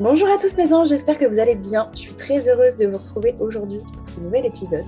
Bonjour 0.00 0.28
à 0.28 0.38
tous 0.38 0.56
mes 0.56 0.72
anges, 0.72 0.88
j'espère 0.88 1.18
que 1.18 1.24
vous 1.24 1.38
allez 1.38 1.54
bien. 1.54 1.88
Je 1.94 2.00
suis 2.00 2.14
très 2.14 2.48
heureuse 2.48 2.74
de 2.74 2.86
vous 2.86 2.98
retrouver 2.98 3.36
aujourd'hui 3.38 3.78
pour 3.78 4.10
ce 4.10 4.18
nouvel 4.18 4.44
épisode. 4.44 4.82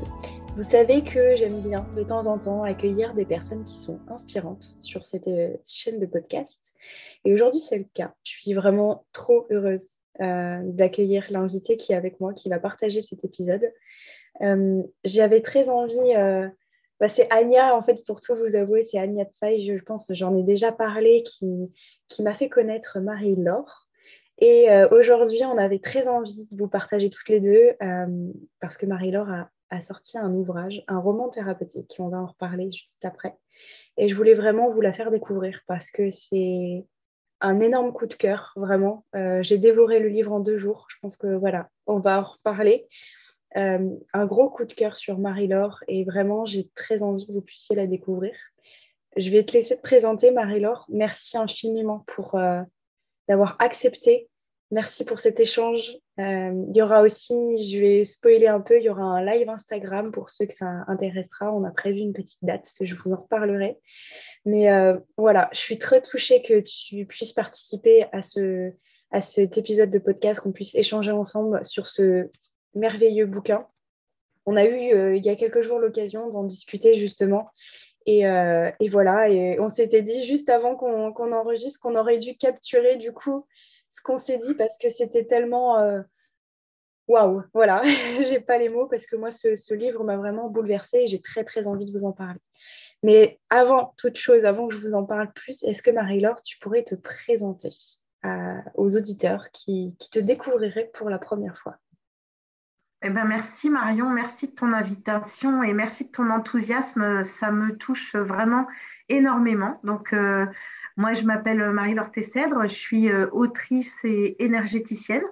Vous 0.56 0.62
savez 0.62 1.05
que 1.05 1.37
j'aime 1.37 1.62
bien 1.62 1.87
de 1.95 2.02
temps 2.02 2.27
en 2.27 2.41
temps 2.41 2.65
accueillir 2.65 3.15
des 3.15 3.24
personnes 3.24 3.62
qui 3.62 3.79
sont 3.79 4.01
inspirantes 4.09 4.74
sur 4.80 5.05
cette 5.05 5.29
euh, 5.29 5.56
chaîne 5.65 6.01
de 6.01 6.06
podcast. 6.06 6.74
Et 7.24 7.32
aujourd'hui, 7.32 7.60
c'est 7.60 7.79
le 7.79 7.87
cas. 7.95 8.15
Je 8.24 8.32
suis 8.32 8.52
vraiment 8.52 9.06
trop 9.12 9.46
heureuse 9.51 9.91
euh, 10.20 10.60
d'accueillir 10.65 11.24
l'invité 11.30 11.77
qui 11.77 11.93
est 11.93 11.96
avec 11.96 12.18
moi, 12.18 12.34
qui 12.34 12.48
va 12.48 12.59
partager 12.59 13.01
cet 13.01 13.24
épisode. 13.24 13.73
Euh, 14.41 14.82
j'avais 15.04 15.41
très 15.41 15.68
envie, 15.68 16.15
bah, 16.98 17.07
c'est 17.07 17.32
Anya, 17.32 17.76
en 17.76 17.82
fait, 17.82 18.04
pour 18.04 18.20
tout 18.20 18.35
vous 18.35 18.57
avouer, 18.57 18.82
c'est 18.82 18.98
Anya 18.98 19.24
Tsai, 19.26 19.60
je 19.60 19.80
pense, 19.85 20.09
j'en 20.10 20.37
ai 20.37 20.43
déjà 20.43 20.73
parlé, 20.73 21.23
qui, 21.23 21.70
qui 22.09 22.24
m'a 22.24 22.35
fait 22.35 22.48
connaître 22.48 22.98
Marie-Laure. 22.98 23.85
Et 24.38 24.68
aujourd'hui, 24.90 25.45
on 25.45 25.56
avait 25.56 25.79
très 25.79 26.09
envie 26.09 26.46
de 26.51 26.56
vous 26.59 26.68
partager 26.68 27.09
toutes 27.09 27.29
les 27.29 27.40
deux 27.40 27.73
parce 28.60 28.76
que 28.76 28.84
Marie-Laure 28.84 29.46
a 29.70 29.80
sorti 29.80 30.18
un 30.18 30.32
ouvrage, 30.32 30.84
un 30.88 30.98
roman 30.98 31.29
thérapeutique, 31.29 31.96
on 31.98 32.09
va 32.09 32.18
en 32.18 32.26
reparler 32.26 32.70
juste 32.70 33.04
après. 33.04 33.34
Et 33.96 34.09
je 34.09 34.14
voulais 34.14 34.34
vraiment 34.34 34.70
vous 34.70 34.80
la 34.80 34.92
faire 34.92 35.10
découvrir 35.10 35.62
parce 35.66 35.90
que 35.90 36.10
c'est 36.10 36.84
un 37.40 37.60
énorme 37.60 37.92
coup 37.92 38.07
de 38.07 38.14
cœur, 38.14 38.52
vraiment. 38.57 39.04
Euh, 39.14 39.42
j'ai 39.42 39.59
dévoré 39.59 40.01
le 40.01 40.09
livre 40.09 40.32
en 40.32 40.40
deux 40.40 40.59
jours. 40.59 40.87
Je 40.88 40.96
pense 41.01 41.16
que 41.16 41.26
voilà, 41.26 41.68
on 41.87 41.98
va 41.98 42.20
en 42.20 42.24
reparler. 42.24 42.88
Euh, 43.57 43.90
un 44.12 44.26
gros 44.26 44.51
coup 44.51 44.64
de 44.64 44.73
cœur 44.73 44.96
sur 44.96 45.18
Marie-Laure 45.18 45.82
et 45.88 46.04
vraiment, 46.04 46.45
j'ai 46.45 46.68
très 46.74 47.02
envie 47.02 47.26
que 47.26 47.32
vous 47.32 47.40
puissiez 47.40 47.76
la 47.76 47.87
découvrir. 47.87 48.34
Je 49.16 49.30
vais 49.30 49.45
te 49.45 49.52
laisser 49.52 49.76
te 49.76 49.82
présenter, 49.82 50.30
Marie-Laure. 50.30 50.87
Merci 50.90 51.38
infiniment 51.38 52.04
pour 52.07 52.34
euh, 52.34 52.60
d'avoir 53.29 53.57
accepté 53.59 54.29
Merci 54.73 55.05
pour 55.05 55.21
cet 55.21 55.38
échange. 55.38 55.96
Euh, 56.19 56.65
il 56.69 56.77
y 56.77 56.82
aura 56.82 57.02
aussi, 57.02 57.35
je 57.71 57.79
vais 57.79 58.02
spoiler 58.02 58.49
un 58.49 58.60
peu, 58.60 58.79
il 58.79 58.82
y 58.82 58.88
aura 58.88 59.02
un 59.02 59.24
live 59.24 59.49
Instagram 59.49 60.10
pour 60.10 60.29
ceux 60.29 60.46
que 60.46 60.52
ça 60.52 60.85
intéressera. 60.88 61.54
On 61.54 61.63
a 61.63 61.71
prévu 61.71 62.01
une 62.01 62.13
petite 62.13 62.43
date, 62.45 62.69
je 62.80 62.95
vous 62.97 63.13
en 63.13 63.21
reparlerai. 63.21 63.79
Mais 64.44 64.69
euh, 64.71 64.99
voilà, 65.16 65.49
je 65.53 65.59
suis 65.59 65.78
très 65.78 66.03
touchée 66.03 66.43
que 66.43 66.60
tu 66.60 67.06
puisses 67.06 67.32
participer 67.32 68.06
à, 68.10 68.22
ce, 68.22 68.72
à 69.12 69.21
cet 69.21 69.56
épisode 69.56 69.91
de 69.91 70.00
podcast, 70.00 70.41
qu'on 70.41 70.53
puisse 70.53 70.75
échanger 70.75 71.12
ensemble 71.12 71.65
sur 71.65 71.87
ce 71.87 72.28
merveilleux 72.75 73.27
bouquin. 73.27 73.69
On 74.47 74.56
a 74.56 74.65
eu 74.65 74.94
euh, 74.94 75.16
il 75.16 75.25
y 75.25 75.28
a 75.28 75.37
quelques 75.37 75.62
jours 75.62 75.78
l'occasion 75.78 76.28
d'en 76.28 76.43
discuter 76.43 76.99
justement. 76.99 77.50
Et, 78.06 78.21
et, 78.21 78.88
voilà, 78.88 79.28
et 79.28 79.58
on 79.58 79.69
s'était 79.69 80.03
dit 80.03 80.25
juste 80.25 80.48
avant 80.48 80.76
qu'on 80.76 81.32
enregistre 81.32 81.81
qu'on 81.81 81.97
aurait 81.97 82.19
dû 82.19 82.36
capturer 82.36 82.97
du 82.97 83.12
coup 83.12 83.44
ce 83.88 84.00
qu'on 84.03 84.19
s'est 84.19 84.38
dit 84.38 84.54
parce 84.54 84.78
que 84.78 84.88
c'était 84.88 85.25
tellement 85.25 85.78
euh, 85.78 86.00
waouh, 87.08 87.42
voilà, 87.54 87.82
j'ai 88.28 88.41
pas 88.41 88.58
les 88.58 88.69
mots 88.69 88.86
parce 88.86 89.06
que 89.06 89.16
moi 89.16 89.31
ce, 89.31 89.75
livre 89.75 90.04
m'a 90.04 90.16
vraiment 90.16 90.48
bouleversée 90.48 90.98
et 90.98 91.06
j'ai 91.06 91.20
très 91.20 91.44
très 91.44 91.66
envie 91.66 91.86
de 91.86 91.92
vous 91.92 92.04
en 92.04 92.12
parler. 92.12 92.41
Mais 93.03 93.38
avant 93.50 93.94
toute 93.98 94.16
chose, 94.16 94.44
avant 94.44 94.69
que 94.69 94.75
je 94.75 94.81
vous 94.81 94.94
en 94.94 95.04
parle 95.04 95.32
plus, 95.32 95.62
est-ce 95.64 95.82
que 95.82 95.91
Marie-Laure, 95.91 96.42
tu 96.42 96.58
pourrais 96.58 96.82
te 96.82 96.94
présenter 96.94 97.70
aux 98.75 98.97
auditeurs 98.97 99.50
qui, 99.52 99.94
qui, 100.00 100.10
te 100.10 100.19
découvriraient 100.19 100.91
pour 100.92 101.10
la 101.10 101.19
première 101.19 101.56
fois? 101.56 101.76
Eh 103.02 103.10
ben, 103.10 103.24
merci 103.24 103.68
Marion, 103.68 104.08
merci 104.08 104.48
de 104.48 104.54
ton 104.54 104.72
invitation 104.72 105.62
et 105.62 105.74
merci 105.74 106.06
de 106.06 106.10
ton 106.10 106.30
enthousiasme. 106.30 107.24
Ça 107.24 107.50
me 107.50 107.76
touche 107.76 108.16
vraiment 108.16 108.66
énormément. 109.08 109.80
Donc, 109.84 110.12
euh, 110.12 110.46
moi, 110.96 111.12
je 111.12 111.22
m'appelle 111.24 111.70
Marie-Laure 111.72 112.10
Tessèdre, 112.10 112.62
je 112.62 112.74
suis 112.74 113.10
euh, 113.10 113.28
autrice 113.32 113.94
et 114.04 114.42
énergéticienne. 114.42 115.24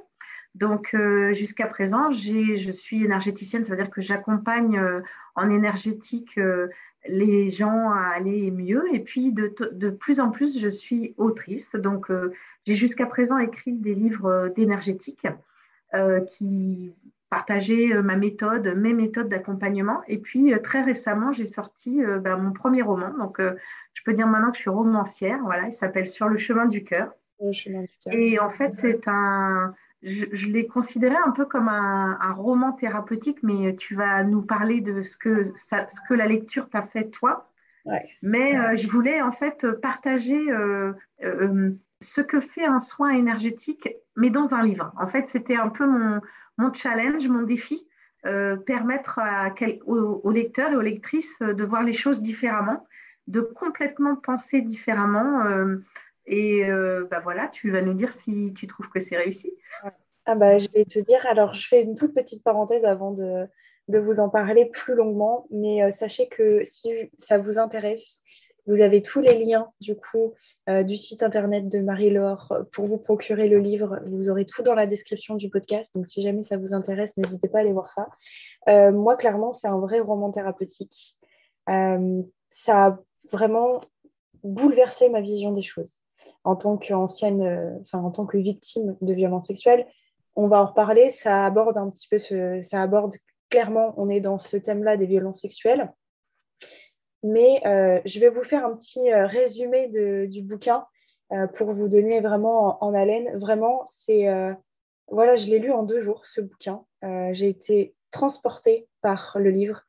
Donc, 0.54 0.94
euh, 0.94 1.32
jusqu'à 1.32 1.66
présent, 1.66 2.12
je 2.12 2.70
suis 2.70 3.02
énergéticienne, 3.02 3.64
ça 3.64 3.70
veut 3.70 3.82
dire 3.82 3.90
que 3.90 4.02
j'accompagne 4.02 4.80
en 5.34 5.50
énergétique 5.50 6.38
les 7.08 7.50
gens 7.50 7.90
à 7.90 8.12
aller 8.14 8.50
mieux. 8.52 8.84
Et 8.92 9.00
puis, 9.00 9.32
de, 9.32 9.52
de 9.72 9.90
plus 9.90 10.20
en 10.20 10.30
plus, 10.30 10.60
je 10.60 10.68
suis 10.68 11.14
autrice. 11.16 11.74
Donc, 11.74 12.06
j'ai 12.66 12.76
jusqu'à 12.76 13.06
présent 13.06 13.38
écrit 13.38 13.72
des 13.72 13.94
livres 13.96 14.52
d'énergétique 14.54 15.26
qui 16.28 16.94
partager 17.34 17.92
euh, 17.92 18.00
ma 18.00 18.14
méthode, 18.14 18.74
mes 18.76 18.92
méthodes 18.92 19.28
d'accompagnement. 19.28 20.02
Et 20.06 20.18
puis, 20.18 20.54
euh, 20.54 20.60
très 20.60 20.82
récemment, 20.82 21.32
j'ai 21.32 21.46
sorti 21.46 22.00
euh, 22.00 22.20
ben, 22.20 22.36
mon 22.36 22.52
premier 22.52 22.82
roman. 22.82 23.10
Donc, 23.18 23.40
je 23.40 24.02
peux 24.04 24.12
dire 24.12 24.28
maintenant 24.28 24.52
que 24.52 24.56
je 24.56 24.62
suis 24.62 24.70
romancière. 24.70 25.40
Voilà, 25.42 25.66
il 25.66 25.72
s'appelle 25.72 26.06
Sur 26.06 26.28
le 26.28 26.38
chemin 26.38 26.66
du 26.66 26.84
cœur. 26.84 27.12
Et 28.12 28.38
en 28.38 28.50
fait, 28.50 28.74
c'est 28.74 29.08
un. 29.08 29.74
Je, 30.02 30.46
l'ai 30.48 30.66
considéré 30.66 31.16
un 31.26 31.30
peu 31.30 31.46
comme 31.46 31.68
un, 31.68 32.32
roman 32.32 32.72
thérapeutique, 32.72 33.38
mais 33.42 33.74
tu 33.74 33.94
vas 33.96 34.22
nous 34.22 34.42
parler 34.42 34.80
de 34.80 35.02
ce 35.02 35.16
que, 35.16 35.52
ça, 35.56 35.88
ce 35.88 35.98
que 36.06 36.14
la 36.14 36.26
lecture 36.26 36.68
t'a 36.68 36.82
fait 36.82 37.08
toi. 37.08 37.50
Mais 38.22 38.76
je 38.76 38.86
voulais 38.86 39.22
en 39.22 39.32
fait 39.32 39.66
partager 39.80 40.46
ce 42.00 42.20
que 42.20 42.40
fait 42.40 42.66
un 42.66 42.78
soin 42.78 43.10
énergétique, 43.10 43.88
mais 44.16 44.30
dans 44.30 44.54
un 44.54 44.62
livre. 44.62 44.92
En 44.98 45.06
fait, 45.06 45.28
c'était 45.28 45.56
un 45.56 45.68
peu 45.68 45.86
mon, 45.86 46.72
challenge, 46.72 47.26
mon 47.28 47.42
défi, 47.42 47.86
euh, 48.26 48.56
permettre 48.56 49.20
aux, 49.86 50.30
lecteurs 50.30 50.72
et 50.72 50.76
aux 50.76 50.80
lectrices 50.80 51.38
de 51.40 51.64
voir 51.64 51.82
les 51.82 51.92
choses 51.92 52.22
différemment, 52.22 52.86
de 53.26 53.40
complètement 53.40 54.16
penser 54.16 54.62
différemment. 54.62 55.44
Euh, 55.46 55.76
et 56.26 56.64
euh, 56.64 57.06
bah 57.10 57.20
voilà, 57.20 57.48
tu 57.48 57.70
vas 57.70 57.82
nous 57.82 57.94
dire 57.94 58.12
si 58.12 58.52
tu 58.54 58.66
trouves 58.66 58.88
que 58.88 59.00
c'est 59.00 59.16
réussi. 59.16 59.52
Ah 60.26 60.34
bah, 60.34 60.56
je 60.56 60.68
vais 60.72 60.86
te 60.86 60.98
dire, 60.98 61.26
alors 61.26 61.52
je 61.52 61.68
fais 61.68 61.82
une 61.82 61.96
toute 61.96 62.14
petite 62.14 62.42
parenthèse 62.42 62.86
avant 62.86 63.10
de 63.10 63.98
vous 63.98 64.20
en 64.20 64.30
parler 64.30 64.70
plus 64.72 64.94
longuement, 64.94 65.46
mais 65.50 65.90
sachez 65.92 66.28
que 66.28 66.64
si 66.64 67.10
ça 67.18 67.36
vous 67.36 67.58
intéresse, 67.58 68.23
vous 68.66 68.80
avez 68.80 69.02
tous 69.02 69.20
les 69.20 69.44
liens 69.44 69.70
du 69.80 69.96
coup 69.96 70.34
euh, 70.68 70.82
du 70.82 70.96
site 70.96 71.22
internet 71.22 71.68
de 71.68 71.80
Marie-Laure 71.80 72.52
pour 72.72 72.86
vous 72.86 72.98
procurer 72.98 73.48
le 73.48 73.58
livre. 73.58 74.00
Vous 74.06 74.30
aurez 74.30 74.46
tout 74.46 74.62
dans 74.62 74.74
la 74.74 74.86
description 74.86 75.34
du 75.34 75.50
podcast. 75.50 75.94
Donc 75.94 76.06
si 76.06 76.22
jamais 76.22 76.42
ça 76.42 76.56
vous 76.56 76.74
intéresse, 76.74 77.16
n'hésitez 77.16 77.48
pas 77.48 77.58
à 77.58 77.60
aller 77.60 77.72
voir 77.72 77.90
ça. 77.90 78.08
Euh, 78.68 78.90
moi, 78.92 79.16
clairement, 79.16 79.52
c'est 79.52 79.68
un 79.68 79.78
vrai 79.78 80.00
roman 80.00 80.30
thérapeutique. 80.30 81.16
Euh, 81.68 82.22
ça 82.50 82.86
a 82.86 82.98
vraiment 83.32 83.80
bouleversé 84.42 85.08
ma 85.08 85.20
vision 85.20 85.52
des 85.52 85.62
choses. 85.62 86.00
En 86.44 86.56
tant 86.56 86.78
qu'ancienne, 86.78 87.80
enfin 87.82 87.98
en 87.98 88.10
tant 88.10 88.24
que 88.24 88.38
victime 88.38 88.96
de 89.00 89.12
violences 89.12 89.46
sexuelles, 89.46 89.86
on 90.36 90.48
va 90.48 90.62
en 90.62 90.66
reparler. 90.66 91.10
Ça 91.10 91.44
aborde 91.44 91.76
un 91.76 91.90
petit 91.90 92.08
peu 92.08 92.18
ce, 92.18 92.60
ça 92.62 92.80
aborde 92.80 93.14
clairement, 93.50 93.94
on 93.98 94.08
est 94.08 94.20
dans 94.20 94.38
ce 94.38 94.56
thème-là 94.56 94.96
des 94.96 95.06
violences 95.06 95.40
sexuelles 95.40 95.92
mais 97.24 97.62
euh, 97.66 98.00
je 98.04 98.20
vais 98.20 98.28
vous 98.28 98.44
faire 98.44 98.66
un 98.66 98.76
petit 98.76 99.10
euh, 99.10 99.26
résumé 99.26 99.88
du 100.28 100.42
bouquin 100.42 100.86
euh, 101.32 101.46
pour 101.46 101.72
vous 101.72 101.88
donner 101.88 102.20
vraiment 102.20 102.84
en, 102.84 102.92
haleine. 102.92 103.38
Vraiment, 103.38 103.82
c'est 103.86 104.28
voilà, 105.08 105.34
je 105.34 105.46
l'ai 105.48 105.58
lu 105.58 105.72
en 105.72 105.82
deux 105.82 106.00
jours 106.00 106.26
ce 106.26 106.40
bouquin. 106.40 106.84
J'ai 107.32 107.48
été 107.48 107.94
transportée 108.10 108.88
par 109.02 109.36
le 109.38 109.50
livre 109.50 109.82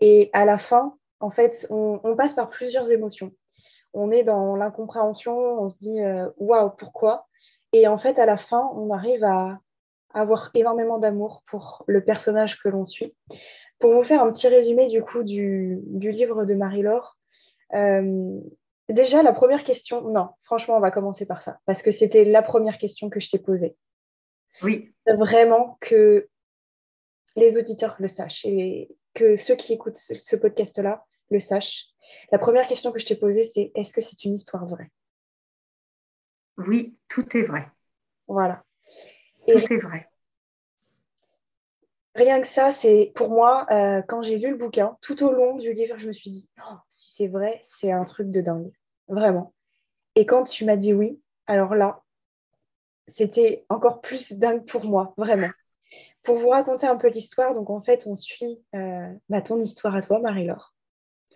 et 0.00 0.30
à 0.32 0.44
la 0.44 0.58
fin, 0.58 0.96
en 1.20 1.30
fait, 1.30 1.66
on, 1.70 1.98
passe 2.16 2.34
par 2.34 2.48
plusieurs 2.48 2.90
émotions. 2.90 3.32
On 3.94 4.10
est 4.10 4.22
dans 4.22 4.54
l'incompréhension, 4.54 5.36
on 5.60 5.68
se 5.68 5.76
dit 5.76 5.98
waouh, 6.38 6.70
pourquoi? 6.70 7.26
Et 7.72 7.88
en 7.88 7.98
fait, 7.98 8.18
à 8.18 8.26
la 8.26 8.36
fin, 8.36 8.70
on 8.74 8.92
arrive 8.92 9.24
à 9.24 9.58
avoir 10.12 10.50
énormément 10.54 10.98
d'amour 10.98 11.42
pour 11.46 11.84
le 11.86 12.04
personnage 12.04 12.60
que 12.60 12.68
l'on 12.68 12.86
suit. 12.86 13.14
Pour 13.80 13.94
vous 13.94 14.02
faire 14.02 14.22
un 14.22 14.30
petit 14.30 14.46
résumé 14.48 14.88
du 14.88 15.02
coup 15.02 15.22
du, 15.22 15.80
livre 15.90 16.44
de 16.44 16.54
Marie-Laure, 16.54 17.18
euh, 17.74 18.40
déjà 18.88 19.22
la 19.22 19.32
première 19.32 19.64
question, 19.64 20.02
non, 20.10 20.28
franchement, 20.42 20.76
on 20.76 20.80
va 20.80 20.90
commencer 20.90 21.26
par 21.26 21.42
ça, 21.42 21.58
parce 21.66 21.82
que 21.82 21.90
c'était 21.90 22.24
la 22.24 22.42
première 22.42 22.78
question 22.78 23.10
que 23.10 23.20
je 23.20 23.30
t'ai 23.30 23.38
posée. 23.38 23.76
Oui. 24.62 24.94
Vraiment 25.06 25.78
que 25.80 26.28
les 27.36 27.56
auditeurs 27.56 27.96
le 27.98 28.08
sachent 28.08 28.44
et 28.44 28.90
que 29.14 29.34
ceux 29.36 29.56
qui 29.56 29.72
écoutent 29.72 29.96
ce, 29.96 30.36
podcast-là 30.36 31.04
le 31.30 31.40
sachent. 31.40 31.86
La 32.32 32.38
première 32.38 32.66
question 32.68 32.92
que 32.92 32.98
je 32.98 33.06
t'ai 33.06 33.16
posée, 33.16 33.44
c'est 33.44 33.72
est-ce 33.74 33.92
que 33.92 34.00
c'est 34.00 34.24
une 34.24 34.34
histoire 34.34 34.66
vraie? 34.66 34.90
Oui, 36.58 36.96
tout 37.08 37.24
est 37.36 37.44
vrai. 37.44 37.66
Voilà. 38.28 38.62
Et 39.46 39.58
c'est 39.58 39.78
vrai. 39.78 40.08
Rien 42.14 42.40
que 42.40 42.46
ça, 42.46 42.70
c'est 42.70 43.12
pour 43.14 43.30
moi, 43.30 43.66
euh, 43.70 44.02
quand 44.02 44.20
j'ai 44.22 44.38
lu 44.38 44.50
le 44.50 44.56
bouquin, 44.56 44.96
tout 45.00 45.22
au 45.22 45.32
long 45.32 45.56
du 45.56 45.72
livre, 45.72 45.96
je 45.96 46.08
me 46.08 46.12
suis 46.12 46.30
dit, 46.30 46.50
oh, 46.58 46.76
si 46.88 47.14
c'est 47.14 47.28
vrai, 47.28 47.60
c'est 47.62 47.92
un 47.92 48.04
truc 48.04 48.30
de 48.30 48.40
dingue. 48.40 48.72
Vraiment. 49.08 49.54
Et 50.16 50.26
quand 50.26 50.44
tu 50.44 50.64
m'as 50.64 50.76
dit 50.76 50.92
oui, 50.92 51.20
alors 51.46 51.74
là, 51.74 52.02
c'était 53.06 53.64
encore 53.68 54.00
plus 54.00 54.32
dingue 54.32 54.64
pour 54.66 54.84
moi, 54.84 55.14
vraiment. 55.16 55.50
Pour 56.22 56.36
vous 56.36 56.48
raconter 56.48 56.86
un 56.86 56.96
peu 56.96 57.08
l'histoire, 57.08 57.54
donc 57.54 57.70
en 57.70 57.80
fait, 57.80 58.06
on 58.06 58.14
suit 58.14 58.62
euh, 58.74 59.12
bah, 59.28 59.40
ton 59.40 59.60
histoire 59.60 59.94
à 59.94 60.02
toi, 60.02 60.18
Marie-Laure. 60.18 60.74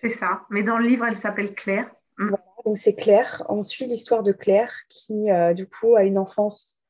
C'est 0.01 0.11
ça. 0.11 0.43
Mais 0.51 0.63
dans 0.63 0.77
le 0.77 0.87
livre, 0.87 1.07
elle 1.07 1.17
s'appelle 1.17 1.55
Claire. 1.55 1.91
Mm. 2.19 2.35
donc 2.65 2.79
c'est 2.79 2.95
Claire. 2.95 3.45
On 3.49 3.63
suit 3.63 3.87
l'histoire 3.87 4.23
de 4.23 4.33
Claire 4.33 4.73
qui, 4.89 5.31
euh, 5.31 5.55
du 5.55 5.69
coup, 5.69 5.97
a 5.97 6.05
une 6.05 6.19
enfance 6.19 6.84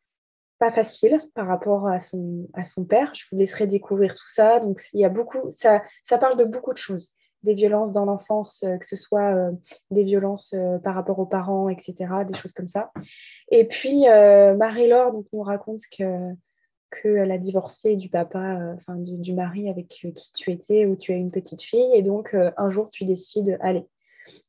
facile 0.70 1.20
par 1.34 1.46
rapport 1.46 1.86
à 1.86 1.98
son, 1.98 2.48
à 2.54 2.64
son 2.64 2.84
père. 2.84 3.12
Je 3.14 3.24
vous 3.30 3.38
laisserai 3.38 3.66
découvrir 3.66 4.14
tout 4.14 4.28
ça. 4.28 4.60
Donc, 4.60 4.80
il 4.92 5.00
y 5.00 5.04
a 5.04 5.08
beaucoup, 5.08 5.50
ça, 5.50 5.82
ça 6.02 6.18
parle 6.18 6.36
de 6.36 6.44
beaucoup 6.44 6.72
de 6.72 6.78
choses. 6.78 7.12
Des 7.42 7.54
violences 7.54 7.92
dans 7.92 8.04
l'enfance, 8.04 8.62
euh, 8.62 8.78
que 8.78 8.86
ce 8.86 8.96
soit 8.96 9.34
euh, 9.34 9.50
des 9.90 10.04
violences 10.04 10.54
par 10.82 10.94
rapport 10.94 11.18
aux 11.18 11.26
parents, 11.26 11.68
etc., 11.68 11.94
des 12.26 12.34
choses 12.34 12.52
comme 12.52 12.66
ça. 12.66 12.92
Et 13.50 13.64
puis, 13.64 14.04
Marie-Laure 14.04 15.12
nous 15.32 15.42
raconte 15.42 15.80
que 15.96 16.32
qu'elle 17.02 17.32
a 17.32 17.38
divorcé 17.38 17.96
du 17.96 18.08
papa, 18.08 18.60
enfin 18.76 18.94
du, 18.94 19.32
mari 19.32 19.68
avec 19.68 19.88
qui 19.88 20.12
tu 20.32 20.52
étais, 20.52 20.86
où 20.86 20.94
tu 20.94 21.10
as 21.10 21.16
une 21.16 21.32
petite 21.32 21.60
fille. 21.60 21.90
Et 21.92 22.02
donc, 22.02 22.36
un 22.56 22.70
jour, 22.70 22.88
tu 22.90 23.04
décides, 23.04 23.58
allez, 23.60 23.84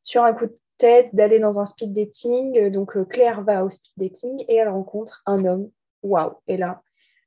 sur 0.04 0.24
un 0.24 0.34
coup 0.34 0.46
de 0.46 0.56
tête, 0.78 1.10
d'aller 1.14 1.40
dans 1.40 1.60
un 1.60 1.66
speed 1.66 1.92
dating. 1.92 2.70
Donc, 2.70 3.04
Claire 3.10 3.42
va 3.44 3.66
au 3.66 3.72
speed 3.72 3.94
dating 3.98 4.46
et 4.48 4.56
elle 4.58 4.70
rencontre 4.70 5.24
un 5.26 5.44
homme 5.44 5.72
waouh 6.06 6.34
Et 6.48 6.58
là, 6.58 6.82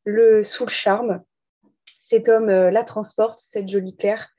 le, 0.05 0.43
sous 0.43 0.65
le 0.65 0.71
charme, 0.71 1.23
cet 1.99 2.29
homme 2.29 2.49
euh, 2.49 2.71
la 2.71 2.85
transporte, 2.85 3.41
cette 3.41 3.69
jolie 3.69 3.97
Claire. 3.97 4.31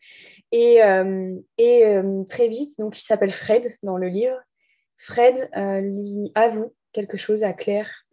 Et, 0.51 0.83
euh, 0.83 1.35
et 1.57 1.85
euh, 1.85 2.23
très 2.23 2.47
vite, 2.47 2.79
donc 2.79 2.97
il 2.97 3.03
s'appelle 3.03 3.31
Fred 3.31 3.67
dans 3.83 3.97
le 3.97 4.07
livre. 4.07 4.37
Fred 4.97 5.49
lui 5.55 6.31
avoue 6.35 6.73
quelque 6.91 7.15
chose 7.15 7.43
à 7.43 7.53
Claire 7.53 8.05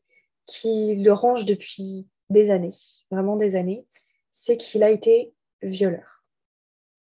qui 0.46 0.94
le 0.96 1.12
range 1.12 1.46
depuis 1.46 2.06
des 2.30 2.50
années, 2.50 2.74
vraiment 3.10 3.36
des 3.36 3.56
années, 3.56 3.86
c'est 4.30 4.56
qu'il 4.56 4.82
a 4.82 4.90
été 4.90 5.32
violeur. 5.62 6.24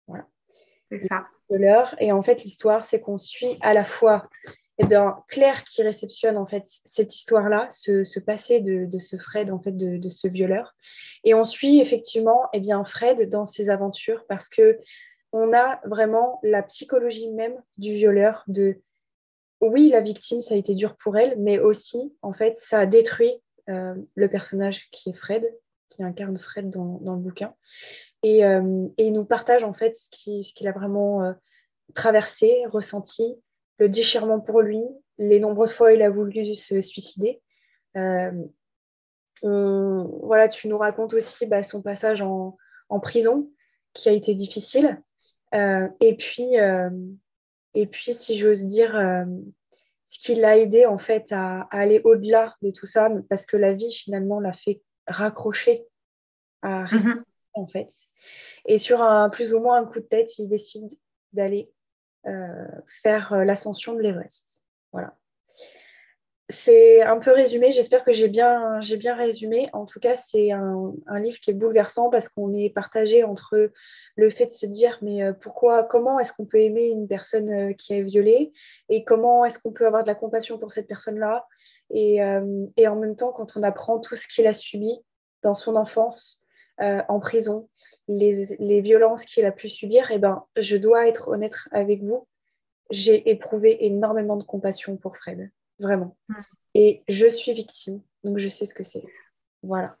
Voilà. 0.07 0.25
C'est 0.89 1.07
ça. 1.07 1.27
Violeur. 1.49 1.95
Et 1.99 2.11
en 2.11 2.23
fait, 2.23 2.43
l'histoire, 2.43 2.85
c'est 2.85 2.99
qu'on 2.99 3.19
suit 3.19 3.57
à 3.61 3.75
la 3.75 3.83
fois 3.83 4.27
eh 4.77 4.85
bien, 4.85 5.23
Claire 5.27 5.63
qui 5.63 5.83
réceptionne 5.83 6.37
en 6.37 6.45
fait 6.45 6.63
cette 6.65 7.15
histoire-là, 7.15 7.69
ce, 7.71 8.19
passé 8.19 8.59
de, 8.59 8.99
ce 8.99 9.15
Fred, 9.17 9.51
en 9.51 9.59
fait, 9.59 9.75
de, 9.75 10.09
ce 10.09 10.27
violeur. 10.27 10.75
Et 11.23 11.33
on 11.33 11.43
suit 11.43 11.79
effectivement 11.79 12.49
eh 12.53 12.59
bien, 12.59 12.83
Fred 12.83 13.29
dans 13.29 13.45
ses 13.45 13.69
aventures 13.69 14.25
parce 14.27 14.49
que 14.49 14.79
on 15.31 15.53
a 15.53 15.81
vraiment 15.85 16.39
la 16.43 16.63
psychologie 16.63 17.29
même 17.29 17.61
du 17.77 17.93
violeur 17.93 18.43
de 18.47 18.81
oui, 19.61 19.89
la 19.89 20.01
victime, 20.01 20.41
ça 20.41 20.53
a 20.53 20.57
été 20.57 20.75
dur 20.75 20.95
pour 20.97 21.17
elle, 21.17 21.35
mais 21.39 21.59
aussi, 21.59 22.13
en 22.21 22.33
fait, 22.33 22.57
ça 22.57 22.79
a 22.79 22.85
détruit 22.85 23.33
euh, 23.69 23.95
le 24.15 24.29
personnage 24.29 24.89
qui 24.91 25.09
est 25.09 25.13
Fred, 25.13 25.45
qui 25.89 26.03
incarne 26.03 26.37
Fred 26.37 26.69
dans, 26.69 26.99
le 27.01 27.19
bouquin. 27.19 27.53
Et, 28.21 28.45
euh, 28.45 28.87
et, 28.97 29.07
il 29.07 29.13
nous 29.13 29.25
partage, 29.25 29.63
en 29.63 29.73
fait, 29.73 29.95
ce 29.95 30.09
qu'il 30.09 30.67
a 30.67 30.71
vraiment 30.71 31.23
euh, 31.23 31.33
traversé, 31.93 32.63
ressenti, 32.67 33.37
le 33.77 33.89
déchirement 33.89 34.39
pour 34.39 34.61
lui, 34.61 34.81
les 35.17 35.39
nombreuses 35.39 35.73
fois 35.73 35.87
où 35.87 35.95
il 35.95 36.01
a 36.01 36.09
voulu 36.09 36.55
se 36.55 36.81
suicider. 36.81 37.41
Euh, 39.43 40.03
voilà, 40.21 40.47
tu 40.47 40.67
nous 40.67 40.77
racontes 40.77 41.13
aussi 41.13 41.45
bah, 41.45 41.63
son 41.63 41.81
passage 41.81 42.21
en, 42.21 42.57
prison 43.01 43.51
qui 43.93 44.09
a 44.09 44.11
été 44.11 44.33
difficile. 44.35 45.01
Euh, 45.53 45.87
et, 45.99 46.15
puis, 46.15 46.59
euh, 46.59 46.89
et 47.73 47.87
puis, 47.87 48.13
si 48.13 48.37
j'ose 48.37 48.65
dire, 48.65 48.93
ce 50.05 50.19
qui 50.19 50.35
l'a 50.35 50.57
aidé 50.57 50.85
en 50.85 50.97
fait 50.97 51.31
à, 51.31 51.67
aller 51.71 52.01
au-delà 52.03 52.55
de 52.61 52.71
tout 52.71 52.85
ça, 52.85 53.09
parce 53.29 53.45
que 53.45 53.57
la 53.57 53.73
vie 53.73 53.91
finalement 53.91 54.39
l'a 54.39 54.53
fait 54.53 54.81
raccrocher 55.07 55.85
à 56.61 56.85
rester 56.85 57.09
mhm. 57.09 57.23
en 57.53 57.67
fait. 57.67 57.89
Et 58.65 58.77
sur 58.77 59.01
un 59.01 59.29
plus 59.29 59.53
ou 59.53 59.59
moins 59.59 59.81
un 59.81 59.85
coup 59.85 59.99
de 59.99 60.05
tête, 60.05 60.37
il 60.39 60.47
décide 60.47 60.89
d'aller 61.33 61.71
faire 63.01 63.33
euh, 63.33 63.43
l'ascension 63.43 63.93
de 63.93 64.01
l'Everest. 64.01 64.67
Voilà. 64.91 65.15
C'est 66.47 67.01
un 67.01 67.17
peu 67.17 67.31
résumé, 67.31 67.71
j'espère 67.71 68.03
que 68.03 68.13
j'ai 68.13 68.27
bien, 68.27 68.79
bien 68.99 69.15
résumé. 69.15 69.67
En 69.73 69.85
tout 69.85 69.99
cas, 69.99 70.15
c'est 70.15 70.51
un, 70.51 70.93
livre 71.15 71.39
qui 71.39 71.49
est 71.49 71.55
bouleversant 71.55 72.11
parce 72.11 72.29
qu'on 72.29 72.53
est 72.53 72.69
partagé 72.69 73.23
entre 73.23 73.71
le 74.15 74.29
fait 74.29 74.45
de 74.45 74.51
se 74.51 74.67
dire 74.67 74.99
mais 75.01 75.23
euh, 75.23 75.33
pourquoi, 75.33 75.83
comment 75.83 76.19
est-ce 76.19 76.31
qu'on 76.31 76.45
peut 76.45 76.61
aimer 76.61 76.85
une 76.85 77.07
personne 77.07 77.75
qui 77.75 77.93
est 77.93 78.03
violée 78.03 78.53
et 78.89 79.03
comment 79.03 79.43
est-ce 79.43 79.57
qu'on 79.57 79.71
peut 79.71 79.87
avoir 79.87 80.03
de 80.03 80.07
la 80.07 80.15
compassion 80.15 80.59
pour 80.59 80.71
cette 80.71 80.87
personne-là 80.87 81.47
et, 81.89 82.23
en 82.23 82.95
même 82.95 83.15
temps, 83.15 83.33
quand 83.33 83.57
on 83.57 83.63
apprend 83.63 83.99
tout 83.99 84.15
ce 84.15 84.27
qu'il 84.27 84.45
a 84.45 84.53
subi 84.53 84.91
dans 85.41 85.55
son 85.55 85.75
enfance, 85.75 86.44
euh, 86.81 87.01
en 87.07 87.19
prison, 87.19 87.69
les, 88.09 88.81
violences 88.81 89.23
qu'il 89.23 89.45
a 89.45 89.51
pu 89.51 89.69
subir, 89.69 90.11
eh 90.11 90.17
ben, 90.17 90.45
je 90.57 90.75
dois 90.75 91.07
être 91.07 91.29
honnête 91.29 91.55
avec 91.71 92.03
vous, 92.03 92.27
j'ai 92.89 93.29
éprouvé 93.29 93.85
énormément 93.85 94.35
de 94.35 94.43
compassion 94.43 94.97
pour 94.97 95.15
Fred, 95.15 95.49
vraiment. 95.79 96.17
Mm. 96.27 96.35
Et 96.73 97.03
je 97.07 97.27
suis 97.27 97.53
victime, 97.53 98.01
donc 98.25 98.39
je 98.39 98.49
sais 98.49 98.65
ce 98.65 98.73
que 98.73 98.83
c'est. 98.83 99.05
Voilà. 99.63 99.97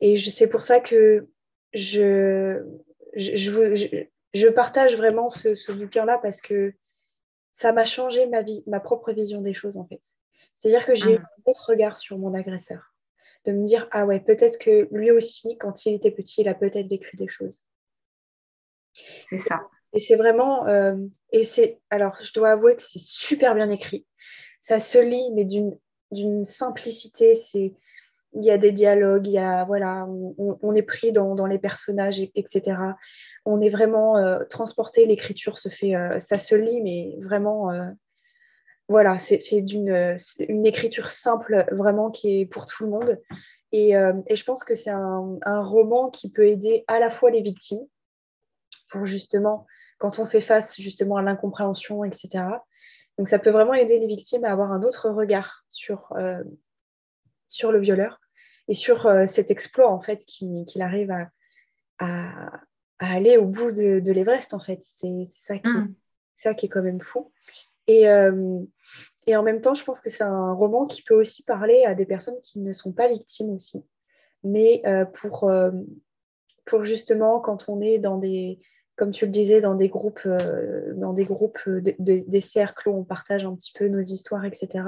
Et 0.00 0.18
c'est 0.18 0.48
pour 0.48 0.62
ça 0.62 0.80
que 0.80 1.26
je, 1.72 2.64
je, 3.14 4.06
je, 4.34 4.48
partage 4.48 4.96
vraiment 4.96 5.28
ce, 5.28 5.72
bouquin-là 5.72 6.18
parce 6.22 6.42
que 6.42 6.74
ça 7.52 7.72
m'a 7.72 7.86
changé 7.86 8.26
ma, 8.26 8.42
vie, 8.42 8.62
ma 8.66 8.80
propre 8.80 9.12
vision 9.12 9.40
des 9.40 9.54
choses, 9.54 9.78
en 9.78 9.86
fait. 9.86 10.02
C'est-à-dire 10.54 10.84
que 10.84 10.94
j'ai 10.94 11.14
eu 11.14 11.18
mm. 11.18 11.24
un 11.24 11.50
autre 11.50 11.70
regard 11.70 11.96
sur 11.96 12.18
mon 12.18 12.34
agresseur 12.34 12.89
de 13.46 13.52
me 13.52 13.64
dire, 13.64 13.88
ah 13.90 14.06
ouais, 14.06 14.20
peut-être 14.20 14.58
que 14.58 14.88
lui 14.92 15.10
aussi, 15.10 15.56
quand 15.58 15.86
il 15.86 15.94
était 15.94 16.10
petit, 16.10 16.42
il 16.42 16.48
a 16.48 16.54
peut-être 16.54 16.88
vécu 16.88 17.16
des 17.16 17.28
choses. 17.28 17.62
C'est 19.28 19.38
ça. 19.38 19.60
Et 19.92 19.98
c'est 19.98 20.16
vraiment, 20.16 20.66
euh, 20.68 20.96
et 21.32 21.44
c'est, 21.44 21.80
alors 21.90 22.16
je 22.22 22.32
dois 22.32 22.52
avouer 22.52 22.76
que 22.76 22.82
c'est 22.82 23.00
super 23.00 23.54
bien 23.54 23.68
écrit. 23.68 24.06
Ça 24.60 24.78
se 24.78 24.98
lit, 24.98 25.32
mais 25.34 25.44
d'une 25.44 26.44
simplicité, 26.44 27.34
c'est, 27.34 27.74
il 28.34 28.44
y 28.44 28.50
a 28.50 28.58
des 28.58 28.72
dialogues, 28.72 29.26
il 29.26 29.32
y 29.32 29.38
a, 29.38 29.64
voilà, 29.64 30.06
on, 30.06 30.74
est 30.74 30.82
pris 30.82 31.12
dans, 31.12 31.46
les 31.46 31.58
personnages, 31.58 32.20
etc. 32.20 32.76
On 33.44 33.60
est 33.60 33.70
vraiment 33.70 34.18
euh, 34.18 34.44
transporté, 34.44 35.06
l'écriture 35.06 35.58
se 35.58 35.68
fait, 35.68 35.96
euh, 35.96 36.20
ça 36.20 36.38
se 36.38 36.54
lit, 36.54 36.82
mais 36.82 37.16
vraiment 37.22 37.70
voilà, 38.90 39.18
c'est 39.18 39.62
d'une 39.62 40.16
une 40.48 40.66
écriture 40.66 41.10
simple, 41.10 41.64
vraiment, 41.70 42.10
qui 42.10 42.40
est 42.40 42.44
pour 42.44 42.66
tout 42.66 42.82
le 42.82 42.90
monde. 42.90 43.20
Et, 43.70 43.96
euh, 43.96 44.12
je 44.28 44.42
pense 44.42 44.64
que 44.64 44.74
c'est 44.74 44.90
un, 44.90 45.38
roman 45.62 46.10
qui 46.10 46.28
peut 46.28 46.48
aider 46.48 46.84
à 46.88 46.98
la 46.98 47.08
fois 47.08 47.30
les 47.30 47.40
victimes, 47.40 47.86
pour 48.90 49.04
justement, 49.04 49.64
quand 49.98 50.18
on 50.18 50.26
fait 50.26 50.40
face 50.40 50.80
justement 50.80 51.18
à 51.18 51.22
l'incompréhension, 51.22 52.02
etc. 52.02 52.44
Donc 53.16 53.28
ça 53.28 53.38
peut 53.38 53.50
vraiment 53.50 53.74
aider 53.74 53.96
les 54.00 54.08
victimes 54.08 54.44
à 54.44 54.50
avoir 54.50 54.72
un 54.72 54.82
autre 54.82 55.08
regard 55.08 55.64
sur, 55.68 56.10
euh, 56.16 56.42
sur 57.46 57.70
le 57.70 57.78
violeur 57.78 58.20
et 58.66 58.74
sur 58.74 59.06
euh, 59.06 59.26
cet 59.26 59.52
exploit, 59.52 59.88
en 59.88 60.00
fait, 60.00 60.24
qu'il 60.24 60.82
arrive 60.82 61.12
à, 61.12 61.30
à, 62.00 62.50
aller 62.98 63.36
au 63.36 63.46
bout 63.46 63.70
de, 63.70 64.00
de 64.00 64.10
l'Everest, 64.10 64.52
en 64.52 64.58
fait. 64.58 64.82
C'est 64.82 65.26
ça, 65.26 65.58
qui, 65.58 65.70
mm. 65.70 65.94
ça 66.36 66.54
qui 66.54 66.66
est 66.66 66.68
quand 66.68 66.82
même 66.82 67.00
fou. 67.00 67.30
Et, 67.90 68.08
euh, 68.08 68.60
et 69.26 69.34
en 69.34 69.42
même 69.42 69.60
temps, 69.60 69.74
je 69.74 69.82
pense 69.82 70.00
que 70.00 70.10
c'est 70.10 70.22
un 70.22 70.52
roman 70.52 70.86
qui 70.86 71.02
peut 71.02 71.14
aussi 71.14 71.42
parler 71.42 71.82
à 71.84 71.96
des 71.96 72.06
personnes 72.06 72.40
qui 72.40 72.60
ne 72.60 72.72
sont 72.72 72.92
pas 72.92 73.08
victimes 73.08 73.50
aussi. 73.50 73.84
Mais 74.44 74.80
euh, 74.86 75.04
pour, 75.04 75.50
euh, 75.50 75.72
pour 76.66 76.84
justement, 76.84 77.40
quand 77.40 77.68
on 77.68 77.80
est 77.80 77.98
dans 77.98 78.16
des, 78.16 78.60
comme 78.94 79.10
tu 79.10 79.24
le 79.24 79.32
disais, 79.32 79.60
dans 79.60 79.74
des 79.74 79.88
groupes, 79.88 80.28
dans 80.94 81.12
des, 81.12 81.24
groupes 81.24 81.58
des 81.68 82.40
cercles 82.40 82.90
où 82.90 82.96
on 82.96 83.02
partage 83.04 83.44
un 83.44 83.56
petit 83.56 83.72
peu 83.76 83.88
nos 83.88 84.00
histoires, 84.00 84.44
etc. 84.44 84.84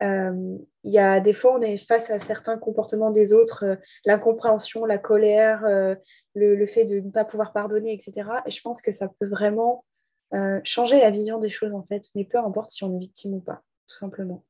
Il 0.00 0.58
y 0.84 0.98
a 0.98 1.20
des 1.20 1.32
fois, 1.34 1.58
on 1.58 1.60
est 1.60 1.76
face 1.76 2.10
à 2.10 2.18
certains 2.18 2.56
comportements 2.56 3.10
des 3.10 3.34
autres, 3.34 3.78
l'incompréhension, 4.06 4.86
la 4.86 4.98
colère, 4.98 5.64
le, 6.34 6.66
fait 6.66 6.86
de 6.86 7.00
ne 7.00 7.10
pas 7.10 7.24
pouvoir 7.24 7.52
pardonner, 7.52 7.92
etc. 7.92 8.28
Et 8.46 8.50
je 8.50 8.62
pense 8.62 8.80
que 8.80 8.90
ça 8.90 9.08
peut 9.20 9.28
vraiment 9.28 9.84
euh, 10.34 10.60
changer 10.64 10.98
la 10.98 11.10
vision 11.10 11.38
des 11.38 11.50
choses 11.50 11.74
en 11.74 11.82
fait, 11.82 12.08
mais 12.14 12.24
peu 12.24 12.38
importe 12.38 12.70
si 12.70 12.84
on 12.84 12.96
est 12.96 13.00
victime 13.00 13.34
ou 13.34 13.40
pas, 13.40 13.62
tout 13.86 13.96
simplement. 13.96 14.44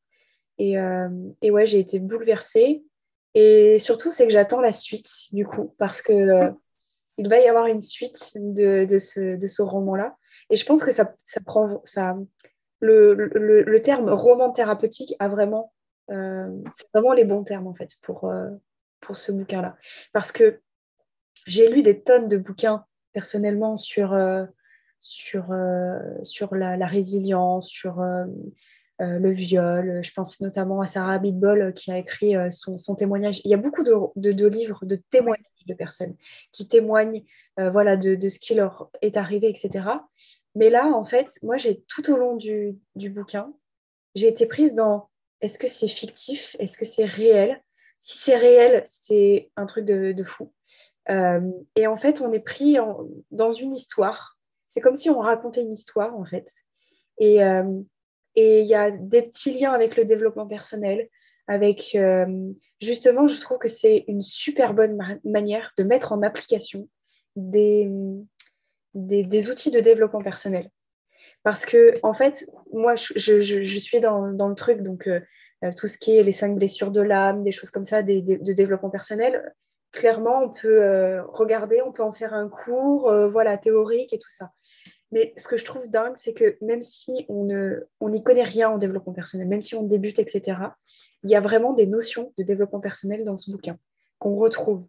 Et, 0.59 0.79
euh, 0.79 1.09
et 1.41 1.51
ouais, 1.51 1.67
j'ai 1.67 1.81
été 1.81 1.99
bouleversée. 1.99 2.85
Et 3.35 3.79
surtout, 3.79 4.13
c'est 4.13 4.27
que 4.27 4.33
j'attends 4.33 4.61
la 4.61 4.73
suite, 4.73 5.11
du 5.33 5.45
coup, 5.45 5.75
parce 5.79 6.01
que 6.03 6.13
euh, 6.13 6.51
il 7.19 7.29
va 7.29 7.41
y 7.41 7.49
avoir 7.49 7.67
une 7.67 7.83
suite 7.83 8.33
de, 8.37 8.85
de 8.85 8.99
ce, 8.99 9.37
de 9.37 9.47
ce 9.47 9.63
roman-là. 9.63 10.17
Et 10.51 10.57
je 10.57 10.65
pense 10.65 10.85
que 10.85 10.93
ça, 10.93 11.15
ça 11.23 11.41
prend. 11.41 11.81
Ça, 11.85 12.17
le, 12.81 13.15
le, 13.15 13.63
le, 13.63 13.83
terme 13.83 14.11
roman 14.11 14.51
thérapeutique 14.51 15.15
a 15.19 15.29
vraiment 15.29 15.73
c'est 16.09 16.89
vraiment 16.93 17.15
les 17.15 17.25
bons 17.25 17.43
termes 17.43 17.67
en 17.67 17.75
fait 17.75 17.93
pour, 18.03 18.31
pour 19.01 19.17
ce 19.17 19.33
bouquin-là. 19.33 19.77
Parce 20.13 20.31
que 20.31 20.61
j'ai 21.47 21.69
lu 21.69 21.83
des 21.83 22.03
tonnes 22.03 22.29
de 22.29 22.37
bouquins 22.37 22.85
personnellement 23.13 23.77
sur, 23.77 24.13
sur, 25.03 25.47
sur 26.23 26.55
la, 26.55 26.87
résilience, 26.87 27.69
sur 27.69 28.03
le 28.99 29.31
viol. 29.31 30.01
Je 30.03 30.13
pense 30.13 30.41
notamment 30.41 30.81
à 30.81 30.87
Sarah 30.87 31.15
Abitbol 31.15 31.75
qui 31.75 31.91
a 31.91 31.99
écrit 31.99 32.35
son, 32.51 32.95
témoignage. 32.95 33.41
Il 33.45 33.51
y 33.51 33.55
a 33.55 33.59
beaucoup 33.59 33.83
de, 33.83 33.93
de, 34.17 34.47
livres 34.47 34.87
de 34.87 34.97
témoignages 35.11 35.45
de 35.67 35.75
personnes 35.75 36.15
qui 36.53 36.69
témoignent 36.69 37.25
voilà, 37.57 37.97
de, 37.97 38.15
de, 38.15 38.29
ce 38.29 38.39
qui 38.39 38.55
leur 38.55 38.91
est 39.01 39.17
arrivé, 39.17 39.49
etc. 39.49 39.85
Mais 40.55 40.71
là, 40.71 40.87
en 40.87 41.05
fait, 41.05 41.39
moi, 41.43 41.57
j'ai 41.57 41.83
tout 41.89 42.13
au 42.13 42.17
long 42.17 42.37
du, 42.37 42.79
du 42.95 43.11
bouquin, 43.11 43.53
j'ai 44.15 44.29
été 44.29 44.47
prise 44.47 44.75
dans 44.75 45.09
est-ce 45.41 45.59
que 45.59 45.67
c'est 45.67 45.89
fictif? 45.89 46.57
Est-ce 46.59 46.77
que 46.79 46.85
c'est 46.85 47.05
réel? 47.05 47.63
Si 47.99 48.19
c'est 48.19 48.37
réel, 48.37 48.83
c'est 48.87 49.51
un 49.57 49.67
truc 49.67 49.85
de, 49.85 50.25
fou. 50.25 50.53
Euh, 51.11 51.41
et 51.77 51.87
en 51.87 51.97
fait, 51.97 52.21
on 52.21 52.33
est 52.33 52.41
pris 52.41 52.77
dans 53.31 53.53
une 53.53 53.75
histoire. 53.75 54.39
C'est 54.73 54.81
comme 54.81 54.95
si 54.95 55.11
on 55.11 55.21
racontait 55.21 55.61
une 55.61 55.73
histoire, 55.73 56.19
en 56.19 56.25
fait. 56.25 56.49
Et 57.19 57.45
euh, 57.45 57.83
il 58.37 58.65
y 58.65 58.75
a 58.75 58.91
des 58.91 59.21
petits 59.21 59.53
liens 59.53 59.75
avec 59.75 59.99
le 59.99 60.07
développement 60.07 60.47
personnel, 60.47 61.11
avec 61.47 61.95
euh, 61.95 62.51
justement, 62.81 63.27
je 63.27 63.39
trouve 63.39 63.59
que 63.59 63.69
c'est 63.69 64.07
une 64.09 64.23
super 64.23 64.73
bonne 64.73 64.99
manière 65.25 65.75
de 65.77 65.85
mettre 65.85 66.13
en 66.13 66.23
application 66.23 66.89
des, 67.37 67.91
des, 68.95 69.51
outils 69.51 69.71
de 69.71 69.81
développement 69.81 70.23
personnel. 70.23 70.71
Parce 71.43 71.67
que, 71.67 71.97
en 72.03 72.15
fait, 72.15 72.49
moi, 72.73 72.95
je, 72.95 73.79
suis 73.79 74.01
dans, 74.01 74.25
le 74.25 74.55
truc, 74.55 74.81
donc 74.81 75.07
euh, 75.07 75.21
tout 75.77 75.87
ce 75.87 75.99
qui 75.99 76.17
est 76.17 76.23
les 76.23 76.33
cinq 76.33 76.55
blessures 76.57 76.93
de 76.93 77.03
l'âme, 77.03 77.45
des 77.45 77.53
choses 77.53 77.71
comme 77.71 77.85
ça, 77.85 78.03
de 78.03 78.53
développement 78.55 78.89
personnel, 78.89 79.53
clairement, 79.93 80.45
on 80.45 80.49
peut 80.49 81.21
regarder, 81.29 81.83
on 81.83 81.93
peut 81.93 82.03
en 82.03 82.15
faire 82.15 82.33
un 82.33 82.49
cours, 82.49 83.13
voilà, 83.31 83.59
théorique 83.59 84.15
et 84.15 84.19
tout 84.19 84.31
ça. 84.31 84.51
Mais 85.13 85.35
ce 85.37 85.47
que 85.47 85.57
je 85.57 85.65
trouve 85.65 85.89
dingue, 85.89 86.15
c'est 86.17 86.35
que 86.35 86.57
même 86.63 86.83
si 86.83 87.27
on 87.29 87.47
n'y 88.09 88.23
connaît 88.23 88.43
rien 88.43 88.71
en 88.71 88.79
développement 88.79 89.13
personnel, 89.13 89.47
même 89.47 89.63
si 89.63 89.75
on 89.75 89.83
débute, 89.83 90.19
etc., 90.19 90.59
il 91.23 91.31
y 91.31 91.37
a 91.37 91.41
vraiment 91.41 91.73
des 91.73 91.87
notions 91.87 92.33
de 92.39 92.43
développement 92.43 92.81
personnel 92.81 93.25
dans 93.25 93.37
ce 93.37 93.51
bouquin 93.51 93.79
qu'on 94.19 94.35
retrouve. 94.35 94.87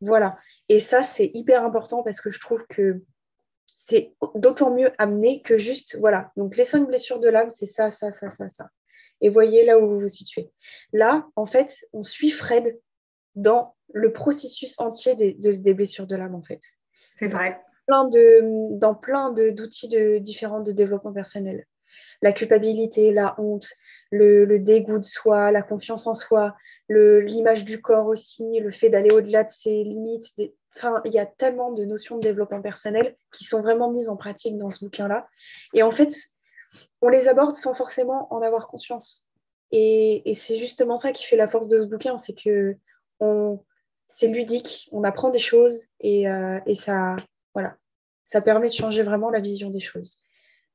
Voilà. 0.00 0.38
Et 0.68 0.80
ça, 0.80 1.02
c'est 1.02 1.30
hyper 1.34 1.64
important 1.64 2.02
parce 2.02 2.20
que 2.20 2.30
je 2.30 2.38
trouve 2.38 2.64
que 2.68 3.02
c'est 3.66 4.14
d'autant 4.34 4.74
mieux 4.74 4.90
amené 4.98 5.40
que 5.42 5.56
juste, 5.56 5.96
voilà, 5.98 6.32
donc 6.36 6.56
les 6.56 6.64
cinq 6.64 6.86
blessures 6.86 7.20
de 7.20 7.28
l'âme, 7.28 7.50
c'est 7.50 7.66
ça, 7.66 7.90
ça, 7.90 8.10
ça, 8.10 8.30
ça, 8.30 8.48
ça. 8.48 8.68
Et 9.20 9.28
voyez 9.28 9.64
là 9.64 9.78
où 9.78 9.88
vous 9.88 10.00
vous 10.00 10.08
situez. 10.08 10.50
Là, 10.92 11.26
en 11.36 11.46
fait, 11.46 11.86
on 11.92 12.02
suit 12.02 12.30
Fred 12.30 12.78
dans 13.34 13.74
le 13.92 14.12
processus 14.12 14.78
entier 14.78 15.14
des, 15.14 15.32
des 15.32 15.74
blessures 15.74 16.06
de 16.06 16.16
l'âme, 16.16 16.34
en 16.34 16.42
fait. 16.42 16.60
C'est 17.18 17.28
vrai. 17.28 17.60
Plein 17.88 18.04
de, 18.04 18.78
dans 18.78 18.94
plein 18.94 19.32
d'outils 19.32 19.88
de, 19.88 20.18
différents 20.18 20.60
de 20.60 20.72
développement 20.72 21.12
personnel. 21.12 21.66
La 22.22 22.32
culpabilité, 22.32 23.12
la 23.12 23.34
honte, 23.40 23.66
le, 24.10 24.58
dégoût 24.58 24.98
de 24.98 25.04
soi, 25.04 25.50
la 25.50 25.62
confiance 25.62 26.06
en 26.06 26.14
soi, 26.14 26.54
l'image 26.88 27.64
du 27.64 27.80
corps 27.80 28.06
aussi, 28.06 28.60
le 28.60 28.70
fait 28.70 28.90
d'aller 28.90 29.10
au-delà 29.10 29.42
de 29.44 29.50
ses 29.50 29.82
limites, 29.82 30.34
Enfin, 30.76 31.00
il 31.04 31.12
y 31.12 31.18
a 31.18 31.26
tellement 31.26 31.72
de 31.72 31.84
notions 31.84 32.16
de 32.16 32.22
développement 32.22 32.60
personnel 32.60 33.16
qui 33.32 33.44
sont 33.44 33.62
vraiment 33.62 33.90
mises 33.90 34.08
en 34.08 34.16
pratique 34.16 34.56
dans 34.58 34.70
ce 34.70 34.84
bouquin-là. 34.84 35.26
Et 35.72 35.82
en 35.82 35.90
fait, 35.90 36.14
on 37.02 37.08
les 37.08 37.26
aborde 37.26 37.54
sans 37.54 37.74
forcément 37.74 38.32
en 38.32 38.42
avoir 38.42 38.68
conscience. 38.68 39.26
Et, 39.72 40.22
c'est 40.34 40.58
justement 40.58 40.96
ça 40.96 41.12
qui 41.12 41.24
fait 41.24 41.36
la 41.36 41.48
force 41.48 41.68
de 41.68 41.80
ce 41.80 41.86
bouquin, 41.86 42.16
c'est 42.16 42.34
que 42.34 42.76
c'est 44.08 44.28
ludique, 44.28 44.88
on 44.92 45.04
apprend 45.04 45.30
des 45.30 45.38
choses 45.38 45.82
et, 46.00 46.28
euh, 46.28 46.60
et, 46.66 46.74
ça, 46.74 47.16
voilà, 47.58 47.76
ça 48.22 48.40
permet 48.40 48.68
de 48.68 48.72
changer 48.72 49.02
vraiment 49.02 49.30
la 49.30 49.40
vision 49.40 49.68
des 49.68 49.80
choses. 49.80 50.20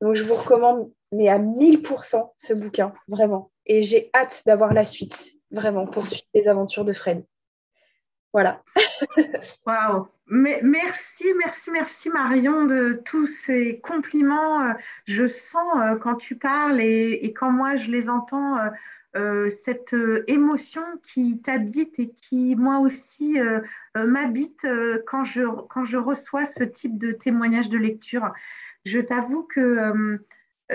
Donc, 0.02 0.16
je 0.16 0.22
vous 0.22 0.34
recommande, 0.34 0.92
mais 1.12 1.30
à 1.30 1.38
1000% 1.38 2.32
ce 2.36 2.52
bouquin, 2.52 2.92
vraiment. 3.08 3.50
Et 3.64 3.80
j'ai 3.80 4.10
hâte 4.14 4.42
d'avoir 4.44 4.74
la 4.74 4.84
suite, 4.84 5.32
vraiment, 5.50 5.86
pour 5.86 6.04
suivre 6.04 6.26
les 6.34 6.46
aventures 6.46 6.84
de 6.84 6.92
Fred. 6.92 7.24
Voilà. 8.34 8.62
Waouh. 9.66 10.08
Merci, 10.26 11.24
merci, 11.38 11.70
merci 11.70 12.10
Marion 12.10 12.66
de 12.66 13.00
tous 13.02 13.28
ces 13.28 13.80
compliments. 13.80 14.74
Je 15.06 15.26
sens 15.26 15.66
euh, 15.76 15.96
quand 15.96 16.16
tu 16.16 16.36
parles 16.36 16.82
et, 16.82 17.32
quand 17.34 17.50
moi 17.50 17.76
je 17.76 17.90
les 17.90 18.10
entends, 18.10 18.58
euh, 19.16 19.46
euh, 19.46 19.50
cette 19.64 19.94
émotion 20.26 20.82
qui 21.02 21.40
t'habite 21.40 21.98
et 21.98 22.10
qui 22.10 22.56
moi 22.56 22.78
aussi 22.78 23.36
m'habite 23.94 24.66
quand 25.06 25.24
je, 25.24 25.42
quand 25.68 25.84
je 25.84 25.96
reçois 25.96 26.44
ce 26.44 26.64
type 26.64 26.98
de 26.98 27.12
témoignage 27.12 27.68
de 27.68 27.78
lecture. 27.78 28.32
Je 28.84 29.00
t'avoue 29.00 29.44
que 29.44 30.18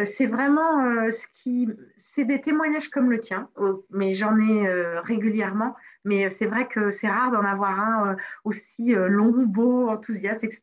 c'est 0.05 0.25
vraiment 0.25 1.09
ce 1.11 1.25
qui, 1.33 1.67
c'est 1.97 2.25
des 2.25 2.41
témoignages 2.41 2.89
comme 2.89 3.11
le 3.11 3.19
tien, 3.19 3.49
mais 3.91 4.13
j'en 4.13 4.37
ai 4.39 4.67
régulièrement 5.01 5.75
mais 6.05 6.29
c'est 6.29 6.45
vrai 6.45 6.67
que 6.67 6.91
c'est 6.91 7.07
rare 7.07 7.31
d'en 7.31 7.43
avoir 7.43 7.79
un 7.79 8.11
euh, 8.11 8.15
aussi 8.43 8.95
euh, 8.95 9.07
long, 9.07 9.43
beau, 9.45 9.89
enthousiaste, 9.89 10.43
etc. 10.43 10.61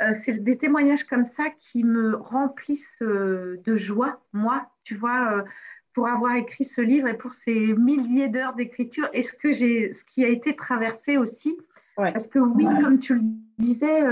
Euh, 0.00 0.14
c'est 0.14 0.42
des 0.42 0.56
témoignages 0.56 1.04
comme 1.04 1.24
ça 1.24 1.44
qui 1.58 1.84
me 1.84 2.16
remplissent 2.16 3.00
de 3.00 3.76
joie, 3.76 4.20
moi, 4.32 4.70
tu 4.84 4.94
vois, 4.94 5.44
pour 5.94 6.08
avoir 6.08 6.34
écrit 6.34 6.64
ce 6.64 6.80
livre 6.80 7.08
et 7.08 7.16
pour 7.16 7.32
ces 7.32 7.74
milliers 7.74 8.28
d'heures 8.28 8.54
d'écriture 8.54 9.08
et 9.12 9.22
ce, 9.22 9.32
que 9.32 9.52
j'ai, 9.52 9.92
ce 9.92 10.04
qui 10.04 10.24
a 10.24 10.28
été 10.28 10.56
traversé 10.56 11.16
aussi. 11.16 11.56
Parce 11.96 12.26
que 12.26 12.40
oui, 12.40 12.66
comme 12.82 12.98
tu 12.98 13.14
le 13.14 13.20
disais, 13.56 14.02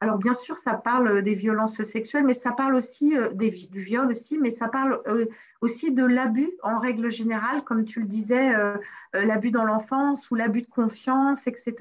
alors 0.00 0.18
bien 0.18 0.32
sûr, 0.32 0.58
ça 0.58 0.74
parle 0.74 1.22
des 1.22 1.34
violences 1.34 1.82
sexuelles, 1.82 2.24
mais 2.24 2.34
ça 2.34 2.52
parle 2.52 2.76
aussi 2.76 3.14
des, 3.32 3.50
du 3.50 3.80
viol 3.80 4.06
aussi, 4.06 4.38
mais 4.38 4.52
ça 4.52 4.68
parle 4.68 5.02
aussi 5.62 5.92
de 5.92 6.04
l'abus 6.04 6.52
en 6.62 6.78
règle 6.78 7.10
générale, 7.10 7.62
comme 7.62 7.84
tu 7.84 8.00
le 8.00 8.06
disais, 8.06 8.54
euh, 8.54 8.76
euh, 9.14 9.24
l'abus 9.24 9.52
dans 9.52 9.64
l'enfance 9.64 10.30
ou 10.30 10.34
l'abus 10.34 10.62
de 10.62 10.68
confiance, 10.68 11.46
etc. 11.46 11.74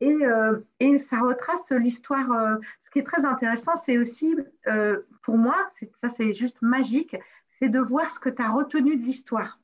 Et, 0.00 0.14
euh, 0.22 0.58
et 0.80 0.98
ça 0.98 1.20
retrace 1.20 1.70
l'histoire. 1.72 2.58
ce 2.80 2.90
qui 2.90 3.00
est 3.00 3.04
très 3.04 3.24
intéressant, 3.24 3.76
c'est 3.76 3.98
aussi, 3.98 4.34
pour 5.22 5.36
moi, 5.36 5.56
ça 5.94 6.08
c'est 6.08 6.32
juste 6.32 6.60
magique, 6.62 7.16
c'est 7.62 7.68
de 7.68 7.78
voir 7.78 8.10
ce 8.10 8.18
que 8.18 8.28
tu 8.28 8.42
as 8.42 8.50
retenu 8.50 8.96
de 8.96 9.04
l'histoire. 9.04 9.60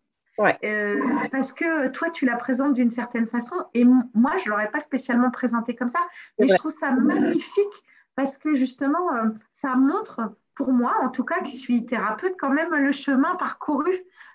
parce 1.33 1.53
que 1.53 1.89
toi, 1.89 2.11
tu 2.11 2.27
la 2.27 2.37
présentes 2.37 2.75
d'une 2.75 2.93
certaine 2.93 3.27
façon 3.27 3.57
et 3.75 3.85
moi, 3.85 4.37
je 4.39 4.45
ne 4.45 4.51
l'aurais 4.51 4.71
pas 4.71 4.79
spécialement 4.79 5.33
présenté 5.33 5.75
comme 5.75 5.91
ça, 5.91 5.99
mais 6.39 6.47
je 6.47 6.55
trouve 6.55 6.71
ça 6.71 6.93
magnifique 6.93 7.67
parce 8.15 8.39
que 8.39 8.55
justement, 8.55 9.11
ça 9.53 9.75
montre 9.75 10.33
pour 10.55 10.73
moi, 10.73 10.95
en 11.03 11.09
tout 11.09 11.25
cas, 11.25 11.41
qui 11.43 11.57
suis 11.57 11.87
thérapeute, 11.87 12.35
quand 12.39 12.51
même 12.51 12.75
le 12.75 12.93
chemin 12.93 13.37
parcouru 13.37 13.93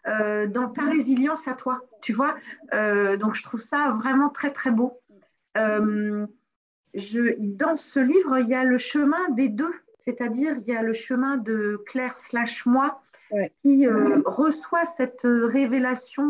euh, 0.09 0.47
dans 0.47 0.69
ta 0.69 0.83
résilience 0.83 1.47
à 1.47 1.53
toi, 1.53 1.81
tu 2.01 2.13
vois. 2.13 2.35
Euh, 2.73 3.17
donc, 3.17 3.35
je 3.35 3.43
trouve 3.43 3.61
ça 3.61 3.95
vraiment 3.99 4.29
très, 4.29 4.51
très 4.51 4.71
beau. 4.71 4.99
Euh, 5.57 6.25
je, 6.93 7.35
dans 7.39 7.75
ce 7.75 7.99
livre, 7.99 8.39
il 8.39 8.47
y 8.47 8.55
a 8.55 8.63
le 8.63 8.77
chemin 8.77 9.29
des 9.31 9.49
deux, 9.49 9.73
c'est-à-dire 9.99 10.55
il 10.59 10.63
y 10.65 10.75
a 10.75 10.81
le 10.81 10.93
chemin 10.93 11.37
de 11.37 11.81
Claire 11.87 12.17
slash 12.17 12.65
moi 12.65 13.01
qui 13.61 13.87
reçoit 14.25 14.85
cette 14.85 15.21
révélation 15.23 16.23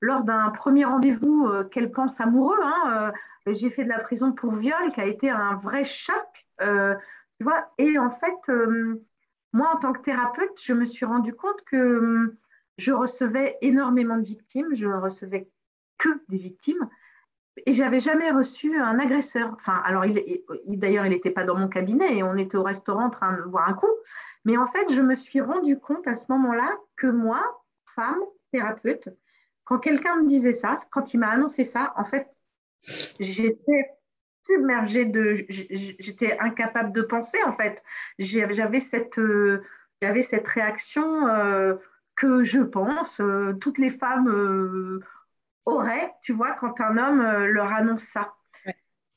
lors 0.00 0.22
d'un 0.22 0.50
premier 0.50 0.84
rendez-vous 0.84 1.48
qu'elle 1.70 1.90
pense 1.90 2.20
amoureux. 2.20 2.58
Hein, 2.62 3.12
J'ai 3.46 3.70
fait 3.70 3.84
de 3.84 3.88
la 3.88 3.98
prison 3.98 4.32
pour 4.32 4.54
viol, 4.54 4.92
qui 4.92 5.00
a 5.00 5.06
été 5.06 5.30
un 5.30 5.56
vrai 5.56 5.84
choc. 5.84 6.46
tu 6.60 7.44
vois, 7.44 7.72
et 7.78 7.98
en 7.98 8.10
fait, 8.10 8.52
moi, 9.52 9.72
en 9.74 9.78
tant 9.78 9.92
que 9.92 10.02
thérapeute, 10.02 10.60
je 10.62 10.72
me 10.72 10.84
suis 10.84 11.04
rendu 11.04 11.34
compte 11.34 11.62
que 11.64 12.36
je 12.76 12.92
recevais 12.92 13.56
énormément 13.60 14.16
de 14.16 14.24
victimes, 14.24 14.68
je 14.74 14.86
ne 14.86 14.94
recevais 14.94 15.48
que 15.98 16.08
des 16.28 16.38
victimes, 16.38 16.88
et 17.66 17.72
j'avais 17.72 18.00
jamais 18.00 18.30
reçu 18.30 18.78
un 18.78 18.98
agresseur. 18.98 19.50
Enfin, 19.54 19.80
alors, 19.84 20.04
il, 20.04 20.42
d'ailleurs, 20.66 21.06
il 21.06 21.10
n'était 21.10 21.30
pas 21.30 21.44
dans 21.44 21.56
mon 21.56 21.68
cabinet 21.68 22.18
et 22.18 22.22
on 22.22 22.36
était 22.36 22.56
au 22.56 22.62
restaurant 22.62 23.06
en 23.06 23.10
train 23.10 23.36
de 23.36 23.42
boire 23.42 23.68
un 23.68 23.74
coup. 23.74 23.90
Mais 24.44 24.56
en 24.56 24.66
fait, 24.66 24.92
je 24.92 25.00
me 25.00 25.14
suis 25.14 25.40
rendu 25.40 25.78
compte 25.78 26.06
à 26.06 26.14
ce 26.14 26.26
moment-là 26.30 26.76
que 26.96 27.06
moi, 27.06 27.42
femme, 27.94 28.20
thérapeute, 28.52 29.08
quand 29.64 29.78
quelqu'un 29.78 30.22
me 30.22 30.28
disait 30.28 30.54
ça, 30.54 30.76
quand 30.90 31.12
il 31.12 31.20
m'a 31.20 31.28
annoncé 31.28 31.64
ça, 31.64 31.92
en 31.96 32.04
fait, 32.04 32.28
j'étais 33.20 33.90
submergée 34.46 35.04
de. 35.04 35.44
J'étais 35.48 36.38
incapable 36.38 36.92
de 36.92 37.02
penser, 37.02 37.38
en 37.44 37.52
fait. 37.52 37.82
J'avais 38.18 38.80
cette, 38.80 39.18
euh, 39.18 39.62
j'avais 40.00 40.22
cette 40.22 40.48
réaction 40.48 41.28
euh, 41.28 41.74
que 42.16 42.44
je 42.44 42.60
pense 42.60 43.20
euh, 43.20 43.52
toutes 43.60 43.78
les 43.78 43.90
femmes 43.90 45.00
auraient, 45.66 46.14
tu 46.22 46.32
vois, 46.32 46.52
quand 46.52 46.80
un 46.80 46.96
homme 46.96 47.22
leur 47.46 47.72
annonce 47.72 48.04
ça. 48.04 48.37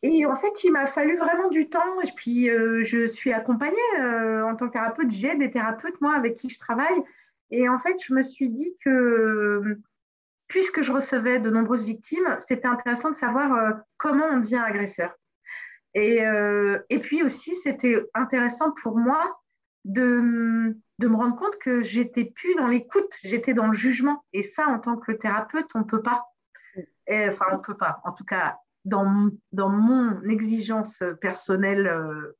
Et 0.03 0.25
en 0.25 0.36
fait, 0.36 0.63
il 0.63 0.72
m'a 0.72 0.88
fallu 0.88 1.15
vraiment 1.17 1.50
du 1.50 1.70
temps. 1.70 2.01
Et 2.01 2.12
puis, 2.15 2.46
je 2.48 3.08
suis 3.08 3.34
accompagnée 3.34 3.77
en 4.00 4.55
tant 4.55 4.67
que 4.67 4.74
thérapeute. 4.74 5.12
J'ai 5.12 5.36
des 5.36 5.51
thérapeutes, 5.51 6.01
moi, 6.01 6.15
avec 6.15 6.38
qui 6.38 6.50
je 6.50 6.58
travaille. 6.58 7.03
Et 7.51 7.70
en 7.70 7.77
fait, 7.77 7.96
je 8.03 8.13
me 8.13 8.24
suis 8.24 8.50
dit 8.50 8.75
que 8.84 9.77
puisque 10.51 10.81
je 10.81 10.91
recevais 10.91 11.39
de 11.39 11.50
nombreuses 11.50 11.84
victimes, 11.84 12.36
c'était 12.39 12.67
intéressant 12.67 13.10
de 13.10 13.15
savoir 13.15 13.53
euh, 13.53 13.72
comment 13.96 14.25
on 14.25 14.39
devient 14.39 14.62
agresseur. 14.65 15.15
Et, 15.93 16.25
euh, 16.25 16.77
et 16.89 17.00
puis 17.00 17.24
aussi, 17.24 17.55
c'était 17.55 18.05
intéressant 18.13 18.72
pour 18.72 18.98
moi 18.98 19.39
de, 19.86 20.75
de, 21.00 21.08
me 21.08 21.15
rendre 21.15 21.38
compte 21.38 21.58
que 21.58 21.81
j'étais 21.84 22.25
plus 22.25 22.53
dans 22.55 22.67
l'écoute, 22.67 23.13
j'étais 23.24 23.53
dans 23.53 23.67
le 23.67 23.74
jugement. 23.74 24.25
Et 24.34 24.43
ça, 24.43 24.67
en 24.67 24.79
tant 24.79 24.98
que 24.98 25.13
thérapeute, 25.13 25.70
on 25.74 25.79
ne 25.79 25.84
peut 25.86 26.01
pas. 26.01 26.25
Enfin, 27.10 27.46
on 27.51 27.58
ne 27.58 27.62
peut 27.62 27.77
pas. 27.77 28.01
En 28.03 28.12
tout 28.12 28.25
cas, 28.25 28.58
dans, 28.86 29.30
dans 29.52 29.70
mon 29.70 30.22
exigence 30.24 31.04
personnelle, 31.22 31.88
euh, 31.88 32.38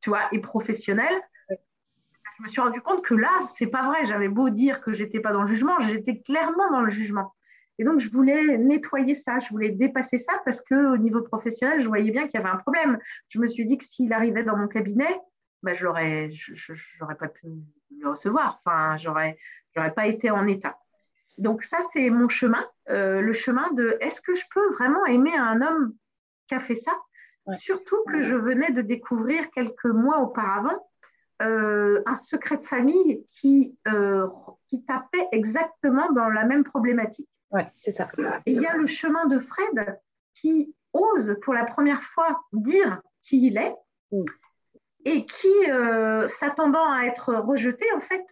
tu 0.00 0.10
vois, 0.10 0.28
et 0.32 0.40
professionnelle, 0.40 1.20
je 1.48 2.44
me 2.44 2.48
suis 2.48 2.60
rendu 2.60 2.80
compte 2.80 3.04
que 3.04 3.14
là, 3.14 3.30
c'est 3.54 3.66
pas 3.66 3.84
vrai. 3.84 4.06
J'avais 4.06 4.28
beau 4.28 4.48
dire 4.48 4.80
que 4.80 4.92
j'étais 4.92 5.20
pas 5.20 5.32
dans 5.32 5.42
le 5.42 5.48
jugement, 5.48 5.78
j'étais 5.80 6.20
clairement 6.20 6.70
dans 6.70 6.80
le 6.80 6.90
jugement. 6.90 7.34
Et 7.78 7.84
donc, 7.84 8.00
je 8.00 8.10
voulais 8.10 8.58
nettoyer 8.58 9.14
ça, 9.14 9.38
je 9.38 9.48
voulais 9.50 9.70
dépasser 9.70 10.18
ça 10.18 10.32
parce 10.44 10.60
qu'au 10.60 10.96
niveau 10.96 11.22
professionnel, 11.22 11.80
je 11.80 11.88
voyais 11.88 12.10
bien 12.10 12.28
qu'il 12.28 12.38
y 12.38 12.42
avait 12.42 12.52
un 12.52 12.58
problème. 12.58 12.98
Je 13.28 13.38
me 13.38 13.46
suis 13.46 13.64
dit 13.64 13.78
que 13.78 13.84
s'il 13.84 14.12
arrivait 14.12 14.42
dans 14.42 14.56
mon 14.56 14.68
cabinet, 14.68 15.18
bah, 15.62 15.74
je 15.74 15.84
n'aurais 15.86 16.30
pas 17.18 17.28
pu 17.28 17.46
le 17.98 18.08
recevoir. 18.08 18.60
Enfin, 18.64 18.96
j'aurais 18.96 19.36
n'aurais 19.76 19.94
pas 19.94 20.06
été 20.06 20.30
en 20.30 20.46
état. 20.46 20.79
Donc, 21.40 21.64
ça, 21.64 21.78
c'est 21.92 22.10
mon 22.10 22.28
chemin, 22.28 22.64
euh, 22.90 23.22
le 23.22 23.32
chemin 23.32 23.72
de 23.72 23.96
est-ce 24.00 24.20
que 24.20 24.34
je 24.34 24.44
peux 24.54 24.74
vraiment 24.74 25.04
aimer 25.06 25.34
un 25.34 25.62
homme 25.62 25.94
qui 26.46 26.54
a 26.54 26.60
fait 26.60 26.76
ça? 26.76 26.92
Surtout 27.54 27.96
que 28.06 28.22
je 28.22 28.36
venais 28.36 28.70
de 28.70 28.82
découvrir 28.82 29.50
quelques 29.50 29.86
mois 29.86 30.18
auparavant 30.18 30.86
euh, 31.42 32.00
un 32.06 32.14
secret 32.14 32.58
de 32.58 32.64
famille 32.64 33.26
qui, 33.32 33.76
euh, 33.88 34.28
qui 34.68 34.84
tapait 34.84 35.26
exactement 35.32 36.12
dans 36.12 36.28
la 36.28 36.44
même 36.44 36.62
problématique. 36.62 37.28
Ouais, 37.50 37.68
c'est 37.74 37.90
ça. 37.90 38.08
il 38.46 38.60
y 38.60 38.66
a 38.66 38.76
le 38.76 38.86
chemin 38.86 39.26
de 39.26 39.38
Fred 39.40 39.98
qui 40.34 40.72
ose 40.92 41.36
pour 41.42 41.54
la 41.54 41.64
première 41.64 42.02
fois 42.02 42.40
dire 42.52 43.00
qui 43.22 43.46
il 43.46 43.56
est 43.56 43.74
mm. 44.12 44.24
et 45.06 45.26
qui, 45.26 45.54
s'attendant 46.28 46.92
à 46.92 47.04
être 47.06 47.34
rejeté, 47.34 47.86
en 47.96 48.00
fait, 48.00 48.26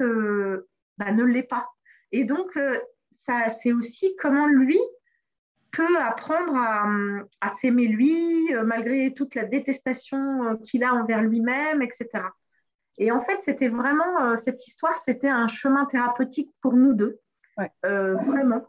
bah, 0.98 1.10
ne 1.10 1.24
l'est 1.24 1.42
pas. 1.42 1.66
Et 2.12 2.24
donc, 2.24 2.56
ça, 3.28 3.50
c'est 3.50 3.72
aussi 3.72 4.16
comment 4.20 4.46
lui 4.46 4.78
peut 5.70 5.98
apprendre 5.98 6.56
à, 6.56 6.88
à 7.40 7.48
s'aimer 7.50 7.86
lui, 7.86 8.50
malgré 8.64 9.12
toute 9.12 9.34
la 9.34 9.44
détestation 9.44 10.56
qu'il 10.64 10.82
a 10.82 10.94
envers 10.94 11.22
lui-même, 11.22 11.82
etc. 11.82 12.08
Et 12.98 13.12
en 13.12 13.20
fait, 13.20 13.40
c'était 13.40 13.68
vraiment, 13.68 14.22
euh, 14.22 14.36
cette 14.36 14.66
histoire, 14.66 14.96
c'était 14.96 15.28
un 15.28 15.48
chemin 15.48 15.86
thérapeutique 15.86 16.50
pour 16.60 16.74
nous 16.74 16.92
deux. 16.92 17.18
Euh, 17.86 18.14
vraiment. 18.14 18.64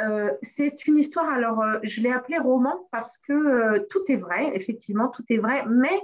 Euh, 0.00 0.30
c'est 0.42 0.86
une 0.86 0.98
histoire, 0.98 1.28
alors 1.28 1.62
je 1.82 2.00
l'ai 2.00 2.10
appelée 2.10 2.38
roman 2.38 2.88
parce 2.90 3.18
que 3.18 3.78
tout 3.88 4.02
est 4.08 4.16
vrai, 4.16 4.54
effectivement, 4.54 5.08
tout 5.08 5.24
est 5.28 5.36
vrai, 5.36 5.64
mais 5.66 6.00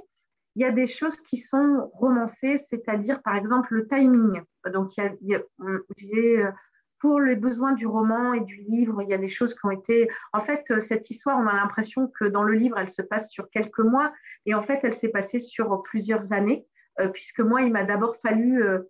il 0.56 0.62
y 0.62 0.64
a 0.64 0.70
des 0.70 0.86
choses 0.86 1.16
qui 1.16 1.38
sont 1.38 1.90
romancées, 1.94 2.58
c'est-à-dire 2.68 3.22
par 3.22 3.36
exemple 3.36 3.74
le 3.74 3.86
timing. 3.86 4.42
Donc, 4.72 4.96
il 4.96 5.16
y 5.22 5.34
a, 5.34 6.52
pour 7.00 7.20
les 7.20 7.36
besoins 7.36 7.72
du 7.72 7.86
roman 7.86 8.32
et 8.34 8.40
du 8.40 8.56
livre, 8.56 9.02
il 9.02 9.08
y 9.08 9.14
a 9.14 9.18
des 9.18 9.28
choses 9.28 9.54
qui 9.54 9.64
ont 9.64 9.70
été. 9.70 10.08
En 10.32 10.40
fait, 10.40 10.64
cette 10.80 11.10
histoire, 11.10 11.38
on 11.38 11.46
a 11.46 11.54
l'impression 11.54 12.08
que 12.08 12.24
dans 12.24 12.42
le 12.42 12.54
livre, 12.54 12.78
elle 12.78 12.88
se 12.90 13.02
passe 13.02 13.30
sur 13.30 13.48
quelques 13.50 13.78
mois, 13.80 14.12
et 14.46 14.54
en 14.54 14.62
fait, 14.62 14.80
elle 14.82 14.94
s'est 14.94 15.08
passée 15.08 15.38
sur 15.38 15.82
plusieurs 15.82 16.32
années. 16.32 16.66
Euh, 17.00 17.08
puisque 17.08 17.40
moi, 17.40 17.62
il 17.62 17.72
m'a 17.72 17.84
d'abord 17.84 18.16
fallu 18.22 18.62
euh, 18.62 18.80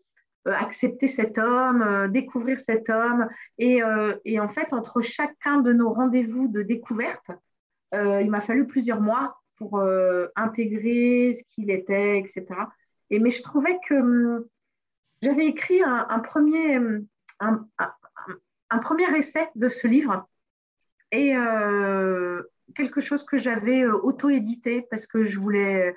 euh, 0.46 0.52
accepter 0.52 1.06
cet 1.06 1.38
homme, 1.38 2.08
découvrir 2.10 2.58
cet 2.58 2.88
homme. 2.88 3.28
Et, 3.58 3.82
en 3.82 4.48
fait, 4.48 4.72
entre 4.72 5.00
chacun 5.00 5.60
de 5.60 5.72
nos 5.72 5.92
rendez-vous 5.92 6.48
de 6.48 6.62
découverte, 6.62 7.30
il 7.92 8.30
m'a 8.30 8.40
fallu 8.40 8.66
plusieurs 8.66 9.00
mois 9.00 9.40
pour 9.56 9.82
intégrer 10.36 11.34
ce 11.34 11.42
qu'il 11.54 11.70
était, 11.70 12.18
etc. 12.18 12.46
Et, 13.10 13.18
mais 13.18 13.30
je 13.30 13.42
trouvais 13.42 13.78
que 13.88 13.94
hum, 13.94 14.44
j'avais 15.22 15.46
écrit 15.46 15.82
un, 15.82 16.20
premier, 16.20 16.76
un, 17.40 17.66
un, 17.78 17.94
premier 18.76 19.16
essai 19.16 19.48
de 19.54 19.70
ce 19.70 19.86
livre 19.86 20.28
et 21.10 21.32
quelque 22.74 23.00
chose 23.00 23.24
que 23.24 23.38
j'avais 23.38 23.86
auto-édité 23.86 24.86
parce 24.90 25.06
que 25.06 25.24
je 25.24 25.38
voulais 25.38 25.94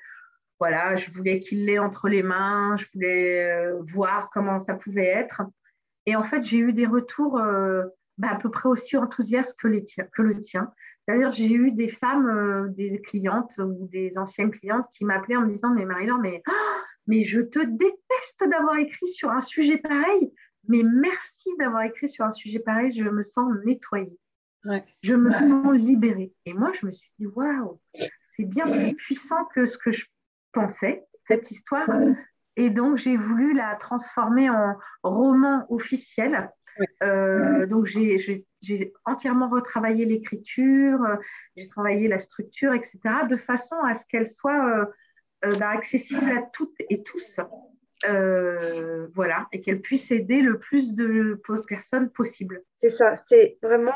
voilà, 0.61 0.95
je 0.95 1.09
voulais 1.09 1.39
qu'il 1.39 1.65
l'ait 1.65 1.79
entre 1.79 2.07
les 2.07 2.21
mains, 2.21 2.75
je 2.77 2.85
voulais 2.93 3.51
euh, 3.51 3.81
voir 3.81 4.29
comment 4.29 4.59
ça 4.59 4.75
pouvait 4.75 5.07
être. 5.07 5.41
Et 6.05 6.15
en 6.15 6.21
fait, 6.21 6.43
j'ai 6.43 6.59
eu 6.59 6.71
des 6.71 6.85
retours 6.85 7.39
euh, 7.39 7.85
bah, 8.19 8.27
à 8.33 8.35
peu 8.35 8.51
près 8.51 8.69
aussi 8.69 8.95
enthousiastes 8.95 9.59
que, 9.59 9.67
le 9.67 10.41
tien. 10.43 10.71
C'est-à-dire, 11.03 11.31
j'ai 11.31 11.51
eu 11.51 11.71
des 11.71 11.87
femmes, 11.87 12.29
euh, 12.29 12.67
des 12.67 13.01
clientes 13.01 13.57
ou 13.57 13.87
des 13.87 14.19
anciennes 14.19 14.51
clientes 14.51 14.85
qui 14.91 15.03
m'appelaient 15.03 15.37
en 15.37 15.47
me 15.47 15.51
disant 15.51 15.73
Mais 15.73 15.85
Marie-Laure, 15.85 16.19
mais, 16.19 16.43
ah, 16.47 16.83
mais 17.07 17.23
je 17.23 17.41
te 17.41 17.57
déteste 17.57 18.47
d'avoir 18.47 18.75
écrit 18.75 19.07
sur 19.07 19.31
un 19.31 19.41
sujet 19.41 19.79
pareil, 19.79 20.31
mais 20.67 20.83
merci 20.83 21.49
d'avoir 21.59 21.83
écrit 21.83 22.09
sur 22.09 22.25
un 22.25 22.31
sujet 22.31 22.59
pareil, 22.59 22.91
je 22.91 23.03
me 23.03 23.23
sens 23.23 23.51
nettoyée. 23.65 24.17
Je 25.01 25.15
me 25.15 25.31
sens 25.31 25.73
libérée. 25.73 26.33
Et 26.45 26.53
moi, 26.53 26.71
je 26.79 26.85
me 26.85 26.91
suis 26.91 27.11
dit 27.19 27.25
Waouh, 27.25 27.79
c'est 28.35 28.45
bien 28.45 28.65
plus 28.65 28.95
puissant 28.95 29.45
que 29.55 29.65
ce 29.65 29.77
que 29.77 29.91
je 29.91 30.05
pensais, 30.51 31.05
cette 31.27 31.49
histoire. 31.51 31.89
Et 32.57 32.69
donc, 32.69 32.97
j'ai 32.97 33.17
voulu 33.17 33.53
la 33.53 33.75
transformer 33.75 34.49
en 34.49 34.77
roman 35.03 35.65
officiel. 35.69 36.51
Euh, 37.03 37.65
donc, 37.65 37.85
j'ai 37.87 38.93
entièrement 39.05 39.49
retravaillé 39.49 40.05
l'écriture, 40.05 40.99
j'ai 41.55 41.67
travaillé 41.67 42.07
la 42.07 42.19
structure, 42.19 42.73
etc., 42.73 42.99
de 43.29 43.37
façon 43.37 43.75
à 43.77 43.95
ce 43.95 44.05
qu'elle 44.05 44.27
soit 44.27 44.65
euh, 44.67 44.85
euh, 45.45 45.55
bah, 45.55 45.69
accessible 45.69 46.29
à 46.29 46.41
toutes 46.53 46.75
et 46.89 47.03
tous. 47.03 47.39
Voilà, 48.03 49.47
et 49.51 49.61
qu'elle 49.61 49.81
puisse 49.81 50.11
aider 50.11 50.41
le 50.41 50.59
plus 50.59 50.95
de 50.95 51.41
personnes 51.67 52.09
possible. 52.09 52.63
C'est 52.75 52.89
ça, 52.89 53.15
c'est 53.15 53.57
vraiment. 53.61 53.93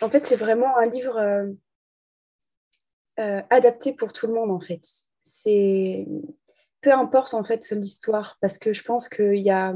En 0.00 0.10
fait, 0.10 0.26
c'est 0.26 0.36
vraiment 0.36 0.76
un 0.76 0.86
livre 0.86 1.54
euh, 3.18 3.40
adapté 3.48 3.94
pour 3.94 4.12
tout 4.12 4.26
le 4.26 4.34
monde 4.34 4.50
en 4.50 4.60
fait. 4.60 4.82
C'est 5.22 6.06
peu 6.82 6.92
importe 6.92 7.32
en 7.32 7.44
fait 7.44 7.70
l'histoire 7.70 8.36
parce 8.42 8.58
que 8.58 8.74
je 8.74 8.82
pense 8.82 9.08
que 9.08 9.34
y 9.34 9.48
a 9.48 9.74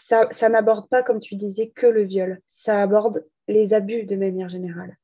ça, 0.00 0.28
ça 0.30 0.48
n'aborde 0.48 0.88
pas 0.88 1.02
comme 1.02 1.18
tu 1.18 1.34
disais 1.34 1.70
que 1.70 1.86
le 1.86 2.04
viol, 2.04 2.40
ça 2.46 2.80
aborde 2.80 3.26
les 3.48 3.74
abus 3.74 4.04
de 4.04 4.14
manière 4.14 4.48
générale. 4.48 4.96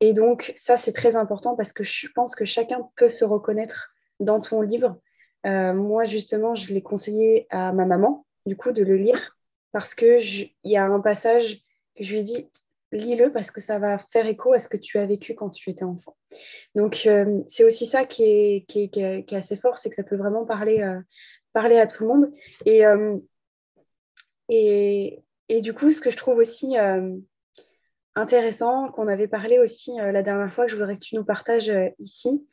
Et 0.00 0.14
donc 0.14 0.54
ça 0.56 0.78
c'est 0.78 0.94
très 0.94 1.16
important 1.16 1.54
parce 1.54 1.74
que 1.74 1.84
je 1.84 2.08
pense 2.14 2.34
que 2.34 2.46
chacun 2.46 2.88
peut 2.96 3.10
se 3.10 3.26
reconnaître 3.26 3.94
dans 4.18 4.40
ton 4.40 4.62
livre. 4.62 4.98
Euh, 5.44 5.74
moi 5.74 6.04
justement 6.04 6.54
je 6.54 6.72
l'ai 6.72 6.82
conseillé 6.82 7.46
à 7.50 7.72
ma 7.72 7.84
maman 7.84 8.26
du 8.46 8.56
coup 8.56 8.72
de 8.72 8.82
le 8.82 8.96
lire 8.96 9.36
parce 9.70 9.94
que 9.94 10.18
il 10.20 10.50
y 10.64 10.76
a 10.76 10.84
un 10.84 11.00
passage 11.00 11.60
que 11.94 12.02
je 12.02 12.12
lui 12.12 12.20
ai 12.20 12.22
dit 12.22 12.50
lis-le 12.92 13.30
parce 13.32 13.50
que 13.50 13.60
ça 13.60 13.78
va 13.78 13.98
faire 13.98 14.26
écho 14.26 14.52
à 14.52 14.58
ce 14.58 14.68
que 14.68 14.76
tu 14.76 14.98
as 14.98 15.06
vécu 15.06 15.34
quand 15.34 15.50
tu 15.50 15.70
étais 15.70 15.84
enfant. 15.84 16.16
Donc, 16.74 17.02
euh, 17.06 17.42
c'est 17.48 17.64
aussi 17.64 17.84
ça 17.84 18.04
qui 18.04 18.22
est, 18.22 18.64
qui, 18.68 18.84
est, 18.84 18.88
qui, 18.88 19.00
est, 19.00 19.38
assez 19.38 19.56
fort, 19.56 19.76
c'est 19.76 19.90
que 19.90 19.96
ça 19.96 20.04
peut 20.04 20.16
vraiment 20.16 20.46
parler, 20.46 20.82
euh, 20.82 21.00
parler 21.52 21.78
à 21.78 21.86
tout 21.86 22.04
le 22.04 22.08
monde. 22.08 22.32
Et, 22.64 22.82
et, 24.48 25.22
et, 25.48 25.60
du 25.60 25.74
coup, 25.74 25.90
ce 25.90 26.00
que 26.00 26.10
je 26.10 26.16
trouve 26.16 26.38
aussi 26.38 26.76
intéressant, 28.14 28.88
qu'on 28.92 29.08
avait 29.08 29.28
parlé 29.28 29.58
aussi 29.58 29.96
la 29.96 30.22
dernière 30.22 30.52
fois, 30.52 30.66
que 30.66 30.70
je 30.70 30.76
voudrais 30.76 30.94
que 30.94 31.04
tu 31.04 31.16
nous 31.16 31.24
partages 31.24 31.72
ici, 31.98 32.46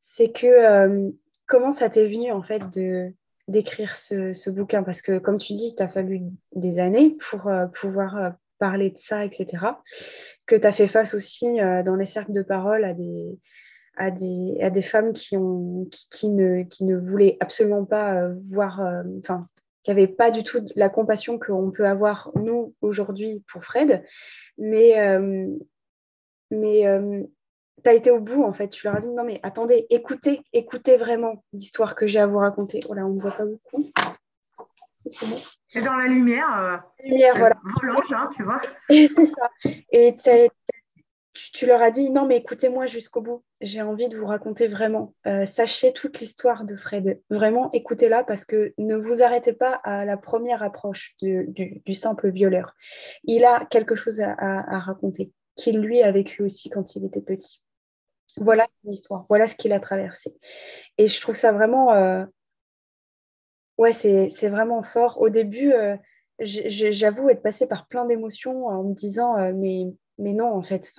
c'est 0.00 0.30
que 0.30 1.12
comment 1.50 1.72
ça 1.72 1.90
t'est 1.90 2.06
venu 2.06 2.32
en 2.32 2.42
fait 2.42 2.62
de 2.70 3.12
d'écrire 3.48 3.96
ce, 3.96 4.32
ce, 4.32 4.48
bouquin? 4.48 4.84
Parce 4.84 5.02
que 5.02 5.18
comme 5.18 5.36
tu 5.36 5.52
dis, 5.54 5.70
il 5.72 5.74
t'a 5.74 5.88
fallu 5.88 6.22
des 6.54 6.78
années 6.78 7.16
pour 7.18 7.50
pouvoir 7.74 8.34
parler 8.60 8.90
de 8.90 8.98
ça, 8.98 9.24
etc. 9.24 9.64
Que 10.46 10.54
tu 10.54 10.66
as 10.66 10.70
fait 10.72 10.86
face 10.86 11.14
aussi 11.14 11.60
euh, 11.60 11.82
dans 11.82 11.96
les 11.96 12.04
cercles 12.04 12.32
de 12.32 12.42
parole 12.42 12.84
à 12.84 12.94
des, 12.94 13.40
à 13.96 14.12
des, 14.12 14.58
à 14.60 14.70
des 14.70 14.82
femmes 14.82 15.12
qui, 15.12 15.36
ont, 15.36 15.88
qui, 15.90 16.28
ne, 16.28 16.62
qui 16.62 16.84
ne 16.84 16.96
voulaient 16.96 17.36
absolument 17.40 17.84
pas 17.84 18.14
euh, 18.14 18.34
voir, 18.46 18.80
euh, 18.80 19.02
enfin, 19.18 19.48
qui 19.82 19.90
n'avaient 19.90 20.06
pas 20.06 20.30
du 20.30 20.44
tout 20.44 20.64
la 20.76 20.88
compassion 20.88 21.40
qu'on 21.40 21.72
peut 21.72 21.88
avoir, 21.88 22.30
nous, 22.36 22.74
aujourd'hui, 22.82 23.42
pour 23.50 23.64
Fred. 23.64 24.04
Mais, 24.58 25.18
mais 26.50 26.84
tu 27.82 27.88
as 27.90 27.94
été 27.94 28.10
au 28.10 28.20
bout, 28.20 28.42
en 28.44 28.52
fait. 28.52 28.68
Tu 28.68 28.86
leur 28.86 28.96
as 28.96 29.00
dit, 29.00 29.10
non, 29.10 29.24
mais 29.24 29.40
attendez, 29.42 29.86
écoutez, 29.90 30.42
écoutez 30.52 30.96
vraiment 30.96 31.44
l'histoire 31.52 31.94
que 31.94 32.06
j'ai 32.06 32.20
à 32.20 32.26
vous 32.26 32.38
raconter. 32.38 32.80
Oh 32.88 32.94
là, 32.94 33.06
on 33.06 33.14
ne 33.14 33.20
voit 33.20 33.32
pas 33.32 33.44
beaucoup. 33.44 33.90
Et 35.72 35.80
dans 35.82 35.94
la 35.94 36.06
lumière, 36.06 36.48
euh, 36.58 37.06
lumière 37.08 37.36
voilà. 37.38 37.56
Volange, 37.80 38.12
hein, 38.12 38.28
tu 38.34 38.42
vois. 38.42 38.60
Et 38.90 39.08
c'est 39.08 39.26
ça. 39.26 39.48
Et 39.92 40.14
tu, 41.52 41.66
leur 41.66 41.80
as 41.80 41.90
dit 41.90 42.10
non, 42.10 42.26
mais 42.26 42.36
écoutez-moi 42.36 42.86
jusqu'au 42.86 43.20
bout. 43.20 43.44
J'ai 43.60 43.82
envie 43.82 44.08
de 44.08 44.16
vous 44.16 44.26
raconter 44.26 44.66
vraiment. 44.68 45.14
Euh, 45.26 45.46
sachez 45.46 45.92
toute 45.92 46.18
l'histoire 46.18 46.64
de 46.64 46.74
Fred. 46.76 47.20
Vraiment, 47.30 47.70
écoutez-la 47.72 48.24
parce 48.24 48.44
que 48.44 48.74
ne 48.78 48.96
vous 48.96 49.22
arrêtez 49.22 49.52
pas 49.52 49.74
à 49.84 50.04
la 50.04 50.16
première 50.16 50.62
approche 50.62 51.16
du, 51.20 51.94
simple 51.94 52.30
violeur. 52.30 52.74
Il 53.24 53.44
a 53.44 53.64
quelque 53.66 53.94
chose 53.94 54.20
à, 54.20 54.78
raconter 54.80 55.32
qu'il 55.56 55.78
lui 55.78 56.02
a 56.02 56.10
vécu 56.10 56.42
aussi 56.42 56.68
quand 56.68 56.96
il 56.96 57.04
était 57.04 57.20
petit. 57.20 57.62
Voilà 58.36 58.66
son 58.82 58.90
histoire. 58.90 59.26
Voilà 59.28 59.46
ce 59.46 59.54
qu'il 59.54 59.72
a 59.72 59.80
traversé. 59.80 60.34
Et 60.98 61.08
je 61.08 61.20
trouve 61.20 61.34
ça 61.34 61.52
vraiment. 61.52 61.92
Euh, 61.92 62.24
ouais, 63.78 63.92
c'est 63.92 64.48
vraiment 64.48 64.82
fort. 64.82 65.20
Au 65.20 65.28
début, 65.28 65.72
euh, 65.72 65.96
j'avoue 66.40 67.28
être 67.28 67.42
passée 67.42 67.66
par 67.66 67.86
plein 67.86 68.04
d'émotions 68.04 68.66
en 68.66 68.84
me 68.84 68.94
disant 68.94 69.36
mais 69.52 69.84
mais 70.18 70.32
non, 70.32 70.52
en 70.52 70.62
fait, 70.62 70.92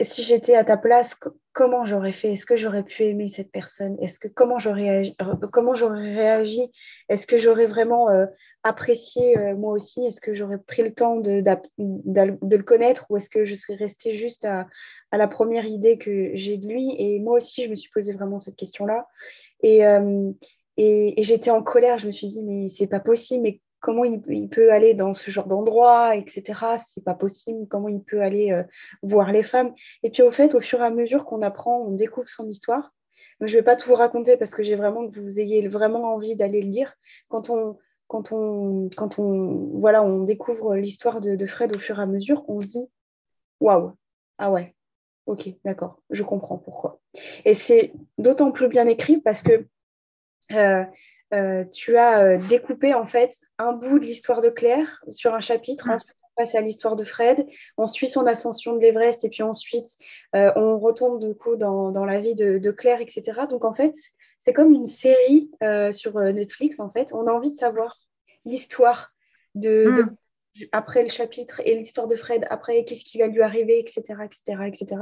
si 0.00 0.22
j'étais 0.22 0.54
à 0.54 0.64
ta 0.64 0.76
place, 0.76 1.18
comment 1.52 1.84
j'aurais 1.84 2.12
fait? 2.12 2.32
Est-ce 2.32 2.46
que 2.46 2.56
j'aurais 2.56 2.82
pu 2.82 3.04
aimer 3.04 3.28
cette 3.28 3.50
personne? 3.50 3.96
Est-ce 4.00 4.18
que 4.18 4.28
comment 4.28 4.58
j'aurais 4.58 5.02
comment 5.52 5.74
j'aurais 5.74 6.14
réagi? 6.14 6.70
Est-ce 7.08 7.26
que 7.26 7.36
j'aurais 7.36 7.66
vraiment 7.66 8.10
euh, 8.10 8.26
apprécié 8.62 9.38
euh, 9.38 9.54
moi 9.54 9.72
aussi? 9.72 10.04
Est-ce 10.06 10.20
que 10.20 10.34
j'aurais 10.34 10.58
pris 10.58 10.82
le 10.82 10.94
temps 10.94 11.16
de, 11.16 11.42
le 11.78 12.62
connaître? 12.62 13.06
Ou 13.10 13.16
est-ce 13.16 13.28
que 13.28 13.44
je 13.44 13.54
serais 13.54 13.74
restée 13.74 14.12
juste 14.12 14.44
à, 14.44 14.66
la 15.12 15.28
première 15.28 15.66
idée 15.66 15.98
que 15.98 16.30
j'ai 16.34 16.56
de 16.56 16.66
lui? 16.66 16.94
Et 16.98 17.20
moi 17.20 17.36
aussi, 17.36 17.64
je 17.64 17.70
me 17.70 17.76
suis 17.76 17.90
posé 17.90 18.12
vraiment 18.12 18.38
cette 18.38 18.56
question-là. 18.56 19.06
Et, 19.62 19.86
euh, 19.86 20.32
j'étais 20.76 21.50
en 21.50 21.62
colère. 21.62 21.98
Je 21.98 22.06
me 22.06 22.12
suis 22.12 22.28
dit 22.28 22.42
mais 22.42 22.68
c'est 22.68 22.86
pas 22.86 23.00
possible. 23.00 23.48
Comment 23.82 24.04
il, 24.04 24.48
peut 24.48 24.72
aller 24.72 24.94
dans 24.94 25.12
ce 25.12 25.30
genre 25.30 25.46
d'endroit, 25.46 26.16
etc. 26.16 26.76
C'est 26.78 27.04
pas 27.04 27.14
possible. 27.14 27.66
Comment 27.68 27.88
il 27.88 28.00
peut 28.00 28.22
aller 28.22 28.52
euh, 28.52 28.62
voir 29.02 29.32
les 29.32 29.42
femmes. 29.42 29.74
Et 30.02 30.10
puis 30.10 30.22
au 30.22 30.30
fait, 30.30 30.54
au 30.54 30.60
fur 30.60 30.80
et 30.80 30.84
à 30.84 30.90
mesure 30.90 31.26
qu'on 31.26 31.42
apprend, 31.42 31.80
on 31.80 31.90
découvre 31.90 32.28
son 32.28 32.48
histoire. 32.48 32.94
Je 33.40 33.52
ne 33.52 33.58
vais 33.58 33.64
pas 33.64 33.74
tout 33.76 33.88
vous 33.88 33.96
raconter 33.96 34.36
parce 34.36 34.52
que 34.52 34.62
j'ai 34.62 34.76
vraiment 34.76 35.08
que 35.08 35.18
vous 35.18 35.40
ayez 35.40 35.66
vraiment 35.66 36.14
envie 36.14 36.36
d'aller 36.36 36.62
le 36.62 36.70
lire. 36.70 36.94
Quand 37.28 37.50
on, 37.50 37.76
voilà, 39.74 40.02
on 40.04 40.22
découvre 40.22 40.76
l'histoire 40.76 41.20
de, 41.20 41.46
Fred 41.46 41.74
au 41.74 41.78
fur 41.78 41.98
et 41.98 42.02
à 42.02 42.06
mesure, 42.06 42.44
on 42.48 42.60
se 42.60 42.66
dit 42.68 42.88
waouh, 43.58 43.92
ah 44.38 44.52
ouais, 44.52 44.76
ok, 45.26 45.48
d'accord, 45.64 46.00
je 46.10 46.22
comprends 46.22 46.58
pourquoi. 46.58 47.00
Et 47.44 47.54
c'est 47.54 47.92
d'autant 48.18 48.52
plus 48.52 48.68
bien 48.68 48.86
écrit 48.86 49.20
parce 49.20 49.42
que 49.42 49.66
euh, 50.52 50.84
euh, 51.32 51.64
tu 51.64 51.96
as 51.96 52.20
euh, 52.20 52.38
découpé 52.48 52.92
en 52.92 53.06
fait 53.06 53.34
un 53.58 53.72
bout 53.72 53.98
de 53.98 54.04
l'histoire 54.04 54.40
de 54.40 54.50
Claire 54.50 55.02
sur 55.08 55.34
un 55.34 55.40
chapitre. 55.40 55.88
Mm. 55.88 55.92
Ensuite, 55.92 56.16
on 56.22 56.42
passe 56.42 56.54
à 56.54 56.60
l'histoire 56.60 56.96
de 56.96 57.04
Fred. 57.04 57.46
On 57.78 57.86
suit 57.86 58.08
son 58.08 58.26
ascension 58.26 58.74
de 58.74 58.80
l'Everest 58.80 59.24
et 59.24 59.30
puis 59.30 59.42
ensuite, 59.42 59.88
euh, 60.36 60.52
on 60.56 60.78
retourne 60.78 61.18
du 61.18 61.34
coup 61.34 61.56
dans, 61.56 62.04
la 62.04 62.20
vie 62.20 62.34
de, 62.34 62.70
Claire, 62.70 63.00
etc. 63.00 63.22
Donc 63.48 63.64
en 63.64 63.72
fait, 63.72 63.94
c'est 64.38 64.52
comme 64.52 64.72
une 64.72 64.86
série 64.86 65.50
sur 65.92 66.18
Netflix. 66.18 66.80
En 66.80 66.90
fait, 66.90 67.12
on 67.14 67.26
a 67.26 67.32
envie 67.32 67.52
de 67.52 67.56
savoir 67.56 67.96
l'histoire 68.44 69.12
de, 69.54 69.86
mm. 69.88 70.16
après 70.72 71.02
le 71.02 71.10
chapitre 71.10 71.62
et 71.64 71.76
l'histoire 71.76 72.08
de 72.08 72.16
Fred 72.16 72.46
après, 72.50 72.84
qu'est-ce 72.84 73.04
qui 73.04 73.18
va 73.18 73.28
lui 73.28 73.42
arriver, 73.42 73.78
etc., 73.78 74.02
etc., 74.24 74.64
etc. 74.66 74.96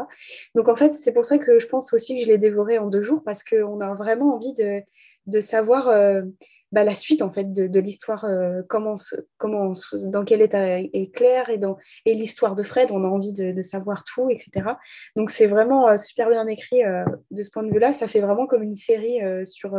Donc 0.54 0.68
en 0.68 0.76
fait, 0.76 0.94
c'est 0.94 1.12
pour 1.12 1.24
ça 1.24 1.38
que 1.38 1.58
je 1.58 1.66
pense 1.66 1.92
aussi 1.92 2.18
que 2.18 2.24
je 2.24 2.28
l'ai 2.28 2.38
dévoré 2.38 2.78
en 2.78 2.88
deux 2.88 3.02
jours 3.02 3.22
parce 3.24 3.42
qu'on 3.42 3.80
a 3.80 3.94
vraiment 3.94 4.34
envie 4.34 4.52
de 4.52 4.82
de 5.26 5.40
savoir 5.40 5.88
euh, 5.88 6.22
bah, 6.72 6.84
la 6.84 6.94
suite 6.94 7.22
en 7.22 7.32
fait 7.32 7.52
de, 7.52 7.80
l'histoire, 7.80 8.24
euh, 8.24 8.62
comment, 8.68 8.96
comment, 9.38 9.72
dans 10.04 10.24
quel 10.24 10.40
état 10.40 10.80
est 10.80 11.14
Claire 11.14 11.50
et, 11.50 11.58
dans, 11.58 11.76
et 12.06 12.14
l'histoire 12.14 12.54
de 12.54 12.62
Fred, 12.62 12.90
on 12.90 13.04
a 13.04 13.08
envie 13.08 13.32
de, 13.32 13.60
savoir 13.60 14.04
tout, 14.04 14.30
etc. 14.30 14.74
Donc 15.16 15.30
c'est 15.30 15.46
vraiment 15.46 15.88
euh, 15.88 15.96
super 15.96 16.28
bien 16.30 16.46
écrit 16.46 16.82
de 17.30 17.42
ce 17.42 17.50
point 17.50 17.62
de 17.62 17.72
vue-là. 17.72 17.92
Ça 17.92 18.08
fait 18.08 18.20
vraiment 18.20 18.46
comme 18.46 18.62
une 18.62 18.74
série 18.74 19.20
sur, 19.44 19.78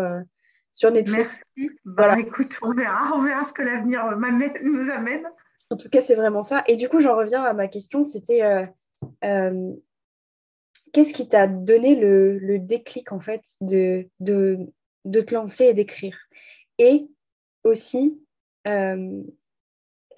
sur 0.74 0.92
Netflix. 0.92 1.42
Merci. 1.56 1.76
Bah, 1.86 2.20
écoute, 2.20 2.60
on 2.62 2.74
verra, 2.74 3.16
on 3.16 3.22
verra 3.22 3.44
ce 3.44 3.54
que 3.54 3.62
l'avenir 3.62 4.04
nous 4.64 4.90
amène. 4.92 5.24
En 5.70 5.78
tout 5.78 5.90
cas, 5.90 6.02
c'est 6.02 6.16
vraiment 6.16 6.42
ça. 6.42 6.64
Et 6.68 6.76
du 6.76 6.90
coup, 6.90 7.00
j'en 7.00 7.16
reviens 7.16 7.44
à 7.44 7.54
ma 7.54 7.68
question. 7.68 8.04
C'était 8.04 8.42
qu'est-ce 10.92 11.14
qui 11.14 11.28
t'a 11.28 11.48
donné 11.48 11.96
le, 11.96 12.38
le, 12.38 12.60
déclic 12.60 13.12
en 13.12 13.20
fait 13.20 13.42
de, 13.62 14.08
de, 14.20 14.60
de 15.06 15.22
te 15.22 15.34
lancer 15.34 15.66
et 15.66 15.74
d'écrire. 15.74 16.18
Et 16.78 17.08
aussi, 17.64 18.20
euh, 18.68 19.24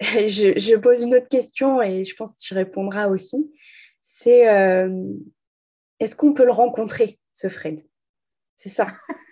je, 0.00 0.76
pose 0.76 1.02
une 1.02 1.14
autre 1.14 1.28
question 1.28 1.82
et 1.82 2.04
je 2.04 2.14
pense 2.16 2.32
que 2.32 2.40
tu 2.40 2.54
répondras 2.54 3.08
aussi, 3.08 3.52
c'est 4.00 4.48
euh, 4.48 5.12
est-ce 6.00 6.16
qu'on 6.16 6.34
peut 6.34 6.44
le 6.44 6.52
rencontrer, 6.52 7.18
ce 7.32 7.48
Fred? 7.48 7.80
C'est 8.56 8.68
ça. 8.68 8.94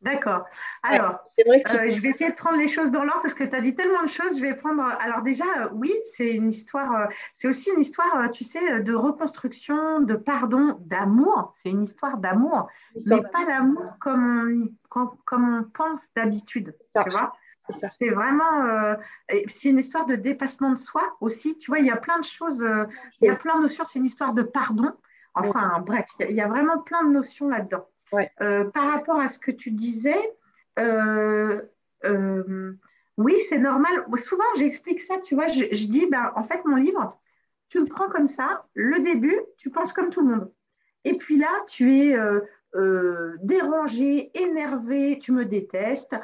D'accord. 0.00 0.44
Alors, 0.84 1.18
euh, 1.40 1.90
je 1.90 2.00
vais 2.00 2.10
essayer 2.10 2.30
de 2.30 2.36
prendre 2.36 2.56
les 2.56 2.68
choses 2.68 2.92
dans 2.92 3.02
l'ordre 3.02 3.20
parce 3.22 3.34
que 3.34 3.42
tu 3.42 3.54
as 3.54 3.60
dit 3.60 3.74
tellement 3.74 4.02
de 4.02 4.08
choses. 4.08 4.36
Je 4.36 4.42
vais 4.42 4.54
prendre. 4.54 4.82
Alors, 5.00 5.22
déjà, 5.22 5.44
euh, 5.44 5.68
oui, 5.72 5.92
c'est 6.12 6.34
une 6.34 6.50
histoire. 6.50 6.92
Euh, 6.92 7.06
c'est 7.34 7.48
aussi 7.48 7.70
une 7.74 7.80
histoire, 7.80 8.30
tu 8.30 8.44
sais, 8.44 8.80
de 8.80 8.94
reconstruction, 8.94 10.00
de 10.00 10.14
pardon, 10.14 10.76
d'amour. 10.82 11.52
C'est 11.56 11.70
une 11.70 11.82
histoire 11.82 12.18
d'amour, 12.18 12.68
mais 13.08 13.22
pas 13.22 13.44
l'amour 13.46 13.94
comme 14.00 14.70
on, 14.94 15.06
comme 15.24 15.58
on 15.58 15.64
pense 15.64 16.00
d'habitude. 16.14 16.76
Tu 17.02 17.10
vois 17.10 17.32
c'est 17.70 18.08
vraiment, 18.08 18.96
c'est 19.28 19.68
une 19.68 19.78
histoire 19.78 20.06
de 20.06 20.16
dépassement 20.16 20.70
de 20.70 20.78
soi 20.78 21.02
aussi. 21.20 21.58
Tu 21.58 21.70
vois, 21.70 21.80
il 21.80 21.84
y 21.84 21.90
a 21.90 21.98
plein 21.98 22.18
de 22.18 22.24
choses, 22.24 22.64
il 23.20 23.26
y 23.26 23.30
a 23.30 23.36
plein 23.36 23.56
de 23.56 23.62
notions. 23.62 23.84
C'est 23.84 23.98
une 23.98 24.06
histoire 24.06 24.32
de 24.32 24.42
pardon. 24.42 24.90
Enfin, 25.34 25.78
bref, 25.84 26.06
il 26.18 26.34
y 26.34 26.40
a 26.40 26.48
vraiment 26.48 26.78
plein 26.78 27.04
de 27.04 27.10
notions 27.10 27.46
là-dedans. 27.46 27.86
Euh, 28.40 28.64
par 28.70 28.92
rapport 28.92 29.20
à 29.20 29.28
ce 29.28 29.38
que 29.38 29.50
tu 29.50 29.70
disais, 29.70 30.32
euh, 30.78 31.60
euh, 32.04 32.72
oui, 33.16 33.38
c'est 33.48 33.58
normal. 33.58 34.04
Souvent, 34.16 34.44
j'explique 34.56 35.00
ça, 35.00 35.18
tu 35.18 35.34
vois, 35.34 35.48
je, 35.48 35.64
dis, 35.86 36.06
ben, 36.06 36.32
en 36.36 36.42
fait, 36.42 36.64
mon 36.64 36.76
livre, 36.76 37.18
tu 37.68 37.80
le 37.80 37.86
prends 37.86 38.08
comme 38.08 38.28
ça, 38.28 38.64
le 38.74 39.00
début, 39.00 39.38
tu 39.56 39.70
penses 39.70 39.92
comme 39.92 40.10
tout 40.10 40.26
le 40.26 40.36
monde. 40.36 40.52
Et 41.04 41.16
puis 41.16 41.38
là, 41.38 41.50
tu 41.68 41.94
es 41.94 42.16
dérangé, 43.42 44.30
énervé, 44.34 45.18
tu 45.20 45.32
me 45.32 45.44
détestes, 45.44 46.16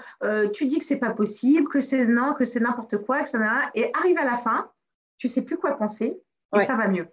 tu 0.52 0.66
dis 0.66 0.78
que 0.78 0.84
c'est 0.84 0.96
pas 0.96 1.10
possible, 1.10 1.68
que 1.68 1.80
c'est 1.80 2.04
non, 2.04 2.34
que 2.34 2.44
c'est 2.44 2.60
n'importe 2.60 2.98
quoi, 2.98 3.22
que 3.22 3.28
ça 3.28 3.70
et 3.74 3.90
arrive 3.94 4.18
à 4.18 4.24
la 4.24 4.36
fin, 4.36 4.70
tu 5.18 5.28
sais 5.28 5.42
plus 5.42 5.56
quoi 5.56 5.76
penser 5.76 6.18
et 6.56 6.64
ça 6.64 6.76
va 6.76 6.88
mieux. 6.88 7.08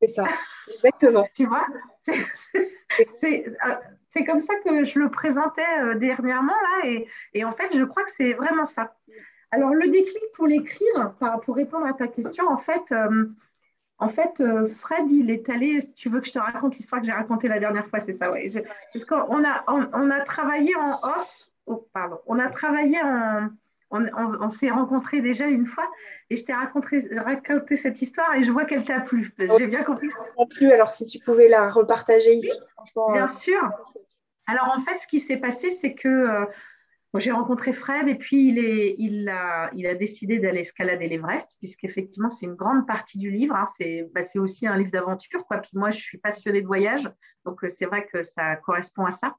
C'est 0.00 0.08
ça, 0.08 0.26
exactement. 0.72 1.28
tu 1.34 1.46
vois, 1.46 1.66
c'est 3.20 3.44
c'est 4.08 4.24
comme 4.24 4.40
ça 4.40 4.54
que 4.64 4.84
je 4.84 4.98
le 4.98 5.10
présentais 5.10 5.62
euh, 5.80 5.94
dernièrement 5.94 6.52
là, 6.52 6.90
et, 7.34 7.44
en 7.44 7.52
fait, 7.52 7.76
je 7.76 7.84
crois 7.84 8.04
que 8.04 8.10
c'est 8.10 8.32
vraiment 8.32 8.66
ça. 8.66 8.94
Alors, 9.50 9.72
le 9.74 9.88
déclic 9.88 10.22
pour 10.34 10.46
l'écrire, 10.46 11.14
pour 11.44 11.56
répondre 11.56 11.86
à 11.86 11.92
ta 11.92 12.08
question, 12.08 12.48
en 12.48 12.58
fait, 12.58 12.92
euh, 12.92 13.26
en 13.98 14.08
fait, 14.08 14.40
euh, 14.40 14.66
Fred, 14.66 15.10
il 15.10 15.30
est 15.30 15.48
allé, 15.48 15.80
si 15.80 15.92
tu 15.94 16.08
veux 16.08 16.20
que 16.20 16.26
je 16.26 16.32
te 16.32 16.38
raconte 16.38 16.76
l'histoire 16.76 17.00
que 17.00 17.06
j'ai 17.06 17.12
racontée 17.12 17.48
la 17.48 17.58
dernière 17.58 17.86
fois, 17.86 18.00
c'est 18.00 18.12
ça, 18.12 18.30
ouais. 18.30 18.48
parce 18.92 19.04
qu'on 19.04 19.44
a, 19.44 19.64
on, 19.66 20.10
a 20.10 20.20
travaillé 20.20 20.74
en 20.76 20.92
off, 21.02 21.48
oh, 21.66 21.88
pardon, 21.92 22.18
on 22.26 22.38
a 22.38 22.48
travaillé 22.48 23.00
en, 23.02 23.48
on, 23.90 24.48
s'est 24.50 24.70
rencontrés 24.70 25.20
déjà 25.20 25.46
une 25.46 25.66
fois 25.66 25.88
et 26.30 26.36
je 26.36 26.44
t'ai 26.44 26.52
raconté, 26.52 27.08
raconté, 27.16 27.76
cette 27.76 28.00
histoire 28.02 28.34
et 28.34 28.42
je 28.42 28.52
vois 28.52 28.64
qu'elle 28.64 28.84
t'a 28.84 29.00
plu. 29.00 29.32
J'ai 29.58 29.66
bien 29.66 29.82
compris. 29.82 30.10
Ça 30.10 30.20
plu. 30.50 30.70
Alors, 30.70 30.88
si 30.88 31.04
tu 31.04 31.18
pouvais 31.18 31.48
la 31.48 31.70
repartager 31.70 32.34
ici, 32.34 32.60
franchement. 32.74 33.12
Bien 33.12 33.28
sûr. 33.28 33.60
Alors, 34.46 34.74
en 34.76 34.80
fait, 34.80 34.98
ce 34.98 35.06
qui 35.06 35.20
s'est 35.20 35.36
passé, 35.36 35.70
c'est 35.70 35.94
que 35.94 36.08
euh, 36.08 36.46
j'ai 37.16 37.30
rencontré 37.30 37.72
Fred 37.72 38.08
et 38.08 38.14
puis 38.14 38.48
il, 38.48 38.58
est, 38.58 38.94
il, 38.98 39.28
a, 39.28 39.70
il 39.74 39.86
a 39.86 39.94
décidé 39.94 40.38
d'aller 40.38 40.60
escalader 40.60 41.08
l'Everest, 41.08 41.56
puisqu'effectivement, 41.58 42.30
c'est 42.30 42.46
une 42.46 42.54
grande 42.54 42.86
partie 42.86 43.18
du 43.18 43.30
livre. 43.30 43.54
Hein. 43.56 43.64
bah, 44.12 44.22
c'est 44.22 44.38
aussi 44.38 44.66
un 44.66 44.76
livre 44.76 44.90
d'aventure. 44.90 45.46
Quoi. 45.46 45.58
Puis 45.58 45.72
moi, 45.74 45.90
je 45.90 45.98
suis 45.98 46.18
passionnée 46.18 46.60
de 46.60 46.66
voyage, 46.66 47.10
donc 47.44 47.64
euh, 47.64 47.68
c'est 47.68 47.86
vrai 47.86 48.06
que 48.06 48.22
ça 48.22 48.56
correspond 48.56 49.06
à 49.06 49.10
ça. 49.10 49.36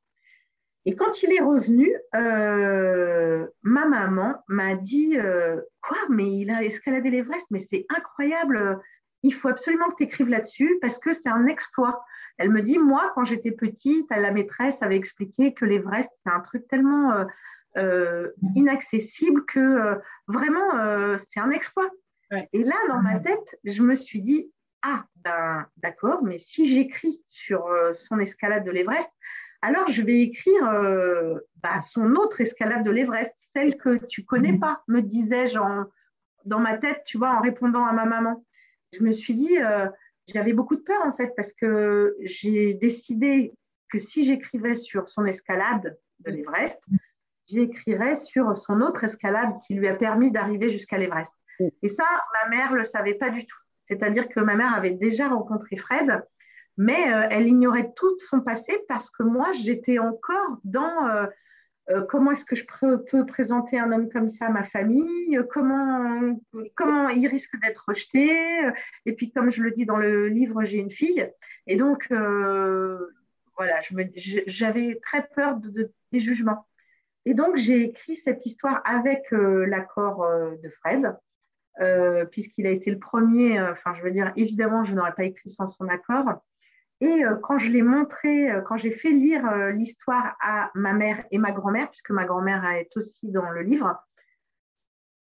Et 0.86 0.96
quand 0.96 1.24
il 1.24 1.34
est 1.34 1.42
revenu, 1.42 1.94
euh, 2.16 3.46
ma 3.64 3.86
maman 3.86 4.42
m'a 4.48 4.76
dit 4.76 5.18
euh, 5.18 5.60
Quoi 5.82 5.98
Mais 6.10 6.32
il 6.32 6.50
a 6.50 6.64
escaladé 6.64 7.10
l'Everest, 7.10 7.48
mais 7.52 7.60
c'est 7.60 7.86
incroyable, 7.96 8.80
il 9.24 9.34
faut 9.34 9.50
absolument 9.50 9.90
que 9.90 9.96
tu 9.96 10.04
écrives 10.04 10.30
là-dessus 10.30 10.78
parce 10.82 10.98
que 10.98 11.14
c'est 11.14 11.30
un 11.30 11.48
exploit. 11.48 12.04
Elle 12.38 12.50
me 12.50 12.62
dit 12.62 12.80
Moi, 12.80 13.12
quand 13.14 13.26
j'étais 13.26 13.52
petite, 13.52 14.08
la 14.10 14.32
maîtresse 14.32 14.82
avait 14.82 14.96
expliqué 14.96 15.54
que 15.54 15.66
l'Everest, 15.66 16.12
c'est 16.24 16.32
un 16.32 16.40
truc 16.40 16.68
tellement 16.70 17.26
euh, 17.78 18.30
inaccessible 18.56 19.46
que 19.46 20.00
vraiment, 20.28 21.18
c'est 21.18 21.42
un 21.42 21.52
exploit. 21.52 21.90
Et 22.54 22.64
là, 22.64 22.76
dans 22.88 23.02
ma 23.02 23.20
tête, 23.20 23.60
je 23.66 23.82
me 23.82 23.96
suis 23.96 24.22
dit 24.22 24.50
Ah, 24.82 25.04
ben 25.18 25.68
d'accord, 25.78 26.24
mais 26.24 26.38
si 26.38 26.72
j'écris 26.72 27.22
sur 27.28 27.68
son 27.94 28.20
escalade 28.20 28.64
de 28.64 28.72
l'Everest, 28.72 29.12
alors 29.62 29.88
je 29.88 30.02
vais 30.02 30.22
écrire 30.22 30.70
euh, 30.70 31.40
bah, 31.62 31.82
son 31.82 32.16
autre 32.16 32.42
escalade 32.42 32.84
de 32.84 32.92
l'Everest, 32.92 33.34
celle 33.38 33.76
que 33.76 33.98
tu 34.06 34.24
connais 34.24 34.58
pas, 34.58 34.84
me 34.88 35.02
disais-je 35.02 35.60
dans 36.46 36.60
ma 36.60 36.78
tête, 36.78 37.04
tu 37.06 37.18
vois, 37.18 37.36
en 37.36 37.42
répondant 37.42 37.86
à 37.86 37.92
ma 37.92 38.06
maman. 38.06 38.46
Je 38.94 39.04
me 39.04 39.12
suis 39.12 39.34
dit, 39.34 39.58
euh, 39.60 39.88
j'avais 40.28 40.54
beaucoup 40.54 40.76
de 40.76 40.82
peur 40.82 41.02
en 41.06 41.12
fait 41.14 41.34
parce 41.36 41.52
que 41.54 42.16
j'ai 42.22 42.74
décidé 42.76 43.54
que 43.90 44.00
si 44.00 44.24
j'écrivais 44.24 44.76
sur 44.76 45.10
son 45.10 45.26
escalade 45.26 45.98
de 46.20 46.32
l'Everest, 46.32 46.84
j'écrirais 47.48 48.16
sur 48.16 48.56
son 48.56 48.82
autre 48.82 49.04
escalade 49.04 49.52
qui 49.66 49.74
lui 49.74 49.88
a 49.88 49.96
permis 49.96 50.32
d'arriver 50.32 50.70
jusqu'à 50.70 50.98
l'Everest. 50.98 51.34
Et 51.82 51.90
ça, 51.90 52.06
ma 52.42 52.50
mère 52.56 52.72
ne 52.72 52.78
le 52.78 52.84
savait 52.84 53.16
pas 53.16 53.30
du 53.30 53.46
tout. 53.46 53.58
C'est-à-dire 53.84 54.30
que 54.30 54.40
ma 54.40 54.56
mère 54.56 54.74
avait 54.74 54.92
déjà 54.92 55.28
rencontré 55.28 55.76
Fred, 55.76 56.24
mais 56.80 57.14
euh, 57.14 57.28
elle 57.30 57.46
ignorait 57.46 57.92
tout 57.94 58.18
son 58.20 58.40
passé 58.40 58.74
parce 58.88 59.10
que 59.10 59.22
moi, 59.22 59.52
j'étais 59.52 60.00
encore 60.00 60.60
dans 60.64 61.10
euh, 61.10 61.26
euh, 61.90 62.02
comment 62.04 62.32
est-ce 62.32 62.46
que 62.46 62.56
je 62.56 62.66
peux, 62.66 63.26
présenter 63.26 63.78
un 63.78 63.92
homme 63.92 64.10
comme 64.10 64.30
ça 64.30 64.46
à 64.46 64.50
ma 64.50 64.64
famille, 64.64 65.38
comment, 65.52 66.40
comment 66.76 67.10
il 67.10 67.28
risque 67.28 67.60
d'être 67.60 67.84
rejeté. 67.90 68.62
Et 69.06 69.14
puis, 69.14 69.30
comme 69.34 69.52
je 69.52 69.62
le 69.62 69.72
dis 69.72 69.86
dans 69.86 69.98
le 69.98 70.30
livre, 70.30 70.64
j'ai 70.64 70.78
une 70.78 70.90
fille. 70.90 71.30
Et 71.68 71.76
donc, 71.76 72.08
voilà, 72.10 73.82
j'avais 74.48 75.02
très 75.04 75.28
peur 75.36 75.60
des 76.14 76.20
jugements. 76.22 76.66
Et 77.26 77.34
donc, 77.34 77.58
j'ai 77.58 77.82
écrit 77.82 78.16
cette 78.16 78.46
histoire 78.46 78.82
avec 78.86 79.32
l'accord 79.32 80.26
de 80.64 80.70
Fred. 80.70 81.14
Puisqu'il 82.32 82.68
a 82.68 82.72
été 82.72 82.90
le 82.90 83.00
premier, 83.00 83.60
enfin 83.62 83.94
je 83.96 84.02
veux 84.02 84.12
dire, 84.12 84.32
évidemment, 84.38 84.86
je 84.86 84.94
n'aurais 84.94 85.14
pas 85.14 85.26
écrit 85.26 85.50
sans 85.50 85.66
son 85.66 85.90
accord. 85.90 86.42
Et 87.02 87.24
euh, 87.24 87.36
quand 87.42 87.58
je 87.58 87.70
l'ai 87.70 87.82
montré, 87.82 88.50
quand 88.68 88.78
j'ai 88.78 88.92
fait 88.92 89.12
lire 89.12 89.50
l'histoire 89.74 90.36
à 90.42 90.72
ma 90.76 90.94
mère 90.94 91.24
et 91.32 91.38
ma 91.38 91.52
grand-mère, 91.52 91.90
puisque 91.90 92.12
ma 92.12 92.26
grand-mère 92.26 92.66
est 92.66 92.96
aussi 92.98 93.32
dans 93.32 93.50
le 93.50 93.62
livre, 93.62 93.98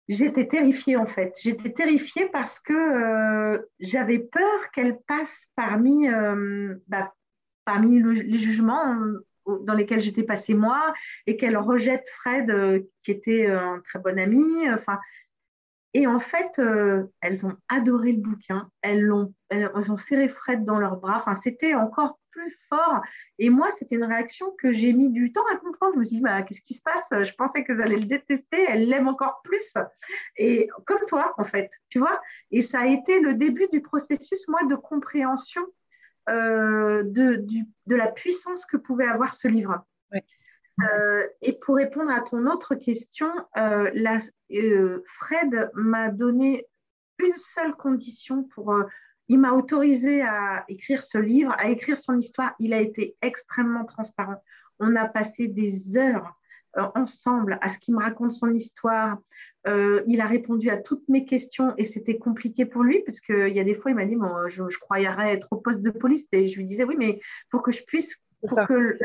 j'étais 0.08 0.48
terrifiée 0.48 0.96
en 0.96 1.06
fait. 1.06 1.34
J'étais 1.40 1.72
terrifiée 1.72 2.26
parce 2.32 2.58
que 2.58 3.68
j'avais 3.78 4.18
peur 4.18 4.70
qu'elle 4.72 4.98
passe 5.06 5.46
parmi, 5.54 6.08
bah, 6.88 7.12
parmi 7.64 8.02
les 8.02 8.38
jugements 8.38 8.96
dans 9.46 9.74
lesquels 9.74 10.00
j'étais 10.00 10.24
passée 10.24 10.54
moi 10.54 10.92
et 11.26 11.36
qu'elle 11.36 11.56
rejette 11.56 12.08
Fred, 12.10 12.84
qui 13.02 13.10
était 13.10 13.46
un 13.46 13.80
très 13.84 13.98
bon 13.98 14.18
ami. 14.18 14.68
Enfin, 14.70 14.98
et 15.94 16.06
en 16.06 16.18
fait, 16.18 16.58
euh, 16.58 17.04
elles 17.20 17.46
ont 17.46 17.56
adoré 17.68 18.12
le 18.12 18.20
bouquin. 18.20 18.70
Elles 18.82 19.10
ont, 19.10 19.32
elles 19.48 19.70
ont 19.74 19.96
serré 19.96 20.28
Fred 20.28 20.64
dans 20.64 20.78
leurs 20.78 20.98
bras. 20.98 21.16
Enfin, 21.16 21.34
c'était 21.34 21.74
encore 21.74 22.18
plus 22.30 22.54
fort. 22.68 23.00
Et 23.38 23.48
moi, 23.50 23.70
c'était 23.70 23.96
une 23.96 24.04
réaction 24.04 24.54
que 24.58 24.70
j'ai 24.70 24.92
mis 24.92 25.10
du 25.10 25.32
temps 25.32 25.44
à 25.50 25.56
comprendre. 25.56 25.94
Je 25.94 25.98
me 25.98 26.04
suis 26.04 26.16
dit, 26.16 26.22
bah, 26.22 26.42
qu'est-ce 26.42 26.60
qui 26.60 26.74
se 26.74 26.82
passe? 26.82 27.08
Je 27.10 27.32
pensais 27.34 27.64
qu'elles 27.64 27.80
allaient 27.80 27.96
le 27.96 28.04
détester. 28.04 28.64
Elles 28.68 28.86
l'aiment 28.86 29.08
encore 29.08 29.40
plus. 29.42 29.72
Et 30.36 30.68
comme 30.86 31.00
toi, 31.08 31.34
en 31.38 31.44
fait, 31.44 31.70
tu 31.88 31.98
vois. 31.98 32.20
Et 32.50 32.62
ça 32.62 32.80
a 32.80 32.86
été 32.86 33.20
le 33.20 33.34
début 33.34 33.68
du 33.72 33.80
processus, 33.80 34.46
moi, 34.46 34.60
de 34.64 34.74
compréhension 34.74 35.62
euh, 36.28 37.02
de, 37.04 37.46
de, 37.86 37.96
la 37.96 38.08
puissance 38.08 38.66
que 38.66 38.76
pouvait 38.76 39.06
avoir 39.06 39.32
ce 39.32 39.48
livre. 39.48 39.86
Euh, 40.80 41.26
et 41.42 41.52
pour 41.54 41.76
répondre 41.76 42.10
à 42.10 42.20
ton 42.20 42.46
autre 42.46 42.74
question, 42.74 43.28
euh, 43.56 43.90
euh, 44.52 45.02
Fred 45.06 45.70
m'a 45.74 46.10
donné 46.10 46.66
une 47.18 47.36
seule 47.36 47.74
condition 47.74 48.44
pour. 48.44 48.74
il 49.28 49.38
m'a 49.38 49.52
autorisé 49.52 50.22
à 50.22 50.64
écrire 50.68 51.02
ce 51.02 51.18
livre, 51.18 51.52
à 51.58 51.68
écrire 51.68 51.98
son 51.98 52.16
histoire. 52.16 52.54
Il 52.60 52.72
a 52.72 52.80
été 52.80 53.16
extrêmement 53.22 53.84
transparent. 53.84 54.40
On 54.78 54.94
a 54.94 55.06
passé 55.06 55.48
des 55.48 55.96
heures 55.96 56.34
ensemble 56.94 57.58
à 57.60 57.68
ce 57.70 57.78
qu'il 57.78 57.94
me 57.94 58.00
raconte 58.00 58.30
son 58.30 58.50
histoire. 58.50 59.18
il 59.66 60.20
a 60.20 60.26
répondu 60.26 60.70
à 60.70 60.76
toutes 60.76 61.08
mes 61.08 61.24
questions 61.24 61.74
et 61.76 61.84
c'était 61.84 62.18
compliqué 62.18 62.66
pour 62.66 62.84
lui 62.84 63.02
parce 63.04 63.18
qu'il 63.20 63.48
y 63.48 63.58
a 63.58 63.64
des 63.64 63.74
fois, 63.74 63.90
il 63.90 63.96
m'a 63.96 64.06
dit 64.06 64.14
bon, 64.14 64.48
je, 64.48 64.68
je 64.68 64.78
croyais 64.78 65.08
être 65.32 65.48
au 65.50 65.56
poste 65.56 65.82
de 65.82 65.90
police 65.90 66.28
et 66.30 66.48
je 66.48 66.56
lui 66.56 66.66
disais 66.66 66.84
oui, 66.84 66.94
mais 66.96 67.20
pour 67.50 67.64
que 67.64 67.72
je 67.72 67.82
puisse 67.82 68.22
pour 68.46 68.66
que 68.66 68.98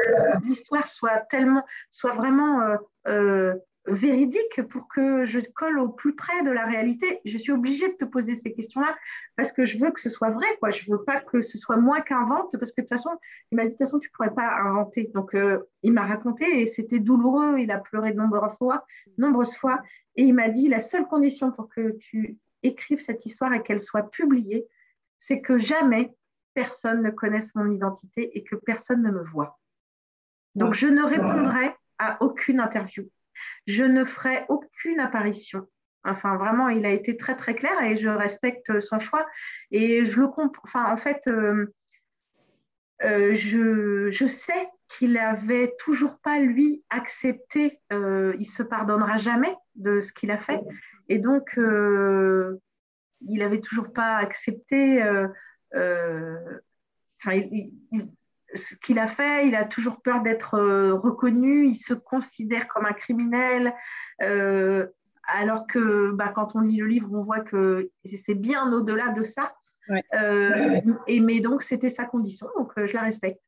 l'histoire 0.43 0.87
soit 0.87 1.19
tellement, 1.29 1.65
soit 1.89 2.13
vraiment 2.13 2.61
euh, 2.61 2.77
euh, 3.07 3.53
véridique, 3.85 4.61
pour 4.69 4.87
que 4.87 5.25
je 5.25 5.39
colle 5.39 5.79
au 5.79 5.89
plus 5.89 6.15
près 6.15 6.43
de 6.43 6.51
la 6.51 6.65
réalité, 6.65 7.19
je 7.25 7.37
suis 7.37 7.51
obligée 7.51 7.89
de 7.89 7.93
te 7.93 8.05
poser 8.05 8.35
ces 8.35 8.53
questions-là 8.53 8.95
parce 9.35 9.51
que 9.51 9.65
je 9.65 9.77
veux 9.77 9.91
que 9.91 9.99
ce 9.99 10.09
soit 10.09 10.29
vrai, 10.29 10.47
quoi. 10.59 10.69
Je 10.69 10.89
veux 10.89 11.03
pas 11.03 11.19
que 11.19 11.41
ce 11.41 11.57
soit 11.57 11.77
moi 11.77 12.01
qui 12.01 12.13
invente, 12.13 12.55
parce 12.57 12.71
que 12.71 12.81
de 12.81 12.87
toute 12.87 12.95
façon, 12.95 13.09
il 13.51 13.55
m'a 13.55 13.63
dit 13.63 13.69
de 13.69 13.73
toute 13.73 13.79
façon, 13.79 13.99
tu 13.99 14.09
pourrais 14.11 14.33
pas 14.33 14.49
inventer. 14.61 15.11
Donc, 15.13 15.35
euh, 15.35 15.59
il 15.81 15.93
m'a 15.93 16.05
raconté 16.05 16.61
et 16.61 16.67
c'était 16.67 16.99
douloureux. 16.99 17.59
Il 17.59 17.71
a 17.71 17.79
pleuré 17.79 18.11
de 18.11 18.17
nombreuses 18.17 18.55
fois, 18.57 18.85
nombreuses 19.17 19.55
fois, 19.55 19.81
et 20.15 20.23
il 20.23 20.33
m'a 20.33 20.49
dit 20.49 20.69
la 20.69 20.79
seule 20.79 21.07
condition 21.07 21.51
pour 21.51 21.67
que 21.69 21.97
tu 21.99 22.37
écrives 22.61 22.99
cette 22.99 23.25
histoire 23.25 23.53
et 23.53 23.61
qu'elle 23.61 23.81
soit 23.81 24.09
publiée, 24.09 24.65
c'est 25.19 25.41
que 25.41 25.57
jamais 25.57 26.13
personne 26.53 27.01
ne 27.01 27.09
connaisse 27.09 27.55
mon 27.55 27.69
identité 27.69 28.37
et 28.37 28.43
que 28.43 28.55
personne 28.55 29.01
ne 29.01 29.11
me 29.11 29.23
voit. 29.23 29.59
Donc, 30.55 30.73
je 30.73 30.87
ne 30.87 31.03
répondrai 31.03 31.75
à 31.97 32.21
aucune 32.21 32.59
interview. 32.59 33.09
Je 33.67 33.83
ne 33.83 34.03
ferai 34.03 34.45
aucune 34.49 34.99
apparition. 34.99 35.67
Enfin, 36.05 36.35
vraiment, 36.35 36.67
il 36.69 36.85
a 36.85 36.91
été 36.91 37.15
très, 37.15 37.35
très 37.35 37.55
clair 37.55 37.81
et 37.81 37.97
je 37.97 38.09
respecte 38.09 38.79
son 38.81 38.99
choix. 38.99 39.25
Et 39.71 40.03
je 40.05 40.19
le 40.19 40.27
comprends. 40.27 40.63
Enfin, 40.63 40.91
en 40.91 40.97
fait, 40.97 41.21
euh, 41.27 41.73
euh, 43.03 43.33
je, 43.35 44.11
je, 44.11 44.27
sais 44.27 44.69
qu'il 44.89 45.17
avait 45.17 45.73
toujours 45.79 46.17
pas, 46.19 46.39
lui, 46.39 46.83
accepté, 46.89 47.79
euh, 47.91 48.35
il 48.37 48.45
se 48.45 48.63
pardonnera 48.63 49.17
jamais 49.17 49.55
de 49.75 50.01
ce 50.01 50.11
qu'il 50.11 50.29
a 50.29 50.37
fait. 50.37 50.59
Et 51.09 51.19
donc, 51.19 51.57
il 51.57 53.41
avait 53.41 53.61
toujours 53.61 53.93
pas 53.93 54.17
accepté 54.17 55.01
euh, 55.75 56.59
ce 57.25 58.75
qu'il 58.83 58.99
a 58.99 59.07
fait, 59.07 59.47
il 59.47 59.55
a 59.55 59.65
toujours 59.65 60.01
peur 60.01 60.21
d'être 60.21 60.55
euh, 60.55 60.93
reconnu, 60.93 61.67
il 61.67 61.75
se 61.75 61.93
considère 61.93 62.67
comme 62.67 62.85
un 62.85 62.93
criminel, 62.93 63.73
euh, 64.21 64.87
alors 65.27 65.65
que 65.67 66.11
bah, 66.11 66.31
quand 66.35 66.55
on 66.55 66.61
lit 66.61 66.77
le 66.77 66.87
livre, 66.87 67.09
on 67.11 67.21
voit 67.21 67.39
que 67.39 67.89
c'est 68.05 68.35
bien 68.35 68.71
au-delà 68.71 69.09
de 69.09 69.23
ça. 69.23 69.53
et, 71.07 71.19
mais 71.19 71.39
donc, 71.39 71.63
c'était 71.63 71.89
sa 71.89 72.05
condition, 72.05 72.47
donc 72.57 72.71
je 72.75 72.93
la 72.93 73.01
respecte. 73.03 73.41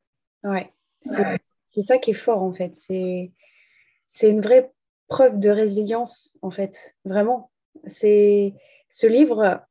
Ouais, 0.44 0.74
c'est 1.02 1.82
ça 1.82 1.98
qui 1.98 2.12
est 2.12 2.14
fort 2.14 2.42
en 2.42 2.54
fait. 2.54 2.74
C'est 2.76 4.30
une 4.30 4.42
vraie 4.42 4.72
preuve 5.08 5.40
de 5.40 5.50
résilience 5.50 6.38
en 6.42 6.52
fait, 6.52 6.96
vraiment. 7.04 7.52
C'est 7.88 8.54
ce 8.90 9.08
livre, 9.08 9.62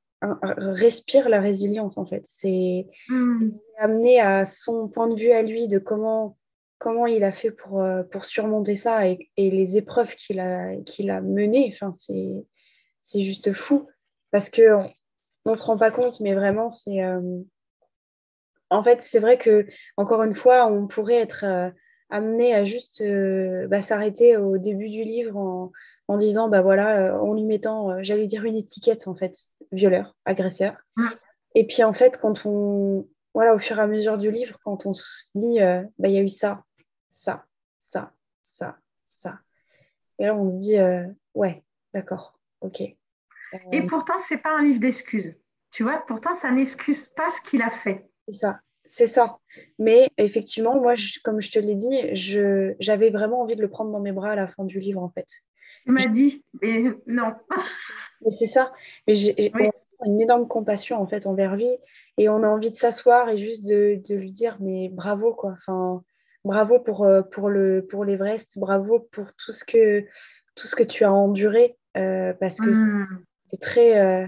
respire 0.56 1.28
la 1.28 1.40
résilience 1.40 1.98
en 1.98 2.06
fait. 2.06 2.22
C'est 2.24 2.86
hmm. 3.08 3.50
amené 3.78 4.20
à 4.20 4.44
son 4.44 4.88
point 4.88 5.08
de 5.08 5.16
vue 5.16 5.32
à 5.32 5.42
lui 5.42 5.68
de 5.68 5.78
comment, 5.78 6.36
comment 6.78 7.06
il 7.06 7.24
a 7.24 7.32
fait 7.32 7.50
pour, 7.50 7.80
euh, 7.80 8.02
pour 8.02 8.24
surmonter 8.24 8.74
ça 8.74 9.06
et, 9.06 9.28
les 9.36 9.76
épreuves 9.76 10.14
qu'il 10.14 10.40
a, 10.40 10.76
qu'il 10.82 11.10
a 11.10 11.20
menées. 11.20 11.70
Enfin, 11.72 11.92
c'est, 11.92 12.44
c'est 13.00 13.22
juste 13.22 13.52
fou 13.52 13.88
parce 14.30 14.50
que 14.50 14.74
on, 15.44 15.50
ne 15.50 15.54
se 15.54 15.62
rend 15.62 15.76
pas 15.76 15.90
compte, 15.90 16.20
mais 16.20 16.34
vraiment, 16.34 16.68
c'est. 16.68 17.02
Euh, 17.02 17.40
en 18.70 18.82
fait, 18.82 19.02
c'est 19.02 19.20
vrai 19.20 19.38
que, 19.38 19.66
encore 19.96 20.22
une 20.22 20.34
fois, 20.34 20.66
on 20.66 20.86
pourrait 20.86 21.20
être 21.20 21.44
euh, 21.44 21.70
amené 22.10 22.54
à 22.54 22.64
juste 22.64 23.02
bah, 23.68 23.80
s'arrêter 23.80 24.36
au 24.36 24.58
début 24.58 24.88
du 24.88 25.04
livre 25.04 25.36
en, 25.36 25.72
en 26.08 26.16
disant, 26.16 26.48
bah 26.48 26.62
voilà, 26.62 27.20
en 27.20 27.34
lui 27.34 27.44
mettant, 27.44 28.02
j'allais 28.02 28.26
dire 28.26 28.44
une 28.44 28.56
étiquette 28.56 29.08
en 29.08 29.14
fait, 29.14 29.36
violeur, 29.72 30.16
agresseur. 30.24 30.76
Mm. 30.96 31.08
Et 31.54 31.66
puis 31.66 31.82
en 31.82 31.92
fait, 31.92 32.18
quand 32.20 32.46
on, 32.46 33.06
voilà, 33.34 33.54
au 33.54 33.58
fur 33.58 33.78
et 33.78 33.82
à 33.82 33.86
mesure 33.86 34.16
du 34.16 34.30
livre, 34.30 34.58
quand 34.64 34.86
on 34.86 34.92
se 34.92 35.28
dit, 35.34 35.60
euh, 35.60 35.82
bah, 35.98 36.08
il 36.08 36.14
y 36.14 36.18
a 36.18 36.22
eu 36.22 36.28
ça, 36.28 36.64
ça, 37.10 37.44
ça, 37.78 38.12
ça, 38.42 38.78
ça. 39.04 39.40
Et 40.18 40.26
là, 40.26 40.34
on 40.36 40.48
se 40.48 40.56
dit, 40.56 40.78
euh, 40.78 41.04
ouais, 41.34 41.64
d'accord, 41.92 42.38
ok. 42.60 42.80
Et 42.80 42.96
euh, 43.74 43.86
pourtant, 43.88 44.18
c'est 44.18 44.38
pas 44.38 44.56
un 44.56 44.62
livre 44.62 44.80
d'excuses. 44.80 45.36
Tu 45.70 45.82
vois, 45.82 46.04
pourtant, 46.06 46.34
ça 46.34 46.52
n'excuse 46.52 47.08
pas 47.08 47.30
ce 47.30 47.40
qu'il 47.48 47.62
a 47.62 47.70
fait. 47.70 48.08
C'est 48.28 48.34
ça, 48.34 48.60
c'est 48.86 49.06
ça. 49.06 49.38
Mais 49.78 50.08
effectivement, 50.18 50.80
moi, 50.80 50.94
comme 51.22 51.40
je 51.40 51.50
te 51.50 51.58
l'ai 51.58 51.74
dit, 51.74 52.00
j'avais 52.80 53.10
vraiment 53.10 53.40
envie 53.40 53.56
de 53.56 53.62
le 53.62 53.70
prendre 53.70 53.90
dans 53.90 54.00
mes 54.00 54.12
bras 54.12 54.30
à 54.30 54.36
la 54.36 54.48
fin 54.48 54.64
du 54.64 54.78
livre, 54.78 55.02
en 55.02 55.10
fait. 55.10 55.26
Tu 55.84 55.92
m'as 55.92 56.06
dit, 56.06 56.44
mais 56.62 56.82
non. 57.06 57.34
Mais 58.22 58.30
c'est 58.30 58.46
ça. 58.46 58.72
Mais 59.06 59.14
j'ai 59.14 59.52
une 60.04 60.20
énorme 60.20 60.48
compassion 60.48 61.00
en 61.00 61.06
fait 61.06 61.26
envers 61.26 61.56
lui 61.56 61.70
et 62.18 62.28
on 62.28 62.42
a 62.42 62.48
envie 62.48 62.70
de 62.70 62.76
s'asseoir 62.76 63.28
et 63.28 63.38
juste 63.38 63.64
de, 63.64 64.00
de, 64.06 64.14
lui 64.14 64.30
dire 64.30 64.56
mais 64.60 64.88
bravo 64.88 65.32
quoi. 65.32 65.54
Enfin, 65.56 66.02
bravo 66.44 66.78
pour, 66.78 67.04
euh, 67.04 67.22
le, 67.48 67.86
pour 67.86 68.04
l'Everest, 68.04 68.58
bravo 68.58 69.00
pour 69.12 69.32
tout 69.34 69.52
ce 69.52 69.64
que, 69.64 70.04
tout 70.54 70.66
ce 70.66 70.76
que 70.76 70.82
tu 70.82 71.04
as 71.04 71.12
enduré 71.12 71.76
euh, 71.96 72.32
parce 72.34 72.58
que 72.58 72.70
hmm. 72.70 73.24
c'est 73.50 73.60
très. 73.60 73.98
Euh, 73.98 74.26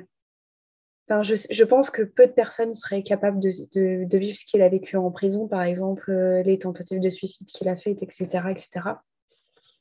enfin, 1.09 1.23
je, 1.23 1.65
pense 1.65 1.91
que 1.91 2.03
peu 2.03 2.27
de 2.27 2.33
personnes 2.33 2.75
seraient 2.75 3.03
capables 3.03 3.41
de, 3.41 4.17
vivre 4.17 4.37
ce 4.37 4.45
qu'il 4.45 4.63
a 4.63 4.69
vécu 4.69 4.97
en 4.97 5.11
prison, 5.11 5.47
par 5.49 5.63
exemple, 5.63 6.13
les 6.45 6.59
tentatives 6.59 7.01
de 7.01 7.11
suicide 7.11 7.47
qu'il 7.47 7.69
a 7.69 7.77
faites, 7.77 8.03
etc. 8.03 8.27
etc. 8.51 8.69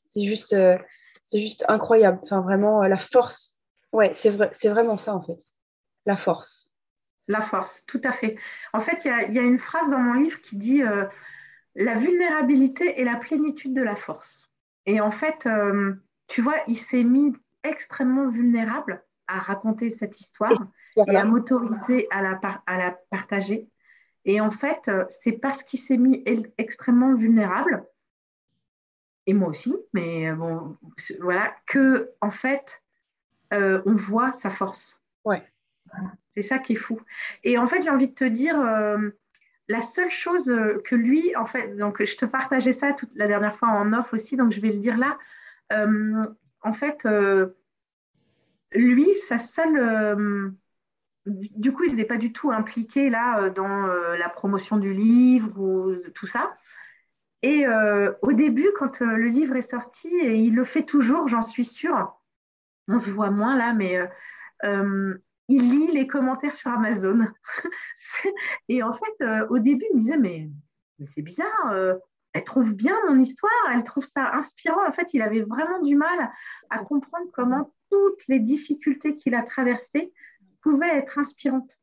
C'est 0.04 0.24
juste, 0.24 0.56
c'est 1.22 1.40
juste 1.40 1.64
incroyable. 1.68 2.20
Enfin, 2.22 2.40
vraiment, 2.40 2.82
la 2.82 2.96
force. 2.96 3.58
Ouais, 3.92 4.12
c'est, 4.14 4.30
vrai, 4.30 4.50
vraiment 4.64 4.96
ça, 4.96 5.14
en 5.14 5.22
fait. 5.22 5.38
La 6.06 6.16
force. 6.16 6.70
La 7.28 7.40
force, 7.40 7.82
tout 7.86 8.00
à 8.04 8.12
fait. 8.12 8.36
En 8.72 8.80
fait, 8.80 9.04
il 9.04 9.34
y, 9.34 9.38
a 9.38 9.42
une 9.42 9.58
phrase 9.58 9.90
dans 9.90 9.98
mon 9.98 10.14
livre 10.14 10.40
qui 10.42 10.56
dit 10.56 10.82
La 11.74 11.94
vulnérabilité 11.94 13.00
est 13.00 13.04
la 13.04 13.16
plénitude 13.16 13.74
de 13.74 13.82
la 13.82 13.96
force. 13.96 14.48
Et 14.86 15.00
en 15.00 15.10
fait, 15.10 15.48
tu 16.28 16.42
vois, 16.42 16.56
il 16.68 16.78
s'est 16.78 17.02
mis 17.04 17.32
extrêmement 17.64 18.28
vulnérable 18.28 19.04
à 19.26 19.40
raconter 19.40 19.90
cette 19.90 20.20
histoire 20.20 20.52
et 21.06 21.16
à 21.16 21.24
m'autoriser 21.24 22.06
à 22.10 22.22
la, 22.22 22.40
à 22.66 22.78
la 22.78 22.90
partager. 23.10 23.68
Et 24.24 24.40
en 24.40 24.50
fait, 24.50 24.90
c'est 25.08 25.32
parce 25.32 25.62
qu'il 25.62 25.78
s'est 25.78 25.98
mis 25.98 26.24
extrêmement 26.58 27.14
vulnérable, 27.14 27.86
et 29.26 29.34
moi 29.34 29.48
aussi, 29.48 29.74
mais 29.92 30.32
bon, 30.32 30.76
voilà, 31.20 31.52
que 31.66 32.12
en 32.20 32.30
fait, 32.30 32.82
euh, 33.52 33.82
on 33.84 33.94
voit 33.94 34.32
sa 34.32 34.50
force. 34.50 35.02
Ouais. 35.24 35.42
C'est 36.36 36.42
ça 36.42 36.58
qui 36.58 36.74
est 36.74 36.76
fou. 36.76 37.00
Et 37.42 37.58
en 37.58 37.66
fait, 37.66 37.82
j'ai 37.82 37.90
envie 37.90 38.08
de 38.08 38.14
te 38.14 38.24
dire, 38.24 38.58
euh, 38.60 39.10
la 39.68 39.80
seule 39.80 40.10
chose 40.10 40.52
que 40.84 40.94
lui, 40.94 41.34
en 41.34 41.46
fait, 41.46 41.76
donc 41.76 42.04
je 42.04 42.16
te 42.16 42.24
partageais 42.24 42.72
ça 42.72 42.92
toute 42.92 43.10
la 43.16 43.26
dernière 43.26 43.56
fois 43.56 43.68
en 43.68 43.92
off 43.92 44.14
aussi, 44.14 44.36
donc 44.36 44.52
je 44.52 44.60
vais 44.60 44.70
le 44.70 44.78
dire 44.78 44.96
là. 44.96 45.18
Euh, 45.72 46.24
en 46.62 46.72
fait, 46.72 47.06
lui, 48.72 49.14
sa 49.16 49.38
seule. 49.38 50.54
Du 51.26 51.72
coup, 51.72 51.84
il 51.84 51.96
n'est 51.96 52.04
pas 52.04 52.16
du 52.16 52.32
tout 52.32 52.50
impliqué 52.50 53.10
là 53.10 53.50
dans 53.50 53.86
la 53.86 54.28
promotion 54.28 54.76
du 54.76 54.92
livre 54.92 55.58
ou 55.60 55.94
tout 56.14 56.26
ça. 56.26 56.54
Et 57.42 57.66
au 58.22 58.32
début, 58.32 58.68
quand 58.78 59.00
le 59.00 59.28
livre 59.28 59.56
est 59.56 59.62
sorti, 59.62 60.08
et 60.08 60.36
il 60.36 60.54
le 60.54 60.64
fait 60.64 60.84
toujours, 60.84 61.28
j'en 61.28 61.42
suis 61.42 61.64
sûre, 61.64 62.16
on 62.88 62.98
se 62.98 63.10
voit 63.10 63.30
moins 63.30 63.56
là, 63.56 63.72
mais 63.72 63.96
euh, 63.96 64.06
euh, 64.64 65.14
il 65.48 65.70
lit 65.70 65.92
les 65.92 66.06
commentaires 66.06 66.54
sur 66.54 66.70
Amazon. 66.70 67.26
et 68.68 68.82
en 68.82 68.92
fait, 68.92 69.22
euh, 69.22 69.46
au 69.48 69.58
début, 69.58 69.84
il 69.90 69.96
me 69.96 70.00
disait, 70.00 70.18
mais, 70.18 70.48
c'est 71.04 71.22
bizarre, 71.22 71.74
elle 72.32 72.44
trouve 72.44 72.74
bien 72.74 72.96
mon 73.08 73.20
histoire, 73.20 73.52
elle 73.74 73.84
trouve 73.84 74.06
ça 74.06 74.32
inspirant. 74.32 74.86
En 74.86 74.92
fait, 74.92 75.12
il 75.12 75.20
avait 75.20 75.42
vraiment 75.42 75.82
du 75.82 75.94
mal 75.94 76.30
à 76.70 76.78
comprendre 76.78 77.26
comment 77.34 77.74
toutes 77.90 78.26
les 78.28 78.40
difficultés 78.40 79.16
qu'il 79.16 79.34
a 79.34 79.42
traversées 79.42 80.12
pouvaient 80.70 80.96
être 80.96 81.18
inspirantes. 81.18 81.78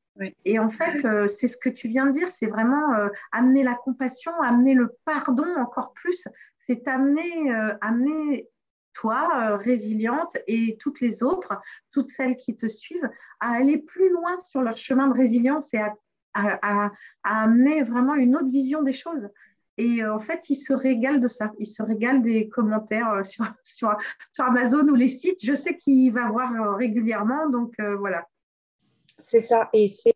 Et 0.46 0.60
en 0.60 0.70
fait, 0.70 1.08
c'est 1.28 1.48
ce 1.48 1.58
que 1.58 1.70
tu 1.70 1.88
viens 1.88 2.06
de 2.06 2.12
dire, 2.12 2.30
c'est 2.30 2.46
vraiment 2.46 2.86
amener 3.32 3.64
la 3.64 3.74
compassion, 3.74 4.32
amener 4.42 4.76
le 4.76 4.96
pardon 5.06 5.48
encore 5.58 5.92
plus, 5.94 6.28
c'est 6.56 6.88
amener, 6.88 7.52
amener 7.82 8.48
toi, 8.94 9.30
euh, 9.36 9.58
résiliente, 9.58 10.38
et 10.48 10.78
toutes 10.80 11.02
les 11.02 11.24
autres, 11.24 11.54
toutes 11.92 12.08
celles 12.08 12.38
qui 12.38 12.56
te 12.56 12.68
suivent, 12.68 13.10
à 13.40 13.52
aller 13.54 13.78
plus 13.78 14.10
loin 14.10 14.38
sur 14.38 14.62
leur 14.62 14.78
chemin 14.78 15.08
de 15.08 15.14
résilience 15.14 15.74
et 15.74 15.80
à, 15.80 16.92
amener 17.24 17.84
vraiment 17.84 18.16
une 18.16 18.36
autre 18.36 18.50
vision 18.50 18.82
des 18.82 18.94
choses. 18.94 19.30
Et 19.78 20.04
euh, 20.04 20.16
en 20.16 20.20
fait, 20.20 20.50
ils 20.50 20.56
se 20.56 20.74
régalent 20.74 21.20
de 21.20 21.28
ça. 21.28 21.52
Ils 21.60 21.68
se 21.68 21.84
régalent 21.84 22.22
des 22.22 22.50
commentaires 22.50 23.12
euh, 23.12 23.24
sur, 23.24 23.46
sur, 23.64 23.96
sur 24.32 24.46
Amazon 24.46 24.88
ou 24.88 24.96
les 24.96 25.08
sites. 25.08 25.44
Je 25.44 25.54
sais 25.54 25.78
qu'il 25.78 26.12
va 26.12 26.30
voir 26.30 26.78
régulièrement, 26.78 27.50
donc 27.50 27.76
voilà. 28.00 28.28
C'est 29.18 29.40
ça. 29.40 29.70
Et 29.74 29.88
c'est, 29.88 30.14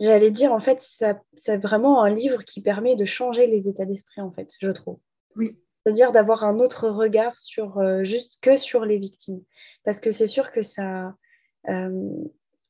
j'allais 0.00 0.30
dire, 0.30 0.52
en 0.52 0.60
fait, 0.60 0.80
c'est 0.80 1.56
vraiment 1.62 2.02
un 2.02 2.10
livre 2.10 2.44
qui 2.44 2.60
permet 2.60 2.96
de 2.96 3.04
changer 3.04 3.46
les 3.46 3.68
états 3.68 3.84
d'esprit, 3.84 4.20
en 4.20 4.30
fait, 4.30 4.52
je 4.60 4.70
trouve. 4.70 4.98
Oui, 5.36 5.56
c'est-à-dire 5.88 6.12
d'avoir 6.12 6.44
un 6.44 6.58
autre 6.58 6.88
regard 6.88 7.38
sur 7.38 7.78
euh, 7.78 8.04
juste 8.04 8.38
que 8.42 8.56
sur 8.56 8.84
les 8.84 8.98
victimes. 8.98 9.40
Parce 9.84 10.00
que 10.00 10.10
c'est 10.10 10.26
sûr 10.26 10.50
que 10.50 10.62
ça, 10.62 11.14
euh, 11.68 12.10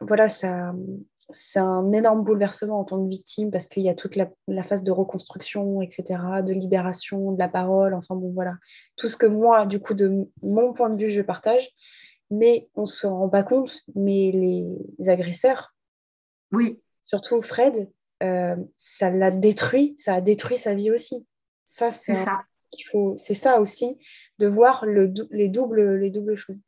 voilà, 0.01 0.29
ça, 0.29 0.75
c'est 1.31 1.59
un 1.59 1.91
énorme 1.93 2.23
bouleversement 2.23 2.81
en 2.81 2.85
tant 2.85 3.03
que 3.03 3.09
victime 3.09 3.51
parce 3.51 3.67
qu'il 3.67 3.83
y 3.83 3.89
a 3.89 3.95
toute 3.95 4.17
la, 4.17 4.63
phase 4.63 4.85
de 4.85 4.93
reconstruction, 4.93 5.83
etc., 5.83 6.21
de 6.45 6.53
libération 6.53 7.33
de 7.33 7.39
la 7.39 7.49
parole, 7.49 7.95
enfin 7.95 8.15
bon, 8.15 8.31
voilà, 8.33 8.55
tout 8.97 9.09
ce 9.09 9.17
que 9.17 9.27
moi, 9.27 9.67
du 9.67 9.81
coup, 9.81 9.95
de 9.95 10.29
mon 10.43 10.73
point 10.73 10.91
de 10.91 11.03
vue, 11.03 11.11
je 11.11 11.23
partage, 11.23 11.69
mais 12.31 12.69
on 12.75 12.83
ne 12.83 12.87
se 12.87 13.07
rend 13.07 13.29
pas 13.29 13.43
compte, 13.43 13.81
mais 13.95 14.31
les 14.33 15.09
agresseurs, 15.09 15.75
oui, 16.53 16.81
surtout 17.03 17.43
Fred, 17.43 17.91
euh, 18.23 18.57
ça 18.77 19.11
l'a 19.11 19.31
détruit, 19.31 19.95
ça 19.99 20.15
a 20.15 20.21
détruit 20.21 20.59
sa 20.59 20.75
vie 20.75 20.91
aussi. 20.91 21.27
Ça, 21.65 21.93
c'est 21.93 22.15
ça 22.17 22.43
faut, 22.91 23.15
c'est 23.17 23.35
ça 23.35 23.61
aussi, 23.61 23.99
de 24.39 24.47
voir 24.47 24.85
le, 24.87 25.13
les, 25.31 25.49
doubles, 25.49 25.97
les 25.97 26.11
doubles 26.11 26.37
choses. 26.37 26.61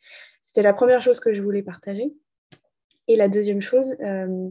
C'était 0.42 0.62
la 0.62 0.72
première 0.72 1.02
chose 1.02 1.20
que 1.20 1.32
je 1.34 1.42
voulais 1.42 1.62
partager. 1.62 2.12
Et 3.08 3.16
la 3.16 3.28
deuxième 3.28 3.60
chose, 3.60 3.96
euh, 4.00 4.48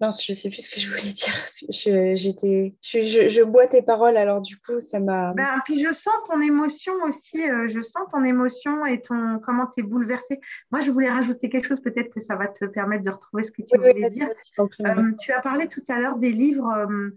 mince, 0.00 0.24
je 0.24 0.32
ne 0.32 0.36
sais 0.36 0.48
plus 0.48 0.62
ce 0.62 0.70
que 0.70 0.80
je 0.80 0.88
voulais 0.88 1.12
dire. 1.12 1.34
Je, 1.68 2.14
j'étais, 2.16 2.74
je, 2.82 3.42
bois 3.42 3.66
tes 3.66 3.82
paroles, 3.82 4.16
alors 4.16 4.40
du 4.40 4.58
coup, 4.58 4.80
ça 4.80 5.00
m'a. 5.00 5.32
Ben, 5.34 5.60
puis 5.64 5.80
je 5.82 5.92
sens 5.92 6.14
ton 6.26 6.40
émotion 6.40 6.92
aussi, 7.06 7.42
euh, 7.42 7.68
je 7.68 7.82
sens 7.82 8.02
ton 8.10 8.24
émotion 8.24 8.86
et 8.86 9.00
ton 9.00 9.38
comment 9.40 9.66
tu 9.66 9.80
es 9.80 9.82
bouleversée. 9.82 10.40
Moi, 10.70 10.80
je 10.80 10.90
voulais 10.90 11.10
rajouter 11.10 11.48
quelque 11.48 11.66
chose, 11.66 11.80
peut-être 11.80 12.12
que 12.12 12.20
ça 12.20 12.36
va 12.36 12.48
te 12.48 12.64
permettre 12.64 13.04
de 13.04 13.10
retrouver 13.10 13.42
ce 13.42 13.52
que 13.52 13.62
tu 13.62 13.76
voulais 13.76 14.10
dire. 14.10 14.28
Euh, 14.58 15.12
tu 15.20 15.32
as 15.32 15.40
parlé 15.40 15.68
tout 15.68 15.84
à 15.88 15.98
l'heure 15.98 16.16
des 16.16 16.32
livres. 16.32 16.68
Euh, 16.68 17.10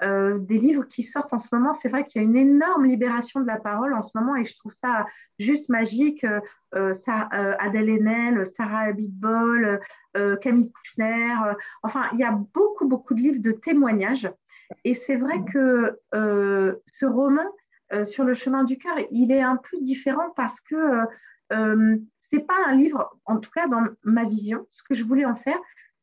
des 0.00 0.58
livres 0.58 0.84
qui 0.84 1.02
sortent 1.02 1.32
en 1.32 1.38
ce 1.38 1.48
moment. 1.52 1.72
C'est 1.72 1.88
vrai 1.88 2.04
qu'il 2.06 2.22
y 2.22 2.24
a 2.24 2.28
une 2.28 2.36
énorme 2.36 2.84
libération 2.84 3.40
de 3.40 3.46
la 3.46 3.56
parole 3.56 3.94
en 3.94 4.02
ce 4.02 4.10
moment 4.14 4.36
et 4.36 4.44
je 4.44 4.56
trouve 4.56 4.72
ça 4.72 5.06
juste 5.38 5.68
magique. 5.68 6.24
Euh, 6.74 6.94
ça, 6.94 7.28
euh, 7.32 7.54
Adèle 7.58 7.90
Haenel, 7.90 8.46
Sarah 8.46 8.88
Abitbol, 8.88 9.80
Camille 10.40 10.72
Kouchner, 10.72 11.32
enfin, 11.84 12.08
il 12.12 12.18
y 12.18 12.24
a 12.24 12.32
beaucoup, 12.32 12.88
beaucoup 12.88 13.14
de 13.14 13.20
livres 13.20 13.40
de 13.40 13.52
témoignages. 13.52 14.28
Et 14.82 14.94
c'est 14.94 15.14
vrai 15.14 15.44
que 15.44 15.96
ce 16.12 17.06
roman, 17.06 17.46
Sur 18.04 18.24
le 18.24 18.34
chemin 18.34 18.64
du 18.64 18.78
cœur, 18.78 18.96
il 19.12 19.30
est 19.30 19.42
un 19.42 19.56
peu 19.56 19.78
différent 19.80 20.30
parce 20.34 20.60
que 20.60 21.04
c'est 21.50 22.46
pas 22.46 22.56
un 22.66 22.74
livre, 22.74 23.16
en 23.26 23.38
tout 23.38 23.50
cas 23.50 23.68
dans 23.68 23.84
ma 24.02 24.24
vision, 24.24 24.66
ce 24.70 24.82
que 24.82 24.94
je 24.94 25.04
voulais 25.04 25.24
en 25.24 25.36
faire, 25.36 25.58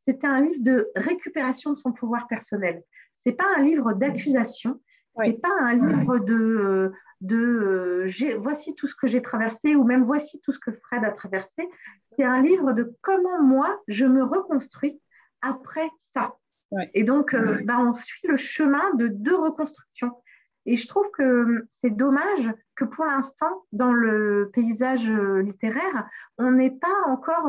c'était 0.08 0.27
un 0.27 0.41
livre 0.41 0.62
de 0.62 0.89
récupération 0.95 1.71
de 1.71 1.75
son 1.75 1.91
pouvoir 1.91 2.27
personnel 2.27 2.84
c'est 3.25 3.33
pas 3.33 3.47
un 3.57 3.63
livre 3.63 3.93
d'accusation, 3.93 4.79
ce 5.17 5.25
c'est 5.25 5.41
pas 5.41 5.55
un 5.61 5.73
livre 5.73 6.19
de, 6.19 6.91
de 7.21 8.07
euh, 8.07 8.38
voici 8.38 8.75
tout 8.75 8.88
ce 8.88 8.95
que 8.95 9.07
j'ai 9.07 9.21
traversé 9.21 9.75
ou 9.75 9.83
même 9.83 10.03
voici 10.03 10.41
tout 10.41 10.51
ce 10.51 10.59
que 10.59 10.71
Fred 10.71 11.03
a 11.03 11.11
traversé. 11.11 11.67
C'est 12.15 12.23
un 12.23 12.41
livre 12.41 12.73
de 12.73 12.93
comment 13.01 13.41
moi 13.41 13.81
je 13.88 14.05
me 14.05 14.23
reconstruis 14.23 14.99
après 15.41 15.89
ça. 15.97 16.35
Et 16.93 17.03
donc, 17.03 17.33
euh, 17.33 17.59
bah, 17.63 17.77
on 17.79 17.93
suit 17.93 18.27
le 18.27 18.38
chemin 18.38 18.93
de 18.95 19.07
deux 19.07 19.35
reconstructions. 19.35 20.11
Et 20.65 20.75
je 20.75 20.88
trouve 20.88 21.09
que 21.11 21.65
c'est 21.69 21.95
dommage 21.95 22.51
que 22.75 22.85
pour 22.85 23.05
l'instant, 23.05 23.63
dans 23.71 23.91
le 23.91 24.49
paysage 24.53 25.09
euh, 25.09 25.41
littéraire, 25.41 26.09
on 26.38 26.51
n'ait 26.51 26.71
pas 26.71 26.95
encore 27.07 27.47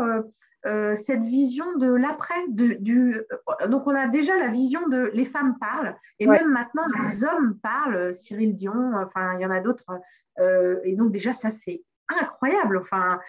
euh, 0.66 0.96
cette 0.96 1.22
vision 1.22 1.76
de 1.76 1.86
l'après. 1.86 2.34
Du, 2.48 3.14
euh, 3.62 3.66
donc, 3.68 3.86
on 3.86 3.94
a 3.94 4.08
déjà 4.08 4.36
la 4.36 4.48
vision 4.48 4.88
de 4.88 5.10
les 5.14 5.24
femmes 5.24 5.56
parlent, 5.60 5.94
et 6.18 6.26
même 6.26 6.50
maintenant, 6.50 6.82
les 7.02 7.24
hommes 7.24 7.56
parlent. 7.62 8.14
Cyril 8.16 8.56
Dion, 8.56 8.92
enfin, 8.96 9.34
il 9.38 9.42
y 9.42 9.46
en 9.46 9.50
a 9.50 9.60
d'autres. 9.60 10.00
Euh, 10.40 10.80
et 10.82 10.96
donc, 10.96 11.12
déjà, 11.12 11.32
ça, 11.32 11.50
c'est 11.50 11.84
incroyable. 12.08 12.78
Enfin, 12.78 13.20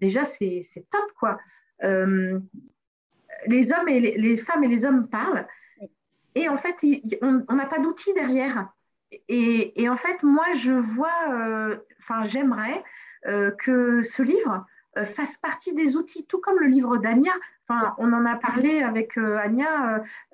déjà, 0.00 0.24
c'est 0.24 0.64
top, 0.90 1.12
quoi. 1.18 1.38
les 1.82 3.72
hommes 3.72 3.88
et 3.88 4.00
les, 4.00 4.36
femmes 4.38 4.64
et 4.64 4.68
les 4.68 4.86
hommes 4.86 5.08
parlent. 5.08 5.46
Et 6.34 6.48
en 6.48 6.56
fait, 6.56 6.76
on 7.20 7.54
n'a 7.54 7.66
pas 7.66 7.80
d'outils 7.80 8.14
derrière. 8.14 8.72
Et, 9.28 9.88
en 9.88 9.96
fait, 9.96 10.22
moi, 10.22 10.46
je 10.54 10.72
vois, 10.72 11.08
enfin, 11.98 12.24
j'aimerais 12.24 12.82
que 13.58 14.02
ce 14.02 14.22
livre 14.22 14.66
euh, 14.98 15.04
fasse 15.04 15.36
partie 15.36 15.72
des 15.72 15.96
outils, 15.96 16.26
tout 16.26 16.40
comme 16.40 16.58
le 16.58 16.66
livre 16.66 16.96
d'Ania. 16.96 17.32
Enfin, 17.68 17.94
on 17.98 18.12
en 18.12 18.26
a 18.26 18.34
parlé 18.34 18.82
avec 18.82 19.16
euh, 19.16 19.38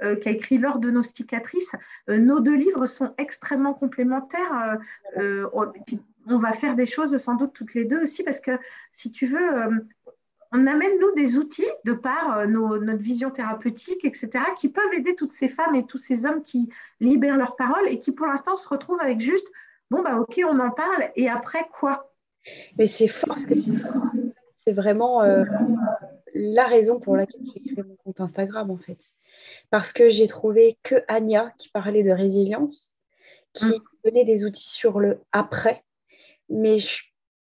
euh, 0.03 0.17
qui 0.17 0.29
a 0.29 0.33
écrit 0.33 0.57
L'or 0.57 0.79
de 0.79 0.91
nos 0.91 1.03
cicatrices. 1.03 1.75
nos 2.09 2.41
deux 2.41 2.55
livres 2.55 2.87
sont 2.87 3.13
extrêmement 3.19 3.75
complémentaires. 3.75 4.79
on 5.17 6.39
va 6.39 6.53
faire 6.53 6.75
des 6.75 6.87
choses 6.87 7.17
sans 7.19 7.35
doute 7.35 7.53
toutes 7.53 7.75
les 7.75 7.85
deux 7.85 8.03
aussi, 8.03 8.25
parce 8.25 8.41
que 8.41 8.59
si 8.93 9.13
tu 9.13 9.27
veux, 9.27 9.87
on 10.53 10.67
amène 10.67 10.99
nous 11.01 11.15
des 11.15 11.37
outils 11.37 11.67
de 11.85 11.93
par 11.93 12.47
notre 12.47 13.03
vision 13.03 13.31
thérapeutique, 13.31 14.05
etc., 14.05 14.31
qui 14.59 14.69
peuvent 14.69 14.95
aider 14.95 15.15
toutes 15.15 15.33
ces 15.33 15.49
femmes 15.49 15.75
et 15.75 15.85
tous 15.85 15.99
ces 15.99 16.27
hommes 16.27 16.43
qui 16.43 16.71
libèrent 17.01 17.37
leur 17.37 17.57
parole 17.57 17.89
et 17.89 18.01
qui 18.01 18.13
pour 18.13 18.27
l'instant 18.27 18.57
se 18.57 18.69
retrouvent 18.69 19.01
avec 19.01 19.21
juste, 19.21 19.51
bon, 19.91 20.03
bah 20.03 20.19
ok, 20.19 20.41
on 20.49 20.59
en 20.61 20.71
parle, 20.71 21.11
et 21.17 21.29
après 21.29 21.69
quoi? 21.73 22.13
Mais 22.79 22.87
c'est 22.87 23.09
fort 23.09 23.39
ce 23.39 23.47
que 23.47 23.55
tu 23.55 23.73
c'est 24.67 24.73
vraiment 24.73 25.23
euh, 25.23 25.45
la 26.35 26.67
raison 26.67 26.99
pour 26.99 27.17
laquelle 27.17 27.41
j'ai 27.55 27.61
créé 27.61 27.85
mon 27.85 27.95
compte 27.97 28.21
Instagram, 28.21 28.71
en 28.71 28.77
fait. 28.77 29.13
Parce 29.71 29.93
que 29.93 30.11
j'ai 30.11 30.27
trouvé 30.27 30.77
que 30.83 30.97
Anya 31.07 31.53
qui 31.57 31.69
parlait 31.69 32.03
de 32.03 32.11
résilience, 32.11 32.95
qui 33.53 33.67
mm. 33.67 33.81
donnait 34.05 34.25
des 34.25 34.45
outils 34.45 34.69
sur 34.69 34.99
le 34.99 35.21
après. 35.31 35.85
Mais 36.49 36.79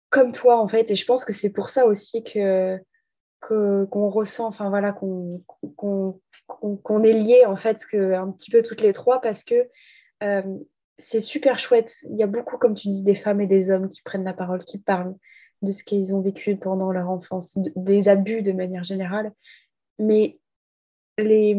comme 0.10 0.32
toi, 0.32 0.62
en 0.62 0.70
fait, 0.70 0.92
et 0.92 0.96
je 0.96 1.06
pense 1.06 1.26
que 1.26 1.34
c'est 1.34 1.52
pour 1.52 1.70
ça 1.70 1.86
aussi 1.86 2.24
que 2.24 2.80
qu'on 3.40 4.10
ressent, 4.10 4.48
enfin 4.48 4.70
voilà, 4.70 4.92
qu'on 4.92 5.44
est 7.04 7.14
lié 7.14 7.46
en 7.46 7.56
fait 7.56 7.86
que, 7.86 8.14
un 8.14 8.32
petit 8.32 8.52
peu 8.52 8.62
toutes 8.62 8.82
les 8.82 8.94
trois 8.94 9.22
parce 9.22 9.44
que 9.44 9.70
euh, 10.24 10.58
c'est 10.98 11.22
super 11.22 11.58
chouette. 11.58 11.96
Il 12.10 12.18
y 12.18 12.24
a 12.24 12.28
beaucoup, 12.28 12.58
comme 12.58 12.74
tu 12.74 12.90
dis, 12.90 13.04
des 13.04 13.16
femmes 13.16 13.40
et 13.42 13.48
des 13.48 13.72
hommes 13.72 13.90
qui 13.90 14.02
prennent 14.02 14.26
la 14.26 14.34
parole, 14.34 14.66
qui 14.66 14.78
parlent 14.78 15.16
de 15.62 15.72
ce 15.72 15.84
qu'ils 15.84 16.14
ont 16.14 16.22
vécu 16.22 16.58
pendant 16.58 16.92
leur 16.92 17.10
enfance, 17.10 17.58
des 17.76 18.10
abus 18.10 18.42
de 18.42 18.52
manière 18.52 18.84
générale. 18.84 19.32
Mais 19.98 20.40
les, 21.18 21.58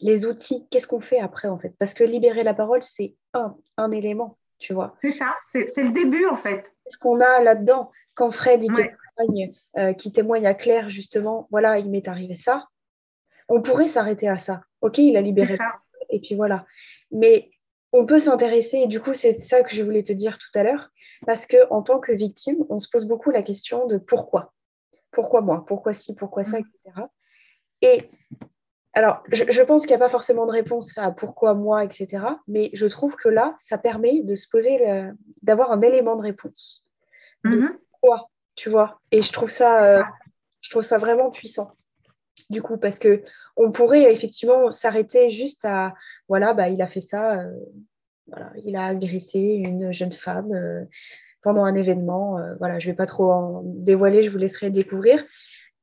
les 0.00 0.26
outils, 0.26 0.66
qu'est-ce 0.70 0.86
qu'on 0.86 1.00
fait 1.00 1.18
après 1.18 1.48
en 1.48 1.58
fait? 1.58 1.74
Parce 1.78 1.94
que 1.94 2.04
libérer 2.04 2.42
la 2.42 2.54
parole, 2.54 2.82
c'est 2.82 3.14
un, 3.34 3.56
un 3.76 3.90
élément, 3.90 4.38
tu 4.58 4.72
vois. 4.72 4.94
C'est 5.02 5.12
ça, 5.12 5.34
c'est 5.52 5.82
le 5.82 5.92
début 5.92 6.26
en 6.26 6.36
fait. 6.36 6.62
Qu'est-ce 6.84 6.98
qu'on 6.98 7.20
a 7.20 7.40
là-dedans? 7.40 7.90
Quand 8.14 8.30
Fred, 8.30 8.62
il 8.62 8.72
témoigne, 8.72 9.54
euh, 9.78 9.92
qui 9.92 10.12
témoigne 10.12 10.46
à 10.46 10.54
Claire, 10.54 10.88
justement, 10.90 11.48
voilà, 11.50 11.78
il 11.78 11.90
m'est 11.90 12.08
arrivé 12.08 12.34
ça. 12.34 12.68
On 13.48 13.62
pourrait 13.62 13.88
s'arrêter 13.88 14.28
à 14.28 14.36
ça. 14.36 14.62
Ok, 14.80 14.98
il 14.98 15.16
a 15.16 15.20
libéré. 15.20 15.56
Ça. 15.56 15.72
Et 16.10 16.20
puis 16.20 16.34
voilà. 16.34 16.66
Mais 17.10 17.50
on 17.92 18.06
peut 18.06 18.18
s'intéresser, 18.18 18.78
et 18.78 18.86
du 18.86 19.00
coup, 19.00 19.12
c'est 19.12 19.32
ça 19.32 19.62
que 19.62 19.74
je 19.74 19.82
voulais 19.82 20.02
te 20.02 20.12
dire 20.12 20.38
tout 20.38 20.58
à 20.58 20.62
l'heure, 20.62 20.90
parce 21.26 21.46
qu'en 21.46 21.82
tant 21.82 22.00
que 22.00 22.12
victime, 22.12 22.64
on 22.70 22.78
se 22.78 22.88
pose 22.88 23.06
beaucoup 23.06 23.30
la 23.30 23.42
question 23.42 23.86
de 23.86 23.98
pourquoi. 23.98 24.54
Pourquoi 25.10 25.42
moi? 25.42 25.64
Pourquoi 25.66 25.92
ci? 25.92 26.14
Pourquoi 26.14 26.42
ça? 26.42 26.58
Etc. 26.58 26.78
Et 27.82 28.10
alors, 28.94 29.22
je, 29.30 29.62
pense 29.62 29.82
qu'il 29.82 29.96
n'y 29.96 30.02
a 30.02 30.06
pas 30.06 30.10
forcément 30.10 30.46
de 30.46 30.52
réponse 30.52 30.96
à 30.98 31.10
pourquoi 31.10 31.54
moi, 31.54 31.84
etc. 31.84 32.24
Mais 32.46 32.70
je 32.74 32.86
trouve 32.86 33.14
que 33.16 33.28
là, 33.28 33.54
ça 33.58 33.78
permet 33.78 34.22
de 34.22 34.36
se 34.36 34.48
poser, 34.48 34.78
d'avoir 35.42 35.72
un 35.72 35.80
élément 35.80 36.16
de 36.16 36.22
réponse. 36.22 36.86
Mm-hmm. 37.44 37.76
Tu 38.54 38.70
vois 38.70 39.00
Et 39.10 39.22
je 39.22 39.32
trouve 39.32 39.50
ça, 39.50 39.84
euh, 39.84 40.02
je 40.60 40.70
trouve 40.70 40.82
ça 40.82 40.98
vraiment 40.98 41.30
puissant. 41.30 41.72
Du 42.50 42.62
coup, 42.62 42.76
parce 42.76 42.98
que 42.98 43.22
on 43.56 43.72
pourrait 43.72 44.10
effectivement 44.12 44.70
s'arrêter 44.70 45.30
juste 45.30 45.64
à, 45.64 45.94
voilà, 46.28 46.54
bah, 46.54 46.68
il 46.68 46.80
a 46.82 46.86
fait 46.86 47.00
ça, 47.00 47.40
euh, 47.40 47.50
voilà, 48.26 48.52
il 48.64 48.76
a 48.76 48.86
agressé 48.86 49.38
une 49.38 49.92
jeune 49.92 50.12
femme 50.12 50.52
euh, 50.52 50.84
pendant 51.42 51.64
un 51.64 51.74
événement. 51.74 52.38
voilà, 52.58 52.78
je 52.78 52.88
ne 52.88 52.92
vais 52.92 52.96
pas 52.96 53.06
trop 53.06 53.30
en 53.30 53.62
dévoiler, 53.64 54.22
je 54.22 54.30
vous 54.30 54.38
laisserai 54.38 54.70
découvrir. 54.70 55.24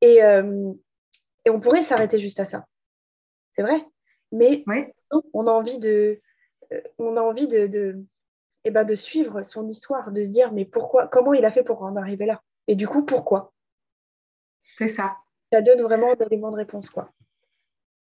Et, 0.02 0.20
et 0.20 1.50
on 1.50 1.60
pourrait 1.60 1.82
s'arrêter 1.82 2.18
juste 2.18 2.40
à 2.40 2.46
ça 2.46 2.66
c'est 3.52 3.64
vrai. 3.64 3.86
Mais 4.32 4.64
on 5.34 5.48
a 5.48 5.52
envie 5.52 5.80
de, 5.80 6.22
on 6.98 7.18
a 7.18 7.22
envie 7.22 7.48
de, 7.48 7.68
de, 7.68 8.04
eh 8.70 8.72
ben, 8.72 8.84
de 8.84 8.94
suivre 8.94 9.42
son 9.42 9.68
histoire, 9.68 10.12
de 10.12 10.24
se 10.24 10.30
dire 10.30 10.52
mais 10.52 10.64
pourquoi, 10.64 11.08
comment 11.08 11.34
il 11.34 11.44
a 11.44 11.52
fait 11.52 11.64
pour 11.64 11.82
en 11.82 11.96
arriver 11.96 12.28
là? 12.28 12.44
Et 12.68 12.76
du 12.76 12.88
coup, 12.88 13.04
pourquoi? 13.04 13.52
C'est 14.78 14.88
ça. 14.88 15.18
Ça 15.52 15.62
donne 15.62 15.82
vraiment 15.82 16.12
un 16.12 16.26
élément 16.26 16.52
de 16.52 16.58
réponse, 16.58 16.92
quoi. 16.92 17.12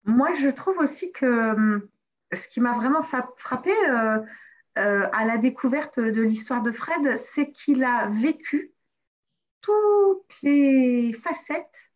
Moi, 0.05 0.35
je 0.35 0.49
trouve 0.49 0.79
aussi 0.79 1.12
que 1.12 1.53
hum, 1.53 1.89
ce 2.33 2.49
qui 2.49 2.61
m'a 2.61 2.75
vraiment 2.75 3.03
frappé 3.03 3.71
euh, 3.89 4.19
euh, 4.79 5.09
à 5.12 5.25
la 5.25 5.39
découverte 5.39 6.01
de 6.01 6.23
l'histoire 6.23 6.62
de 6.62 6.73
Fred, 6.73 7.17
c'est 7.17 7.53
qu'il 7.53 7.85
a 7.85 8.09
vécu 8.09 8.73
toutes 9.61 10.35
les 10.43 11.12
facettes 11.12 11.91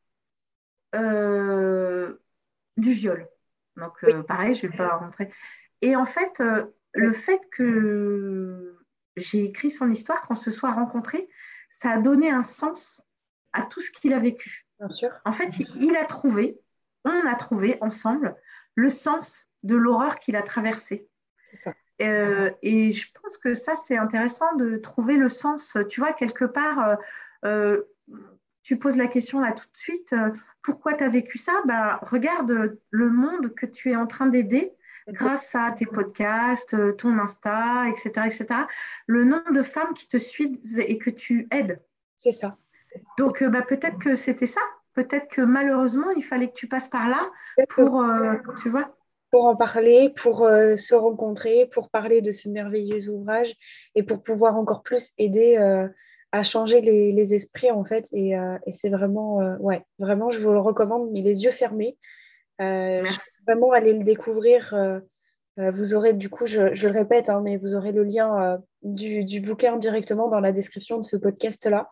du 2.77 2.93
viol. 2.93 3.29
Donc, 3.77 4.05
euh, 4.05 4.23
pareil, 4.23 4.55
je 4.55 4.67
ne 4.67 4.73
vais 4.73 4.79
pas 4.79 4.97
rentrer. 4.97 5.31
Et 5.83 5.97
en 5.97 6.05
fait, 6.05 6.41
euh, 6.41 6.67
le 6.93 7.13
fait 7.13 7.41
que 7.51 8.79
j'ai 9.17 9.45
écrit 9.45 9.71
son 9.71 9.91
histoire, 9.91 10.23
qu'on 10.23 10.35
se 10.35 10.51
soit 10.51 10.73
rencontrés, 10.73 11.29
ça 11.69 11.91
a 11.91 11.99
donné 11.99 12.31
un 12.31 12.43
sens 12.43 13.01
à 13.53 13.63
tout 13.63 13.81
ce 13.81 13.91
qu'il 13.91 14.13
a 14.13 14.19
vécu. 14.19 14.67
Bien 14.79 14.89
sûr. 14.89 15.11
En 15.25 15.33
fait, 15.33 15.51
il 15.77 15.97
a 15.97 16.05
trouvé, 16.05 16.61
on 17.05 17.27
a 17.27 17.35
trouvé 17.35 17.79
ensemble 17.81 18.37
le 18.75 18.89
sens 18.89 19.49
de 19.63 19.77
l'horreur 19.77 20.21
qu'il 20.21 20.37
a 20.37 20.43
traversée. 20.43 21.09
C'est 21.45 21.57
ça. 21.57 21.75
Euh, 22.03 22.51
et 22.63 22.93
je 22.93 23.09
pense 23.21 23.37
que 23.37 23.55
ça, 23.55 23.77
c'est 23.77 23.97
intéressant 23.97 24.55
de 24.57 24.77
trouver 24.77 25.17
le 25.17 25.29
sens. 25.29 25.77
Tu 25.91 26.01
vois, 26.01 26.13
quelque 26.13 26.47
part, 26.47 26.97
tu 28.63 28.79
poses 28.79 28.97
la 28.97 29.07
question 29.07 29.41
là 29.41 29.53
tout 29.53 29.67
de 29.71 29.77
suite, 29.77 30.15
pourquoi 30.63 30.95
tu 30.95 31.05
as 31.05 31.09
vécu 31.09 31.39
ça? 31.39 31.53
Bah, 31.67 32.01
Regarde 32.03 32.79
le 32.91 33.11
monde 33.11 33.55
que 33.55 33.67
tu 33.67 33.91
es 33.91 33.97
en 33.97 34.07
train 34.07 34.27
d'aider 34.27 34.73
grâce 35.13 35.55
à 35.55 35.73
tes 35.73 35.87
podcasts, 35.87 36.75
euh, 36.75 36.93
ton 36.93 37.19
Insta, 37.19 37.89
etc., 37.89 38.27
etc. 38.27 38.47
Le 39.07 39.25
nombre 39.25 39.53
de 39.53 39.63
femmes 39.63 39.95
qui 39.95 40.09
te 40.09 40.17
suivent 40.19 40.59
et 40.79 40.99
que 40.99 41.11
tu 41.11 41.49
aides. 41.51 41.81
C'est 42.17 42.33
ça. 42.33 42.57
Donc, 43.19 43.43
euh, 43.43 43.49
bah, 43.49 43.63
peut-être 43.63 43.99
que 43.99 44.17
c'était 44.17 44.47
ça. 44.47 44.61
Peut-être 44.95 45.29
que 45.29 45.43
malheureusement, 45.43 46.11
il 46.17 46.23
fallait 46.23 46.49
que 46.49 46.55
tu 46.55 46.67
passes 46.67 46.89
par 46.89 47.09
là 47.09 47.31
pour, 47.71 48.03
euh, 48.03 48.35
tu 48.63 48.69
vois 48.71 48.97
pour 49.31 49.47
en 49.47 49.55
parler, 49.55 50.13
pour 50.17 50.39
se 50.39 50.93
rencontrer, 50.93 51.69
pour 51.73 51.89
parler 51.89 52.21
de 52.21 52.33
ce 52.33 52.49
merveilleux 52.49 53.09
ouvrage 53.09 53.55
et 53.95 54.03
pour 54.03 54.25
pouvoir 54.25 54.57
encore 54.57 54.83
plus 54.83 55.13
aider 55.19 55.57
à 56.33 56.43
changer 56.43 56.81
les, 56.81 57.35
esprits 57.35 57.71
en 57.71 57.85
fait. 57.85 58.09
Et, 58.13 58.37
euh, 58.37 58.57
c'est 58.69 58.89
vraiment, 58.89 59.37
ouais, 59.61 59.83
vraiment, 59.99 60.31
je 60.31 60.41
vous 60.41 60.51
le 60.51 60.59
recommande, 60.59 61.11
mais 61.13 61.21
les 61.21 61.45
yeux 61.45 61.51
fermés. 61.51 61.97
Euh, 62.61 63.05
vraiment 63.47 63.73
aller 63.73 63.93
le 63.93 64.05
découvrir. 64.05 64.75
vous 65.57 65.95
aurez, 65.95 66.13
du 66.13 66.31
coup, 66.31 66.47
je, 66.47 66.61
le 66.61 66.93
répète, 66.93 67.29
hein, 67.29 67.41
mais 67.43 67.57
vous 67.57 67.75
aurez 67.75 67.93
le 67.93 68.05
lien 68.05 68.61
du, 68.83 69.25
du, 69.25 69.41
bouquin 69.41 69.77
directement 69.77 70.29
dans 70.29 70.41
la 70.41 70.53
description 70.53 70.99
de 70.99 71.03
ce 71.03 71.17
podcast-là. 71.17 71.89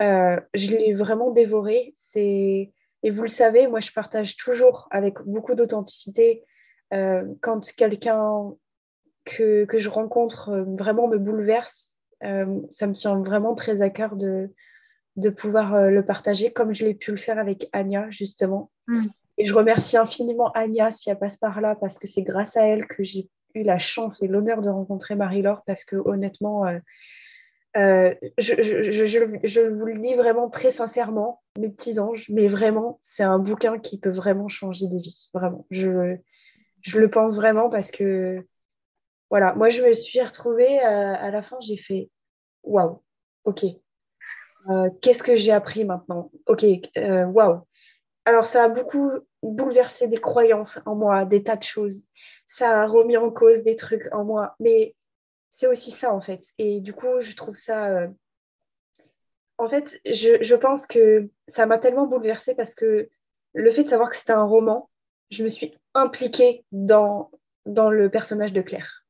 je 0.00 0.70
l'ai 0.70 0.94
vraiment 0.94 1.30
dévoré. 1.30 1.92
C'est... 1.94 2.72
Et 3.02 3.10
vous 3.10 3.22
le 3.22 3.28
savez, 3.28 3.66
moi, 3.66 3.80
je 3.80 3.92
partage 3.92 4.36
toujours 4.36 4.88
avec 4.90 5.22
beaucoup 5.22 5.54
d'authenticité 5.54 6.44
quand 6.90 7.72
quelqu'un 7.76 8.52
que, 9.24 9.64
que, 9.64 9.78
je 9.78 9.88
rencontre 9.88 10.64
vraiment 10.76 11.08
me 11.08 11.18
bouleverse 11.18 11.96
euh, 12.24 12.60
ça 12.70 12.86
me 12.86 12.92
tient 12.92 13.18
vraiment 13.22 13.54
très 13.54 13.82
à 13.82 13.90
cœur 13.90 14.16
de, 14.16 14.50
de 15.16 15.30
pouvoir 15.30 15.74
euh, 15.74 15.90
le 15.90 16.04
partager 16.04 16.52
comme 16.52 16.72
je 16.72 16.84
l'ai 16.84 16.94
pu 16.94 17.10
le 17.10 17.16
faire 17.16 17.38
avec 17.38 17.68
Anya, 17.72 18.10
justement. 18.10 18.70
Mm. 18.86 19.06
Et 19.40 19.46
je 19.46 19.54
remercie 19.54 19.96
infiniment 19.96 20.52
Anya 20.52 20.90
si 20.90 21.08
elle 21.08 21.18
passe 21.18 21.38
par 21.38 21.62
là 21.62 21.74
parce 21.74 21.98
que 21.98 22.06
c'est 22.06 22.22
grâce 22.22 22.58
à 22.58 22.66
elle 22.66 22.86
que 22.86 23.02
j'ai 23.02 23.30
eu 23.54 23.62
la 23.62 23.78
chance 23.78 24.22
et 24.22 24.28
l'honneur 24.28 24.60
de 24.60 24.68
rencontrer 24.68 25.14
Marie-Laure 25.14 25.62
parce 25.64 25.82
que 25.82 25.96
honnêtement, 25.96 26.66
euh, 26.66 28.14
je, 28.36 28.54
je, 28.62 29.60
vous 29.66 29.86
le 29.86 29.98
dis 29.98 30.12
vraiment 30.12 30.50
très 30.50 30.70
sincèrement, 30.70 31.40
mes 31.58 31.70
petits 31.70 31.98
anges, 31.98 32.28
mais 32.28 32.48
vraiment, 32.48 32.98
c'est 33.00 33.22
un 33.22 33.38
bouquin 33.38 33.78
qui 33.78 33.98
peut 33.98 34.10
vraiment 34.10 34.48
changer 34.48 34.88
des 34.88 34.98
vies. 34.98 35.30
Vraiment, 35.32 35.66
je, 35.70 36.18
le 36.94 37.10
pense 37.10 37.34
vraiment 37.34 37.70
parce 37.70 37.90
que 37.90 38.46
voilà, 39.30 39.54
moi 39.54 39.70
je 39.70 39.80
me 39.80 39.94
suis 39.94 40.20
retrouvée 40.20 40.84
euh, 40.84 41.14
à 41.14 41.30
la 41.30 41.40
fin, 41.40 41.56
j'ai 41.60 41.78
fait 41.78 42.10
waouh, 42.62 43.00
ok. 43.44 43.64
Euh, 44.68 44.90
qu'est-ce 45.00 45.22
que 45.22 45.34
j'ai 45.34 45.52
appris 45.52 45.86
maintenant? 45.86 46.30
Ok, 46.44 46.66
euh, 46.98 47.24
waouh. 47.24 47.62
Alors 48.26 48.44
ça 48.44 48.64
a 48.64 48.68
beaucoup 48.68 49.10
bouleversé 49.42 50.06
des 50.08 50.18
croyances 50.18 50.80
en 50.86 50.94
moi, 50.94 51.24
des 51.24 51.42
tas 51.42 51.56
de 51.56 51.62
choses. 51.62 52.04
Ça 52.46 52.82
a 52.82 52.86
remis 52.86 53.16
en 53.16 53.30
cause 53.30 53.62
des 53.62 53.76
trucs 53.76 54.08
en 54.12 54.24
moi, 54.24 54.54
mais 54.60 54.94
c'est 55.50 55.66
aussi 55.66 55.90
ça 55.90 56.12
en 56.12 56.20
fait. 56.20 56.44
Et 56.58 56.80
du 56.80 56.92
coup, 56.92 57.20
je 57.20 57.34
trouve 57.34 57.54
ça. 57.54 58.08
En 59.58 59.68
fait, 59.68 60.00
je, 60.06 60.42
je 60.42 60.54
pense 60.54 60.86
que 60.86 61.28
ça 61.48 61.66
m'a 61.66 61.78
tellement 61.78 62.06
bouleversée 62.06 62.54
parce 62.54 62.74
que 62.74 63.08
le 63.52 63.70
fait 63.70 63.84
de 63.84 63.88
savoir 63.88 64.10
que 64.10 64.16
c'était 64.16 64.32
un 64.32 64.44
roman, 64.44 64.88
je 65.30 65.42
me 65.42 65.48
suis 65.48 65.76
impliquée 65.94 66.64
dans, 66.72 67.30
dans 67.66 67.90
le 67.90 68.10
personnage 68.10 68.52
de 68.52 68.62
Claire 68.62 69.04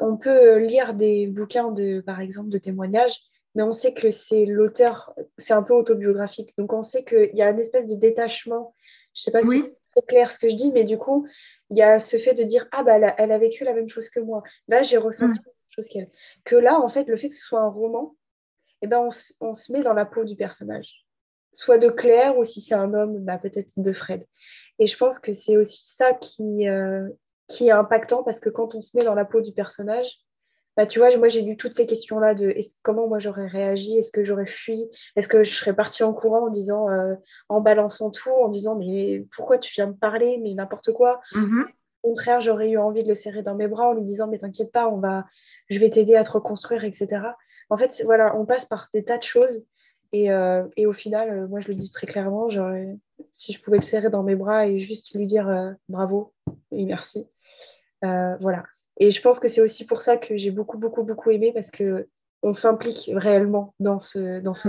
on 0.00 0.16
peut 0.16 0.58
lire 0.58 0.94
des 0.94 1.26
bouquins, 1.26 1.70
de, 1.70 2.00
par 2.00 2.20
exemple, 2.20 2.50
de 2.50 2.58
témoignages, 2.58 3.18
mais 3.54 3.62
on 3.62 3.72
sait 3.72 3.94
que 3.94 4.10
c'est 4.10 4.46
l'auteur, 4.46 5.14
c'est 5.38 5.54
un 5.54 5.62
peu 5.62 5.74
autobiographique. 5.74 6.52
Donc 6.58 6.72
on 6.72 6.82
sait 6.82 7.04
qu'il 7.04 7.30
y 7.34 7.42
a 7.42 7.50
une 7.50 7.60
espèce 7.60 7.88
de 7.88 7.94
détachement. 7.94 8.74
Je 9.14 9.20
ne 9.20 9.24
sais 9.24 9.30
pas 9.30 9.42
si 9.42 9.62
c'est 9.94 10.06
clair 10.06 10.30
ce 10.30 10.38
que 10.38 10.48
je 10.48 10.56
dis, 10.56 10.72
mais 10.72 10.84
du 10.84 10.98
coup, 10.98 11.26
il 11.70 11.78
y 11.78 11.82
a 11.82 12.00
ce 12.00 12.16
fait 12.16 12.34
de 12.34 12.42
dire 12.42 12.66
Ah, 12.72 12.82
bah, 12.82 13.14
elle 13.16 13.32
a, 13.32 13.38
vécu 13.38 13.64
la 13.64 13.72
même 13.72 13.88
chose 13.88 14.08
que 14.08 14.20
moi. 14.20 14.42
Là, 14.68 14.82
j'ai 14.82 14.96
ressenti 14.96 15.38
mm. 15.38 15.44
la 15.44 15.52
même 15.52 15.70
chose 15.70 15.88
qu'elle. 15.88 16.10
Que 16.44 16.56
là, 16.56 16.80
en 16.80 16.88
fait, 16.88 17.04
le 17.04 17.16
fait 17.16 17.28
que 17.28 17.34
ce 17.34 17.42
soit 17.42 17.60
un 17.60 17.68
roman, 17.68 18.16
eh 18.82 18.86
ben, 18.86 19.08
on, 19.40 19.54
se 19.54 19.72
met 19.72 19.82
dans 19.82 19.94
la 19.94 20.04
peau 20.04 20.24
du 20.24 20.36
personnage. 20.36 21.06
Soit 21.52 21.78
de 21.78 21.88
Claire, 21.88 22.36
ou 22.36 22.44
si 22.44 22.60
c'est 22.60 22.74
un 22.74 22.92
homme, 22.92 23.18
bah, 23.20 23.38
peut-être 23.38 23.70
de 23.76 23.92
Fred. 23.92 24.26
Et 24.80 24.86
je 24.86 24.96
pense 24.96 25.20
que 25.20 25.32
c'est 25.32 25.56
aussi 25.56 25.86
ça 25.86 26.12
qui, 26.12 26.68
euh, 26.68 27.08
qui 27.46 27.68
est 27.68 27.72
impactant 27.72 28.24
parce 28.24 28.40
que 28.40 28.48
quand 28.48 28.74
on 28.74 28.82
se 28.82 28.96
met 28.96 29.04
dans 29.04 29.14
la 29.14 29.24
peau 29.24 29.40
du 29.40 29.52
personnage, 29.52 30.18
bah, 30.76 30.86
tu 30.86 30.98
vois, 30.98 31.16
moi 31.16 31.28
j'ai 31.28 31.42
lu 31.42 31.56
toutes 31.56 31.74
ces 31.74 31.86
questions-là 31.86 32.34
de 32.34 32.54
comment 32.82 33.06
moi 33.06 33.20
j'aurais 33.20 33.46
réagi, 33.46 33.96
est-ce 33.96 34.10
que 34.10 34.24
j'aurais 34.24 34.46
fui, 34.46 34.84
est-ce 35.14 35.28
que 35.28 35.44
je 35.44 35.54
serais 35.54 35.74
partie 35.74 36.02
en 36.02 36.12
courant 36.12 36.46
en 36.46 36.50
disant, 36.50 36.90
euh, 36.90 37.14
en 37.48 37.60
balançant 37.60 38.10
tout, 38.10 38.30
en 38.30 38.48
disant 38.48 38.76
mais 38.76 39.24
pourquoi 39.34 39.58
tu 39.58 39.72
viens 39.72 39.86
me 39.86 39.94
parler, 39.94 40.38
mais 40.42 40.54
n'importe 40.54 40.92
quoi. 40.92 41.20
Mm-hmm. 41.32 41.64
Au 42.02 42.08
contraire, 42.08 42.40
j'aurais 42.40 42.70
eu 42.70 42.78
envie 42.78 43.04
de 43.04 43.08
le 43.08 43.14
serrer 43.14 43.42
dans 43.42 43.54
mes 43.54 43.68
bras 43.68 43.88
en 43.90 43.92
lui 43.94 44.02
disant 44.02 44.26
mais 44.26 44.38
t'inquiète 44.38 44.72
pas, 44.72 44.88
on 44.88 44.98
va, 44.98 45.24
je 45.70 45.78
vais 45.78 45.90
t'aider 45.90 46.16
à 46.16 46.24
te 46.24 46.32
reconstruire, 46.32 46.84
etc. 46.84 47.22
En 47.70 47.76
fait, 47.76 48.02
voilà, 48.04 48.36
on 48.36 48.44
passe 48.44 48.64
par 48.64 48.88
des 48.92 49.04
tas 49.04 49.18
de 49.18 49.22
choses 49.22 49.64
Et, 50.12 50.28
et, 50.76 50.86
au 50.86 50.92
final, 50.92 51.48
moi, 51.48 51.60
je 51.60 51.68
le 51.68 51.74
dis 51.74 51.90
très 51.90 52.06
clairement, 52.06 52.50
genre, 52.50 52.72
si 53.30 53.52
je 53.52 53.62
pouvais 53.62 53.78
le 53.78 53.82
serrer 53.82 54.10
dans 54.10 54.22
mes 54.22 54.36
bras 54.36 54.66
et 54.66 54.78
juste 54.80 55.14
lui 55.14 55.24
dire 55.24 55.74
bravo 55.88 56.34
et 56.72 56.84
merci. 56.84 57.26
voilà. 58.02 58.64
Et 58.98 59.10
je 59.10 59.20
pense 59.20 59.40
que 59.40 59.48
c'est 59.48 59.60
aussi 59.60 59.86
pour 59.86 60.02
ça 60.02 60.16
que 60.16 60.36
j'ai 60.36 60.50
beaucoup, 60.50 60.78
beaucoup, 60.78 61.02
beaucoup 61.02 61.30
aimé 61.30 61.52
parce 61.52 61.70
que 61.70 62.08
on 62.42 62.52
s'implique 62.52 63.10
réellement 63.14 63.74
dans 63.80 64.00
ce, 64.00 64.40
dans 64.40 64.54
ce. 64.54 64.68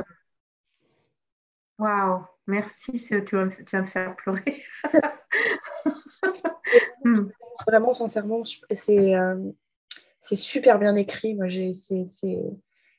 Waouh, 1.78 2.26
merci, 2.48 2.94
tu 2.94 3.36
vas, 3.36 3.48
tu 3.50 3.66
vas 3.72 3.82
me 3.82 3.88
faire 3.88 4.16
pleurer. 4.16 4.64
Hmm. 7.04 7.30
Vraiment, 7.68 7.94
sincèrement, 7.94 8.44
c'est 8.72 9.16
euh, 9.16 9.52
super 10.20 10.80
bien 10.80 10.96
écrit. 10.96 11.36
Moi, 11.36 11.48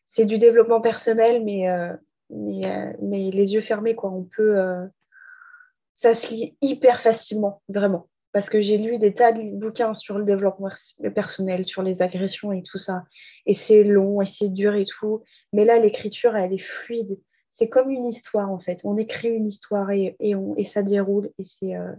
c'est 0.04 0.24
du 0.24 0.38
développement 0.38 0.80
personnel, 0.80 1.44
mais, 1.44 1.68
euh, 1.68 1.92
mais, 2.30 2.70
euh, 2.70 2.92
mais, 3.02 3.30
les 3.32 3.54
yeux 3.54 3.60
fermés, 3.60 3.96
quoi. 3.96 4.10
On 4.10 4.22
peut. 4.22 4.56
ça 5.92 6.14
se 6.14 6.32
lit 6.32 6.56
hyper 6.62 7.00
facilement, 7.00 7.60
vraiment 7.68 8.08
parce 8.36 8.50
que 8.50 8.60
j'ai 8.60 8.76
lu 8.76 8.98
des 8.98 9.14
tas 9.14 9.32
de 9.32 9.56
bouquins 9.56 9.94
sur 9.94 10.18
le 10.18 10.24
développement 10.26 10.68
personnel, 11.14 11.64
sur 11.64 11.82
les 11.82 12.02
agressions 12.02 12.52
et 12.52 12.62
tout 12.62 12.76
ça. 12.76 13.04
Et 13.46 13.54
c'est 13.54 13.82
long 13.82 14.20
et 14.20 14.26
c'est 14.26 14.50
dur 14.50 14.74
et 14.74 14.84
tout. 14.84 15.22
Mais 15.54 15.64
là, 15.64 15.78
l'écriture, 15.78 16.36
elle 16.36 16.52
est 16.52 16.58
fluide. 16.58 17.18
C'est 17.48 17.70
comme 17.70 17.88
une 17.88 18.04
histoire, 18.04 18.52
en 18.52 18.58
fait. 18.58 18.82
On 18.84 18.98
écrit 18.98 19.28
une 19.28 19.46
histoire 19.46 19.90
et, 19.90 20.16
et, 20.20 20.34
on, 20.34 20.54
et 20.58 20.64
ça 20.64 20.82
déroule. 20.82 21.30
Et 21.38 21.42
c'est. 21.42 21.76
Euh, 21.76 21.92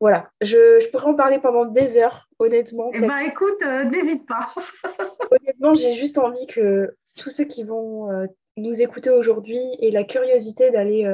voilà. 0.00 0.30
Je, 0.40 0.80
je, 0.80 0.88
pourrais 0.88 1.04
en 1.04 1.14
parler 1.14 1.38
pendant 1.38 1.66
des 1.66 1.98
heures, 1.98 2.30
honnêtement. 2.38 2.90
Eh 2.94 3.00
ben, 3.00 3.18
écoute, 3.18 3.60
euh, 3.62 3.84
n'hésite 3.84 4.26
pas. 4.26 4.48
honnêtement, 5.30 5.74
j'ai 5.74 5.92
juste 5.92 6.16
envie 6.16 6.46
que 6.46 6.96
tous 7.14 7.28
ceux 7.28 7.44
qui 7.44 7.62
vont 7.62 8.10
euh, 8.10 8.24
nous 8.56 8.80
écouter 8.80 9.10
aujourd'hui 9.10 9.60
aient 9.82 9.90
la 9.90 10.04
curiosité 10.04 10.70
d'aller 10.70 11.04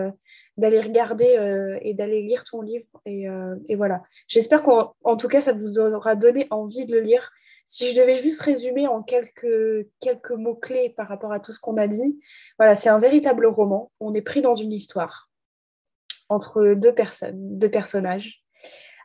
d'aller 0.57 0.81
regarder 0.81 1.37
euh, 1.37 1.79
et 1.83 1.95
d'aller 1.95 2.23
lire 2.23 2.45
ton 2.45 2.63
livre. 2.63 2.87
Et, 3.07 3.29
euh, 3.29 3.57
et 3.69 3.77
voilà. 3.77 4.03
J'espère 4.29 4.63
qu'en 4.63 5.17
tout 5.17 5.29
cas, 5.29 5.41
ça 5.41 5.53
vous 5.53 5.79
aura 5.79 6.15
donné 6.15 6.47
envie 6.51 6.87
de 6.87 6.95
le 6.95 7.01
lire. 7.01 7.33
Si 7.65 7.91
je 7.91 8.01
devais 8.01 8.17
juste 8.17 8.43
résumer 8.43 8.87
en 8.87 9.03
quelques, 9.03 9.89
quelques 10.01 10.31
mots-clés 10.31 10.91
par 10.91 11.09
rapport 11.09 11.33
à 11.33 11.41
tout 11.41 11.53
ce 11.53 11.61
qu'on 11.61 11.79
a 11.79 11.87
dit, 11.87 12.21
voilà, 12.59 12.77
c'est 12.77 12.91
un 12.91 12.99
véritable 12.99 13.47
roman. 13.47 13.91
On 14.01 14.15
est 14.15 14.23
pris 14.23 14.43
dans 14.43 14.55
une 14.55 14.73
histoire 14.73 15.31
entre 16.29 16.75
deux 16.75 16.95
personnes, 16.95 17.59
deux 17.59 17.71
personnages, 17.71 18.43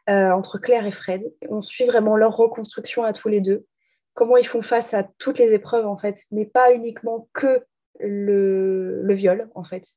euh, 0.10 0.32
entre 0.32 0.58
Claire 0.58 0.86
et 0.86 0.92
Fred. 0.92 1.24
On 1.50 1.62
suit 1.62 1.86
vraiment 1.86 2.16
leur 2.16 2.36
reconstruction 2.36 3.04
à 3.04 3.14
tous 3.14 3.30
les 3.30 3.42
deux, 3.42 3.66
comment 4.14 4.38
ils 4.38 4.48
font 4.48 4.62
face 4.62 4.94
à 4.94 5.04
toutes 5.04 5.40
les 5.40 5.54
épreuves 5.54 5.88
en 5.88 5.98
fait, 5.98 6.24
mais 6.32 6.46
pas 6.46 6.74
uniquement 6.74 7.30
que 7.34 7.64
le, 8.00 9.14
viol 9.14 9.50
en 9.56 9.64
fait. 9.64 9.88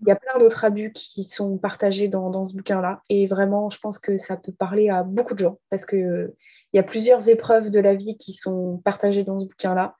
Il 0.00 0.08
y 0.08 0.10
a 0.10 0.16
plein 0.16 0.38
d'autres 0.38 0.64
abus 0.64 0.92
qui 0.92 1.24
sont 1.24 1.58
partagés 1.58 2.08
dans, 2.08 2.44
ce 2.44 2.54
bouquin-là. 2.56 3.02
Et 3.08 3.26
vraiment, 3.26 3.70
je 3.70 3.78
pense 3.78 3.98
que 3.98 4.18
ça 4.18 4.36
peut 4.36 4.52
parler 4.52 4.88
à 4.88 5.02
beaucoup 5.02 5.34
de 5.34 5.38
gens 5.38 5.58
parce 5.70 5.86
qu'il 5.86 6.32
y 6.72 6.78
a 6.78 6.82
plusieurs 6.82 7.28
épreuves 7.28 7.70
de 7.70 7.80
la 7.80 7.94
vie 7.94 8.16
qui 8.16 8.32
sont 8.32 8.78
partagées 8.84 9.24
dans 9.24 9.38
ce 9.38 9.44
bouquin-là. 9.44 9.94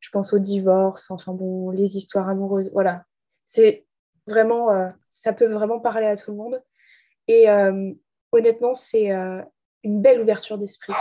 Je 0.00 0.10
pense 0.10 0.32
au 0.32 0.38
divorce, 0.38 1.10
enfin 1.10 1.32
bon, 1.32 1.70
les 1.70 1.96
histoires 1.96 2.28
amoureuses. 2.28 2.70
Voilà. 2.72 3.04
C'est 3.44 3.86
vraiment, 4.26 4.70
euh, 4.70 4.88
ça 5.08 5.32
peut 5.32 5.46
vraiment 5.46 5.80
parler 5.80 6.06
à 6.06 6.16
tout 6.16 6.30
le 6.30 6.36
monde. 6.36 6.62
Et 7.28 7.48
euh, 7.48 7.92
honnêtement, 8.32 8.74
c'est 8.74 9.10
euh, 9.12 9.42
une 9.82 10.02
belle 10.02 10.20
ouverture 10.20 10.58
d'esprit 10.58 10.92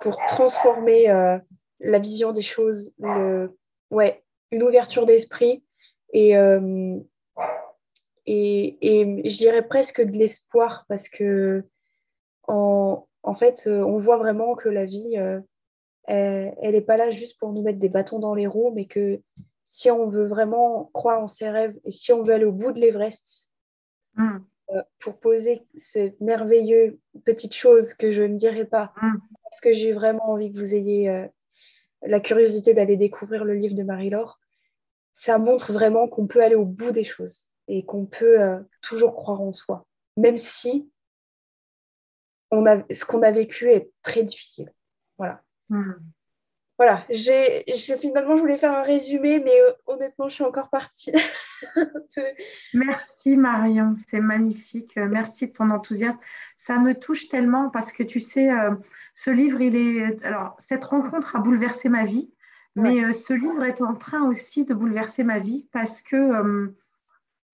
pour 0.00 0.16
transformer 0.26 1.06
la 1.80 1.98
vision 1.98 2.32
des 2.32 2.42
choses. 2.42 2.92
Ouais, 3.90 4.23
une 4.54 4.62
ouverture 4.62 5.06
d'esprit. 5.06 5.62
Et 6.12 6.34
et, 8.26 8.78
et 8.80 9.28
je 9.28 9.36
dirais 9.36 9.66
presque 9.66 10.00
de 10.02 10.16
l'espoir 10.16 10.84
parce 10.88 11.08
que 11.08 11.64
en, 12.48 13.06
en, 13.22 13.34
fait, 13.34 13.64
euh, 13.66 13.82
on 13.82 13.98
voit 13.98 14.16
vraiment 14.16 14.54
que 14.54 14.68
la 14.68 14.84
vie, 14.84 15.16
euh, 15.18 15.40
elle 16.06 16.72
n'est 16.72 16.80
pas 16.80 16.96
là 16.96 17.10
juste 17.10 17.38
pour 17.38 17.52
nous 17.52 17.62
mettre 17.62 17.78
des 17.78 17.88
bâtons 17.88 18.18
dans 18.18 18.34
les 18.34 18.46
roues, 18.46 18.72
mais 18.74 18.86
que 18.86 19.20
si 19.62 19.90
on 19.90 20.08
veut 20.08 20.26
vraiment 20.26 20.90
croire 20.92 21.22
en 21.22 21.28
ses 21.28 21.48
rêves 21.48 21.78
et 21.84 21.90
si 21.90 22.12
on 22.12 22.22
veut 22.22 22.34
aller 22.34 22.44
au 22.44 22.52
bout 22.52 22.72
de 22.72 22.80
l'Everest, 22.80 23.50
mm. 24.16 24.38
euh, 24.70 24.82
pour 25.00 25.18
poser 25.18 25.66
cette 25.74 26.20
merveilleuse 26.20 26.96
petite 27.24 27.54
chose 27.54 27.94
que 27.94 28.12
je 28.12 28.22
ne 28.22 28.36
dirai 28.36 28.66
pas, 28.66 28.92
mm. 29.00 29.16
parce 29.44 29.60
que 29.60 29.72
j'ai 29.72 29.92
vraiment 29.92 30.30
envie 30.30 30.52
que 30.52 30.58
vous 30.58 30.74
ayez 30.74 31.28
la 32.02 32.20
curiosité 32.20 32.74
d'aller 32.74 32.98
découvrir 32.98 33.44
le 33.44 33.54
livre 33.54 33.74
de 33.74 33.82
Marie-Laure, 33.82 34.38
ça 35.14 35.38
montre 35.38 35.72
vraiment 35.72 36.08
qu'on 36.08 36.26
peut 36.26 36.42
aller 36.42 36.56
au 36.56 36.66
bout 36.66 36.90
des 36.90 37.04
choses 37.04 37.48
et 37.68 37.86
qu'on 37.86 38.04
peut 38.04 38.42
euh, 38.42 38.60
toujours 38.82 39.14
croire 39.14 39.40
en 39.40 39.54
soi, 39.54 39.86
même 40.18 40.36
si 40.36 40.90
on 42.50 42.66
a, 42.66 42.82
ce 42.92 43.04
qu'on 43.04 43.22
a 43.22 43.30
vécu 43.30 43.70
est 43.70 43.90
très 44.02 44.22
difficile. 44.22 44.70
Voilà. 45.16 45.40
Hmm. 45.70 45.92
Voilà, 46.76 47.04
j'ai, 47.08 47.64
finalement, 48.00 48.36
je 48.36 48.40
voulais 48.40 48.56
faire 48.56 48.74
un 48.74 48.82
résumé, 48.82 49.38
mais 49.38 49.60
euh, 49.60 49.72
honnêtement, 49.86 50.28
je 50.28 50.34
suis 50.34 50.44
encore 50.44 50.70
partie. 50.70 51.12
Merci 52.74 53.36
Marion, 53.36 53.94
c'est 54.08 54.20
magnifique. 54.20 54.96
Merci 54.96 55.46
de 55.46 55.52
ton 55.52 55.70
enthousiasme. 55.70 56.18
Ça 56.58 56.80
me 56.80 56.98
touche 56.98 57.28
tellement 57.28 57.70
parce 57.70 57.92
que 57.92 58.02
tu 58.02 58.18
sais, 58.18 58.50
euh, 58.50 58.74
ce 59.14 59.30
livre, 59.30 59.60
il 59.60 59.76
est. 59.76 60.24
Alors, 60.24 60.56
cette 60.58 60.84
rencontre 60.84 61.36
a 61.36 61.38
bouleversé 61.38 61.88
ma 61.88 62.04
vie, 62.04 62.33
mais 62.76 63.12
ce 63.12 63.32
livre 63.32 63.62
est 63.64 63.82
en 63.82 63.94
train 63.94 64.22
aussi 64.22 64.64
de 64.64 64.74
bouleverser 64.74 65.24
ma 65.24 65.38
vie 65.38 65.66
parce 65.72 66.02
que 66.02 66.72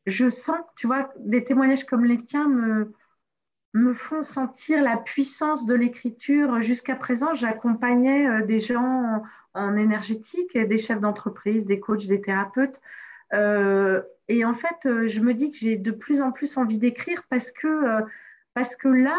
je 0.06 0.30
sens, 0.30 0.58
tu 0.76 0.86
vois, 0.86 1.12
des 1.18 1.44
témoignages 1.44 1.84
comme 1.84 2.04
les 2.04 2.24
tiens 2.24 2.48
me, 2.48 2.92
me 3.74 3.92
font 3.92 4.22
sentir 4.22 4.82
la 4.82 4.96
puissance 4.96 5.66
de 5.66 5.74
l'écriture. 5.74 6.60
Jusqu'à 6.60 6.96
présent, 6.96 7.34
j'accompagnais 7.34 8.26
euh, 8.26 8.44
des 8.44 8.60
gens 8.60 9.22
en, 9.54 9.76
énergétique, 9.76 10.56
des 10.56 10.78
chefs 10.78 11.00
d'entreprise, 11.00 11.66
des 11.66 11.80
coachs, 11.80 12.06
des 12.06 12.20
thérapeutes. 12.20 12.80
Euh, 13.32 14.02
et 14.28 14.44
en 14.44 14.54
fait, 14.54 14.86
euh, 14.86 15.08
je 15.08 15.20
me 15.20 15.34
dis 15.34 15.50
que 15.50 15.56
j'ai 15.56 15.76
de 15.76 15.90
plus 15.92 16.20
en 16.20 16.32
plus 16.32 16.56
envie 16.56 16.78
d'écrire 16.78 17.22
parce 17.28 17.50
que 17.52 18.88
là, 18.88 19.16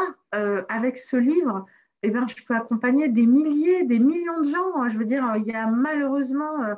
avec 0.69 0.97
ce 0.97 1.17
livre, 1.17 1.65
eh 2.03 2.09
bien, 2.09 2.25
je 2.27 2.35
peux 2.43 2.55
accompagner 2.55 3.07
des 3.09 3.25
milliers, 3.25 3.83
des 3.83 3.99
millions 3.99 4.41
de 4.41 4.49
gens. 4.49 4.89
Je 4.89 4.97
veux 4.97 5.05
dire, 5.05 5.23
il 5.37 5.43
y 5.45 5.53
a 5.53 5.67
malheureusement 5.67 6.75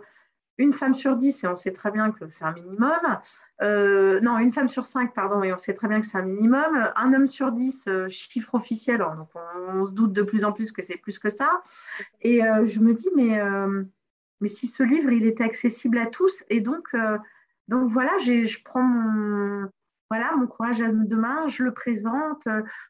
une 0.57 0.73
femme 0.73 0.93
sur 0.93 1.15
dix, 1.15 1.43
et 1.43 1.47
on 1.47 1.55
sait 1.55 1.71
très 1.71 1.91
bien 1.91 2.11
que 2.11 2.29
c'est 2.29 2.45
un 2.45 2.53
minimum. 2.53 3.19
Euh, 3.61 4.19
non, 4.21 4.37
une 4.37 4.51
femme 4.51 4.69
sur 4.69 4.85
cinq, 4.85 5.13
pardon, 5.13 5.43
et 5.43 5.53
on 5.53 5.57
sait 5.57 5.73
très 5.73 5.87
bien 5.87 5.99
que 5.99 6.05
c'est 6.05 6.17
un 6.17 6.23
minimum. 6.23 6.91
Un 6.95 7.13
homme 7.13 7.27
sur 7.27 7.51
dix, 7.51 7.83
euh, 7.87 8.07
chiffre 8.09 8.55
officiel, 8.55 9.01
hein, 9.01 9.15
donc 9.17 9.29
on, 9.69 9.85
se 9.85 9.93
doute 9.93 10.13
de 10.13 10.21
plus 10.21 10.45
en 10.45 10.51
plus 10.51 10.71
que 10.71 10.81
c'est 10.81 10.97
plus 10.97 11.17
que 11.17 11.29
ça. 11.29 11.63
Et 12.21 12.45
euh, 12.45 12.67
je 12.67 12.79
me 12.79 12.93
dis, 12.93 13.09
mais, 13.15 13.41
mais 14.41 14.47
si 14.47 14.67
ce 14.67 14.83
livre, 14.83 15.11
il 15.11 15.25
était 15.25 15.43
accessible 15.43 15.97
à 15.97 16.05
tous, 16.07 16.43
et 16.49 16.61
donc, 16.61 16.95
donc 17.67 17.89
voilà, 17.89 18.11
je 18.19 18.57
prends 18.63 18.83
mon, 18.83 19.69
voilà, 20.13 20.35
mon 20.35 20.45
courage 20.45 20.79
à 20.79 20.89
demain, 20.91 21.47
je 21.47 21.63
le 21.63 21.73
présente. 21.73 22.47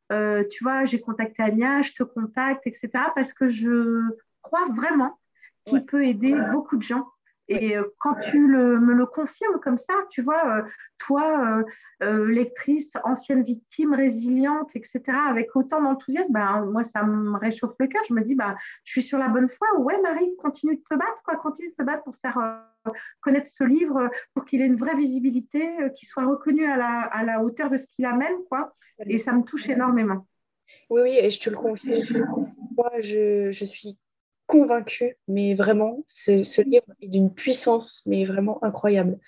tu 0.09 0.63
vois, 0.63 0.83
j'ai 0.83 0.99
contacté 0.99 1.41
Ania, 1.41 1.81
je 1.81 1.93
te 1.93 2.03
contacte, 2.03 2.67
etc. 2.67 2.89
Parce 3.15 3.31
que 3.31 3.47
je 3.47 4.01
crois 4.41 4.65
vraiment 4.75 5.17
qu'il 5.65 5.85
peut 5.85 6.03
aider 6.03 6.35
beaucoup 6.51 6.75
de 6.75 6.83
gens. 6.83 7.07
Et 7.49 7.77
euh, 7.77 7.83
quand 7.99 8.15
tu 8.15 8.39
me 8.39 8.93
le 8.93 9.05
confirmes 9.05 9.59
comme 9.59 9.77
ça, 9.77 9.93
tu 10.09 10.21
vois, 10.21 10.57
euh, 10.57 10.61
toi, 10.97 11.63
euh, 12.01 12.25
lectrice, 12.25 12.91
ancienne 13.03 13.43
victime, 13.43 13.93
résiliente, 13.93 14.75
etc., 14.75 15.01
avec 15.29 15.55
autant 15.55 15.81
d'enthousiasme, 15.81 16.31
ben, 16.31 16.65
moi, 16.65 16.83
ça 16.83 17.03
me 17.03 17.37
réchauffe 17.37 17.75
le 17.79 17.87
cœur. 17.87 18.01
Je 18.07 18.13
me 18.13 18.21
dis, 18.21 18.35
bah, 18.35 18.55
je 18.85 18.91
suis 18.91 19.01
sur 19.03 19.17
la 19.17 19.27
bonne 19.27 19.49
foi. 19.49 19.67
Ouais, 19.79 19.99
Marie, 20.01 20.35
continue 20.37 20.77
de 20.77 20.81
te 20.89 20.95
battre, 20.95 21.21
quoi, 21.25 21.35
continue 21.35 21.69
de 21.69 21.75
te 21.75 21.83
battre 21.83 22.03
pour 22.03 22.15
faire 22.15 22.63
connaître 23.21 23.49
ce 23.49 23.63
livre, 23.63 24.09
pour 24.33 24.45
qu'il 24.45 24.61
ait 24.61 24.65
une 24.65 24.75
vraie 24.75 24.95
visibilité, 24.95 25.69
qu'il 25.95 26.07
soit 26.07 26.25
reconnu 26.25 26.65
à 26.65 26.77
la, 26.77 27.01
à 27.01 27.23
la, 27.23 27.41
hauteur 27.41 27.69
de 27.69 27.77
ce 27.77 27.85
qu'il 27.87 28.05
amène, 28.05 28.43
quoi. 28.49 28.73
Et 29.05 29.17
ça 29.17 29.33
me 29.33 29.43
touche 29.43 29.67
énormément. 29.67 30.27
Oui, 30.89 31.01
oui, 31.03 31.17
et 31.17 31.29
je 31.29 31.39
te 31.39 31.49
le 31.49 31.57
confie. 31.57 32.03
Moi, 32.75 32.91
je, 33.01 33.51
je 33.51 33.65
suis 33.65 33.97
convaincue, 34.47 35.17
mais 35.27 35.55
vraiment, 35.55 36.03
ce, 36.07 36.61
livre 36.61 36.85
est 37.01 37.07
d'une 37.07 37.33
puissance, 37.33 38.01
mais 38.05 38.25
vraiment 38.25 38.63
incroyable. 38.63 39.19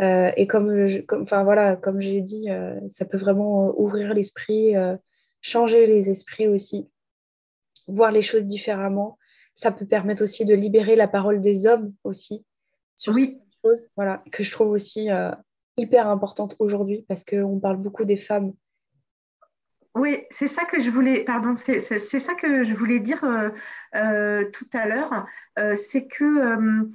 Euh, 0.00 0.32
et 0.36 0.46
comme, 0.46 1.02
comme, 1.06 1.22
enfin, 1.22 1.44
voilà, 1.44 1.76
comme 1.76 2.00
j'ai 2.00 2.20
dit, 2.20 2.50
euh, 2.50 2.78
ça 2.88 3.04
peut 3.04 3.18
vraiment 3.18 3.72
ouvrir 3.78 4.14
l'esprit, 4.14 4.76
euh, 4.76 4.96
changer 5.40 5.86
les 5.86 6.08
esprits 6.08 6.48
aussi, 6.48 6.88
voir 7.86 8.10
les 8.10 8.22
choses 8.22 8.44
différemment. 8.44 9.18
Ça 9.54 9.70
peut 9.70 9.86
permettre 9.86 10.22
aussi 10.22 10.44
de 10.44 10.54
libérer 10.54 10.96
la 10.96 11.08
parole 11.08 11.40
des 11.40 11.66
hommes 11.66 11.92
aussi 12.04 12.44
sur 12.96 13.14
oui. 13.14 13.38
ces 13.38 13.68
choses, 13.68 13.88
voilà, 13.96 14.22
que 14.32 14.42
je 14.42 14.50
trouve 14.50 14.70
aussi 14.70 15.08
hyper 15.76 16.08
importante 16.08 16.56
aujourd'hui 16.58 17.04
parce 17.08 17.24
qu'on 17.24 17.58
parle 17.58 17.76
beaucoup 17.76 18.04
des 18.04 18.16
femmes 18.16 18.52
oui, 20.00 20.24
c'est 20.30 20.46
ça 20.46 20.64
que 20.64 20.80
je 20.80 20.90
voulais, 20.90 21.24
pardon, 21.24 21.54
c'est 21.56 21.80
ça 21.80 22.34
que 22.34 22.64
je 22.64 22.74
voulais 22.74 23.00
dire 23.00 23.22
euh, 23.24 23.50
euh, 23.94 24.50
tout 24.50 24.68
à 24.72 24.86
l'heure, 24.86 25.26
euh, 25.58 25.76
c'est 25.76 26.06
que 26.06 26.90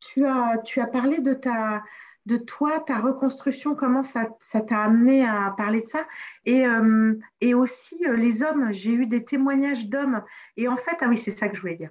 tu 0.00 0.26
as, 0.26 0.58
tu 0.64 0.80
as 0.80 0.86
parlé 0.86 1.18
de 1.20 1.34
ta, 1.34 1.84
de 2.26 2.36
toi, 2.36 2.80
ta 2.80 2.98
reconstruction, 2.98 3.76
comment 3.76 4.02
ça, 4.02 4.26
t'a 4.50 4.82
amené 4.82 5.24
à 5.24 5.54
parler 5.56 5.82
de 5.82 5.88
ça. 5.88 6.06
Et, 6.44 6.64
et 7.40 7.54
aussi 7.54 8.04
les 8.16 8.42
hommes, 8.42 8.72
j'ai 8.72 8.92
eu 8.92 9.06
des 9.06 9.24
témoignages 9.24 9.88
d'hommes. 9.88 10.22
Et 10.56 10.68
en 10.68 10.76
fait, 10.76 10.96
ah 11.00 11.06
oui, 11.08 11.16
c'est 11.16 11.36
ça 11.38 11.48
que 11.48 11.56
je 11.56 11.60
voulais 11.60 11.76
dire. 11.76 11.90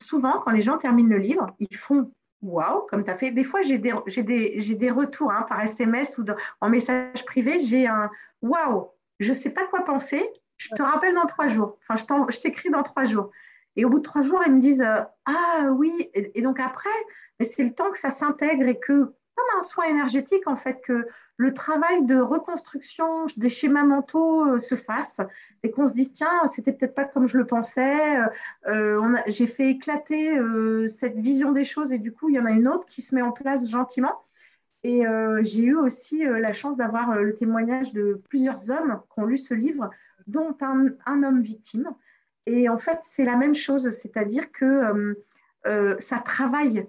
Souvent, 0.00 0.40
quand 0.40 0.50
les 0.52 0.62
gens 0.62 0.78
terminent 0.78 1.10
le 1.10 1.18
livre, 1.18 1.54
ils 1.58 1.76
font 1.76 2.12
waouh, 2.42 2.86
comme 2.88 3.04
tu 3.04 3.10
as 3.10 3.16
fait. 3.16 3.30
Des 3.30 3.44
fois, 3.44 3.62
j'ai 3.62 3.78
des, 3.78 4.90
retours 4.90 5.32
hein, 5.32 5.46
par 5.48 5.60
SMS 5.62 6.18
ou 6.18 6.24
en 6.60 6.68
message 6.68 7.24
privé. 7.24 7.60
J'ai 7.60 7.86
un 7.86 8.10
waouh, 8.42 8.88
je 9.20 9.30
ne 9.30 9.34
sais 9.34 9.50
pas 9.50 9.66
quoi 9.66 9.84
penser. 9.84 10.28
Je 10.56 10.68
te 10.68 10.82
rappelle 10.82 11.14
dans 11.14 11.26
trois 11.26 11.48
jours. 11.48 11.78
Enfin, 11.88 12.26
je 12.28 12.38
t'écris 12.38 12.70
dans 12.70 12.82
trois 12.82 13.04
jours. 13.04 13.30
Et 13.76 13.84
au 13.84 13.88
bout 13.88 13.98
de 13.98 14.04
trois 14.04 14.22
jours, 14.22 14.42
ils 14.46 14.52
me 14.52 14.60
disent 14.60 14.84
Ah 15.24 15.70
oui. 15.70 16.10
Et 16.14 16.42
donc 16.42 16.60
après, 16.60 16.90
c'est 17.40 17.64
le 17.64 17.74
temps 17.74 17.90
que 17.90 17.98
ça 17.98 18.10
s'intègre 18.10 18.68
et 18.68 18.78
que 18.78 19.14
comme 19.34 19.60
un 19.60 19.62
soin 19.62 19.84
énergétique, 19.84 20.46
en 20.46 20.56
fait, 20.56 20.80
que 20.82 21.06
le 21.36 21.54
travail 21.54 22.04
de 22.04 22.18
reconstruction 22.20 23.26
des 23.36 23.48
schémas 23.48 23.84
mentaux 23.84 24.46
euh, 24.46 24.58
se 24.60 24.74
fasse 24.74 25.20
et 25.62 25.70
qu'on 25.70 25.88
se 25.88 25.92
dise, 25.92 26.12
tiens, 26.12 26.46
c'était 26.46 26.72
peut-être 26.72 26.94
pas 26.94 27.04
comme 27.04 27.26
je 27.26 27.38
le 27.38 27.46
pensais, 27.46 28.18
euh, 28.18 28.26
euh, 28.68 29.16
j'ai 29.26 29.46
fait 29.46 29.70
éclater 29.70 30.38
cette 30.88 31.16
vision 31.16 31.52
des 31.52 31.64
choses 31.64 31.92
et 31.92 31.98
du 31.98 32.12
coup, 32.12 32.28
il 32.28 32.36
y 32.36 32.38
en 32.38 32.46
a 32.46 32.50
une 32.50 32.68
autre 32.68 32.86
qui 32.86 33.02
se 33.02 33.14
met 33.14 33.22
en 33.22 33.32
place 33.32 33.68
gentiment. 33.68 34.22
Et 34.84 35.04
j'ai 35.42 35.62
eu 35.62 35.76
aussi 35.76 36.24
la 36.24 36.52
chance 36.52 36.76
d'avoir 36.76 37.16
le 37.16 37.36
témoignage 37.36 37.92
de 37.92 38.20
plusieurs 38.28 38.68
hommes 38.72 39.00
qui 39.14 39.20
ont 39.20 39.26
lu 39.26 39.38
ce 39.38 39.54
livre, 39.54 39.90
dont 40.26 40.56
un, 40.60 41.22
homme 41.22 41.40
victime. 41.40 41.88
Et 42.46 42.68
en 42.68 42.78
fait, 42.78 42.98
c'est 43.02 43.24
la 43.24 43.36
même 43.36 43.54
chose, 43.54 43.90
c'est-à-dire 43.90 44.50
que 44.50 45.16
ça 46.00 46.18
travaille 46.18 46.88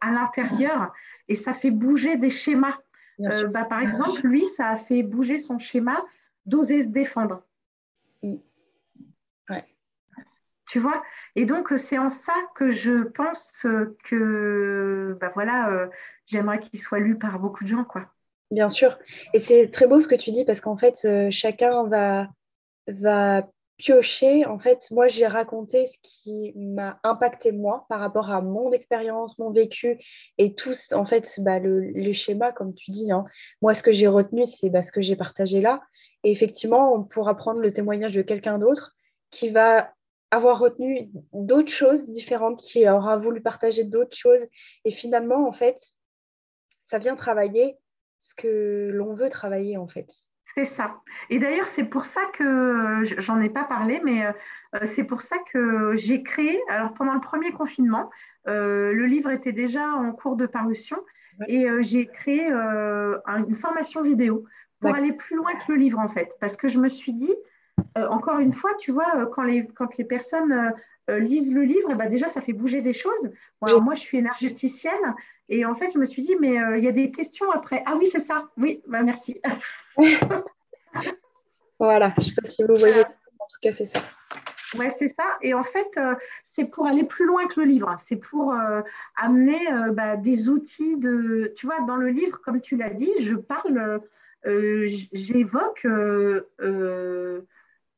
à 0.00 0.10
l'intérieur 0.10 0.92
et 1.28 1.34
ça 1.34 1.52
fait 1.54 1.70
bouger 1.70 2.16
des 2.16 2.30
schémas. 2.30 2.78
Euh, 3.20 3.46
bah, 3.48 3.64
par 3.64 3.80
exemple, 3.80 4.20
lui, 4.26 4.44
ça 4.46 4.70
a 4.70 4.76
fait 4.76 5.02
bouger 5.02 5.38
son 5.38 5.58
schéma 5.58 6.04
d'oser 6.46 6.82
se 6.84 6.88
défendre. 6.88 7.42
Mm. 8.22 8.36
Tu 10.66 10.80
vois? 10.80 11.04
Et 11.36 11.44
donc, 11.44 11.72
euh, 11.72 11.76
c'est 11.76 11.98
en 11.98 12.10
ça 12.10 12.32
que 12.56 12.72
je 12.72 13.04
pense 13.04 13.52
que 14.02 15.16
bah, 15.20 15.30
voilà, 15.34 15.88
j'aimerais 16.26 16.58
qu'il 16.58 16.80
soit 16.80 16.98
lu 16.98 17.16
par 17.16 17.38
beaucoup 17.38 17.64
de 17.64 17.68
gens. 17.68 17.84
Quoi. 17.84 18.06
Bien 18.50 18.68
sûr. 18.68 18.98
Et 19.34 19.38
c'est 19.38 19.70
très 19.70 19.86
beau 19.86 20.00
ce 20.00 20.08
que 20.08 20.14
tu 20.14 20.32
dis 20.32 20.44
parce 20.44 20.60
qu'en 20.60 20.76
fait, 20.76 21.30
chacun 21.30 21.84
va, 21.84 22.28
va 22.88 23.46
piocher, 23.76 24.46
en 24.46 24.58
fait, 24.58 24.90
moi, 24.90 25.08
j'ai 25.08 25.26
raconté 25.26 25.84
ce 25.86 25.98
qui 26.02 26.52
m'a 26.56 27.00
impacté 27.02 27.52
moi 27.52 27.86
par 27.88 28.00
rapport 28.00 28.30
à 28.30 28.40
mon 28.40 28.72
expérience, 28.72 29.38
mon 29.38 29.50
vécu 29.50 29.98
et 30.38 30.54
tout, 30.54 30.74
en 30.92 31.04
fait, 31.04 31.40
bah, 31.40 31.58
le, 31.58 32.12
schéma, 32.12 32.52
comme 32.52 32.74
tu 32.74 32.90
dis. 32.90 33.10
Hein. 33.10 33.24
Moi, 33.62 33.74
ce 33.74 33.82
que 33.82 33.92
j'ai 33.92 34.06
retenu, 34.06 34.46
c'est 34.46 34.70
bah, 34.70 34.82
ce 34.82 34.92
que 34.92 35.02
j'ai 35.02 35.16
partagé 35.16 35.60
là. 35.60 35.82
Et 36.22 36.30
effectivement, 36.30 36.94
on 36.94 37.02
pourra 37.02 37.36
prendre 37.36 37.60
le 37.60 37.72
témoignage 37.72 38.14
de 38.14 38.22
quelqu'un 38.22 38.58
d'autre 38.58 38.94
qui 39.30 39.50
va 39.50 39.92
avoir 40.30 40.58
retenu 40.58 41.10
d'autres 41.32 41.72
choses 41.72 42.08
différentes, 42.10 42.60
qui 42.60 42.88
aura 42.88 43.16
voulu 43.16 43.40
partager 43.40 43.84
d'autres 43.84 44.16
choses. 44.16 44.46
Et 44.84 44.90
finalement, 44.90 45.48
en 45.48 45.52
fait, 45.52 45.78
ça 46.82 46.98
vient 46.98 47.16
travailler 47.16 47.76
ce 48.18 48.34
que 48.34 48.90
l'on 48.92 49.14
veut 49.14 49.28
travailler, 49.28 49.76
en 49.76 49.88
fait. 49.88 50.08
C'est 50.56 50.64
ça. 50.64 51.00
Et 51.30 51.38
d'ailleurs, 51.40 51.66
c'est 51.66 51.84
pour 51.84 52.04
ça 52.04 52.20
que 52.32 53.02
j'en 53.02 53.40
ai 53.40 53.48
pas 53.48 53.64
parlé, 53.64 54.00
mais 54.04 54.24
euh, 54.24 54.80
c'est 54.84 55.02
pour 55.02 55.20
ça 55.20 55.36
que 55.52 55.96
j'ai 55.96 56.22
créé. 56.22 56.60
Alors, 56.68 56.94
pendant 56.94 57.14
le 57.14 57.20
premier 57.20 57.50
confinement, 57.50 58.08
euh, 58.46 58.92
le 58.92 59.06
livre 59.06 59.30
était 59.30 59.52
déjà 59.52 59.88
en 59.88 60.12
cours 60.12 60.36
de 60.36 60.46
parution 60.46 60.98
et 61.48 61.68
euh, 61.68 61.82
j'ai 61.82 62.06
créé 62.06 62.46
une 62.46 63.54
formation 63.54 64.02
vidéo 64.02 64.44
pour 64.80 64.94
aller 64.94 65.12
plus 65.12 65.36
loin 65.36 65.54
que 65.54 65.72
le 65.72 65.78
livre, 65.78 65.98
en 65.98 66.08
fait. 66.08 66.36
Parce 66.40 66.56
que 66.56 66.68
je 66.68 66.78
me 66.78 66.88
suis 66.88 67.14
dit, 67.14 67.34
encore 67.96 68.38
une 68.38 68.52
fois, 68.52 68.70
tu 68.78 68.92
vois, 68.92 69.26
quand 69.32 69.42
les, 69.42 69.66
quand 69.66 69.96
les 69.96 70.04
personnes 70.04 70.72
lisent 71.08 71.52
le 71.52 71.62
livre, 71.62 71.94
ben 71.94 72.08
déjà, 72.08 72.28
ça 72.28 72.40
fait 72.40 72.52
bouger 72.52 72.80
des 72.80 72.92
choses. 72.92 73.30
moi, 73.60 73.94
je 73.94 74.00
suis 74.00 74.18
énergéticienne 74.18 75.14
et 75.48 75.64
en 75.64 75.74
fait, 75.74 75.90
je 75.92 75.98
me 75.98 76.06
suis 76.06 76.22
dit, 76.22 76.36
mais 76.40 76.54
il 76.76 76.84
y 76.84 76.88
a 76.88 76.92
des 76.92 77.10
questions 77.10 77.50
après. 77.50 77.82
Ah 77.86 77.96
oui, 77.98 78.06
c'est 78.06 78.20
ça. 78.20 78.48
Oui, 78.56 78.82
bah, 78.86 79.02
merci. 79.02 79.40
voilà, 81.78 82.12
je 82.18 82.24
ne 82.24 82.28
sais 82.28 82.34
pas 82.34 82.48
si 82.48 82.62
vous 82.62 82.76
voyez, 82.76 83.00
en 83.00 83.46
tout 83.46 83.58
cas, 83.62 83.72
c'est 83.72 83.86
ça. 83.86 84.00
Ouais, 84.78 84.90
c'est 84.90 85.08
ça. 85.08 85.24
Et 85.42 85.54
en 85.54 85.62
fait, 85.62 85.96
euh, 85.96 86.14
c'est 86.44 86.64
pour 86.64 86.86
aller 86.86 87.04
plus 87.04 87.26
loin 87.26 87.46
que 87.46 87.60
le 87.60 87.66
livre. 87.66 87.94
C'est 88.04 88.16
pour 88.16 88.52
euh, 88.52 88.82
amener 89.16 89.60
euh, 89.72 89.92
bah, 89.92 90.16
des 90.16 90.48
outils 90.48 90.96
de. 90.96 91.52
Tu 91.56 91.66
vois, 91.66 91.80
dans 91.82 91.96
le 91.96 92.08
livre, 92.08 92.40
comme 92.40 92.60
tu 92.60 92.76
l'as 92.76 92.90
dit, 92.90 93.10
je 93.20 93.34
parle, 93.34 94.00
j'évoque 94.44 95.86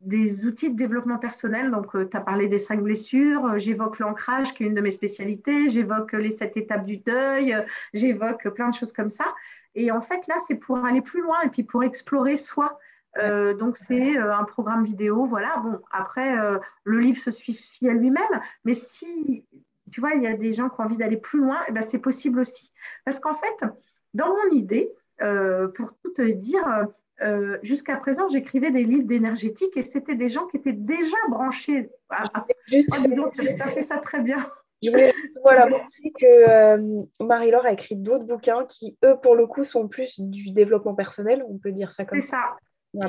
des 0.01 0.44
outils 0.44 0.70
de 0.70 0.76
développement 0.76 1.18
personnel. 1.18 1.70
Donc, 1.70 1.92
tu 2.11 2.16
as 2.16 2.20
parlé 2.20 2.49
des 2.49 2.59
cinq 2.59 2.82
blessures, 2.82 3.59
j'évoque 3.59 3.99
l'ancrage, 3.99 4.55
qui 4.55 4.64
est 4.64 4.66
une 4.66 4.74
de 4.74 4.80
mes 4.80 4.90
spécialités, 4.90 5.68
j'évoque 5.68 6.12
les 6.12 6.30
sept 6.30 6.57
étapes 6.57 6.84
du 6.84 6.99
deuil, 6.99 7.57
j'évoque 7.94 8.49
plein 8.51 8.68
de 8.68 8.74
choses 8.74 8.92
comme 8.92 9.11
ça. 9.11 9.24
Et 9.76 9.90
en 9.90 10.01
fait, 10.01 10.26
là, 10.26 10.36
c'est 10.47 10.57
pour 10.57 10.78
aller 10.84 11.03
plus 11.03 11.20
loin 11.20 11.40
et 11.42 11.51
puis 11.51 11.62
pour 11.62 11.84
explorer 11.84 12.36
soi. 12.36 12.78
Euh, 13.18 13.55
donc, 13.55 13.76
c'est 13.76 14.16
euh, 14.16 14.34
un 14.34 14.44
programme 14.44 14.84
vidéo. 14.84 15.26
Voilà. 15.26 15.59
Bon, 15.59 15.80
après, 15.90 16.38
euh, 16.38 16.59
le 16.84 16.99
livre 16.99 17.18
se 17.18 17.30
suffit 17.30 17.88
à 17.88 17.92
lui-même. 17.92 18.40
Mais 18.64 18.74
si, 18.74 19.44
tu 19.92 20.01
vois, 20.01 20.14
il 20.14 20.22
y 20.22 20.26
a 20.26 20.32
des 20.32 20.55
gens 20.55 20.68
qui 20.70 20.80
ont 20.80 20.84
envie 20.84 20.97
d'aller 20.97 21.18
plus 21.18 21.40
loin, 21.40 21.59
eh 21.68 21.72
ben, 21.72 21.82
c'est 21.82 21.99
possible 21.99 22.40
aussi. 22.40 22.72
Parce 23.05 23.20
qu'en 23.20 23.34
fait, 23.34 23.64
dans 24.14 24.28
mon 24.28 24.57
idée, 24.57 24.90
pour 25.18 25.94
tout 26.03 26.12
te 26.14 26.22
dire, 26.22 26.88
jusqu'à 27.62 27.97
présent, 27.97 28.29
j'écrivais 28.29 28.71
des 28.71 28.85
livres 28.85 29.07
d'énergétique 29.07 29.77
et 29.77 29.83
c'était 29.83 30.14
des 30.14 30.29
gens 30.29 30.47
qui 30.47 30.59
étaient 30.59 30.73
déjà 30.73 31.17
branchés. 31.29 31.91
Juste... 32.67 32.91
Oh, 33.05 33.14
donc, 33.14 33.33
tu 33.33 33.49
as 33.49 33.69
fait 33.69 33.83
ça 33.83 33.99
très 33.99 34.21
bien. 34.21 34.47
Je 34.83 34.91
voulais 34.91 35.12
juste 35.23 35.39
voilà, 35.43 35.67
montrer 35.69 36.12
que 36.19 36.27
euh, 36.27 37.03
Marie-Laure 37.21 37.67
a 37.67 37.73
écrit 37.73 37.97
d'autres 37.97 38.25
bouquins 38.25 38.64
qui, 38.67 38.97
eux, 39.05 39.17
pour 39.23 39.35
le 39.35 39.47
coup, 39.47 39.64
sont 39.64 39.89
plus 39.89 40.21
du 40.21 40.51
développement 40.51 40.95
personnel, 40.95 41.45
on 41.49 41.59
peut 41.59 41.73
dire 41.73 41.91
ça 41.91 42.05
comme 42.05 42.21
ça. 42.21 42.57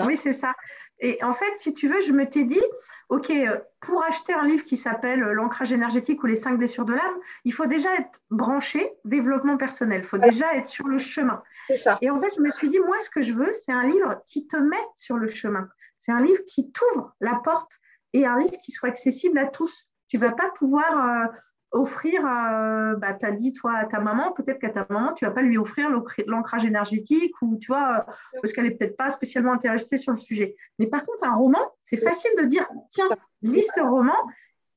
Oui, 0.05 0.17
c'est 0.17 0.33
ça. 0.33 0.53
Et 0.99 1.23
en 1.23 1.33
fait, 1.33 1.53
si 1.57 1.73
tu 1.73 1.87
veux, 1.87 2.01
je 2.01 2.11
me 2.11 2.27
t'ai 2.27 2.43
dit, 2.43 2.61
OK, 3.09 3.29
euh, 3.29 3.57
pour 3.79 4.03
acheter 4.03 4.33
un 4.33 4.45
livre 4.45 4.65
qui 4.65 4.75
s'appelle 4.75 5.23
euh, 5.23 5.33
L'ancrage 5.33 5.71
énergétique 5.71 6.21
ou 6.23 6.27
les 6.27 6.35
cinq 6.35 6.57
blessures 6.57 6.85
de 6.85 6.93
l'âme, 6.93 7.15
il 7.45 7.53
faut 7.53 7.65
déjà 7.65 7.93
être 7.95 8.19
branché 8.31 8.91
développement 9.05 9.57
personnel. 9.57 10.01
Il 10.01 10.07
faut 10.07 10.17
déjà 10.17 10.55
être 10.55 10.67
sur 10.67 10.87
le 10.87 10.97
chemin. 10.97 11.41
C'est 11.67 11.77
ça. 11.77 11.97
Et 12.01 12.09
en 12.09 12.19
fait, 12.19 12.31
je 12.35 12.41
me 12.41 12.49
suis 12.49 12.69
dit, 12.69 12.79
moi, 12.79 12.97
ce 12.99 13.09
que 13.09 13.21
je 13.21 13.33
veux, 13.33 13.53
c'est 13.53 13.71
un 13.71 13.87
livre 13.87 14.21
qui 14.27 14.47
te 14.47 14.57
mette 14.57 14.79
sur 14.95 15.17
le 15.17 15.27
chemin. 15.27 15.69
C'est 15.97 16.11
un 16.11 16.21
livre 16.21 16.41
qui 16.47 16.71
t'ouvre 16.71 17.13
la 17.21 17.35
porte 17.43 17.79
et 18.13 18.25
un 18.25 18.39
livre 18.39 18.57
qui 18.63 18.71
soit 18.71 18.89
accessible 18.89 19.37
à 19.37 19.45
tous. 19.45 19.87
Tu 20.09 20.17
ne 20.17 20.21
vas 20.21 20.33
pas 20.33 20.49
pouvoir 20.55 21.29
offrir, 21.71 22.21
bah, 22.21 23.13
tu 23.19 23.25
as 23.25 23.31
dit 23.31 23.53
toi 23.53 23.73
à 23.75 23.85
ta 23.85 23.99
maman, 23.99 24.31
peut-être 24.31 24.59
qu'à 24.59 24.69
ta 24.69 24.85
maman, 24.89 25.13
tu 25.13 25.25
vas 25.25 25.31
pas 25.31 25.41
lui 25.41 25.57
offrir 25.57 25.89
l'ancrage 26.27 26.65
énergétique 26.65 27.33
ou 27.41 27.57
tu 27.57 27.67
vois, 27.67 28.05
parce 28.41 28.53
qu'elle 28.53 28.65
est 28.65 28.71
peut-être 28.71 28.97
pas 28.97 29.09
spécialement 29.09 29.53
intéressée 29.53 29.97
sur 29.97 30.11
le 30.11 30.17
sujet. 30.17 30.55
Mais 30.79 30.87
par 30.87 31.03
contre, 31.03 31.23
un 31.23 31.35
roman, 31.35 31.71
c'est 31.81 31.97
facile 31.97 32.31
de 32.39 32.45
dire, 32.45 32.67
tiens, 32.89 33.09
lis 33.41 33.67
ce 33.75 33.81
roman, 33.81 34.17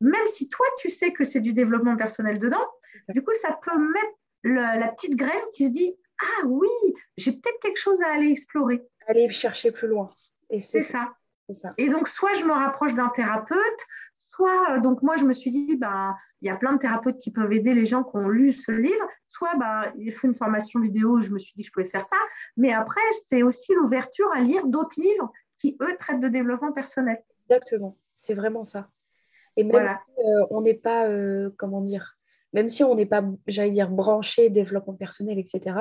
même 0.00 0.26
si 0.26 0.48
toi, 0.48 0.66
tu 0.78 0.90
sais 0.90 1.12
que 1.12 1.24
c'est 1.24 1.40
du 1.40 1.52
développement 1.52 1.96
personnel 1.96 2.38
dedans, 2.38 2.66
du 3.08 3.22
coup, 3.22 3.32
ça 3.40 3.58
peut 3.62 3.78
mettre 3.78 4.14
la 4.42 4.88
petite 4.88 5.16
graine 5.16 5.44
qui 5.54 5.66
se 5.66 5.70
dit, 5.70 5.94
ah 6.20 6.46
oui, 6.46 6.68
j'ai 7.16 7.32
peut-être 7.32 7.60
quelque 7.62 7.78
chose 7.78 8.02
à 8.02 8.12
aller 8.12 8.30
explorer. 8.30 8.82
Aller 9.06 9.28
chercher 9.28 9.70
plus 9.70 9.88
loin. 9.88 10.10
Et 10.50 10.60
c'est 10.60 10.80
ça. 10.80 11.12
ça. 11.52 11.72
Et 11.78 11.88
donc, 11.88 12.08
soit 12.08 12.34
je 12.34 12.44
me 12.44 12.52
rapproche 12.52 12.94
d'un 12.94 13.08
thérapeute, 13.08 13.86
soit, 14.30 14.76
euh, 14.76 14.80
donc 14.80 15.02
moi, 15.02 15.16
je 15.16 15.24
me 15.24 15.32
suis 15.32 15.50
dit, 15.50 15.76
ben, 15.76 16.14
il 16.40 16.46
y 16.46 16.50
a 16.50 16.56
plein 16.56 16.72
de 16.72 16.78
thérapeutes 16.78 17.18
qui 17.18 17.30
peuvent 17.30 17.52
aider 17.52 17.74
les 17.74 17.86
gens 17.86 18.04
qui 18.04 18.16
ont 18.16 18.28
lu 18.28 18.52
ce 18.52 18.72
livre, 18.72 19.06
soit 19.28 19.54
bah, 19.56 19.92
il 19.98 20.12
faut 20.12 20.26
une 20.26 20.34
formation 20.34 20.80
vidéo, 20.80 21.20
je 21.20 21.30
me 21.30 21.38
suis 21.38 21.52
dit 21.56 21.62
que 21.62 21.68
je 21.68 21.72
pouvais 21.72 21.86
faire 21.86 22.04
ça, 22.04 22.16
mais 22.56 22.72
après, 22.72 23.00
c'est 23.26 23.42
aussi 23.42 23.74
l'ouverture 23.74 24.30
à 24.34 24.40
lire 24.40 24.66
d'autres 24.66 25.00
livres 25.00 25.32
qui, 25.58 25.76
eux, 25.82 25.96
traitent 25.98 26.20
de 26.20 26.28
développement 26.28 26.72
personnel. 26.72 27.22
Exactement, 27.48 27.96
c'est 28.16 28.34
vraiment 28.34 28.64
ça. 28.64 28.88
Et 29.56 29.64
même 29.64 29.86
si 29.86 29.92
euh, 29.92 30.46
on 30.50 30.62
n'est 30.62 30.74
pas, 30.74 31.08
euh, 31.08 31.50
comment 31.58 31.80
dire, 31.80 32.16
même 32.52 32.68
si 32.68 32.82
on 32.84 32.94
n'est 32.94 33.06
pas, 33.06 33.24
j'allais 33.46 33.70
dire, 33.70 33.90
branché 33.90 34.48
développement 34.48 34.94
personnel, 34.94 35.38
etc., 35.38 35.76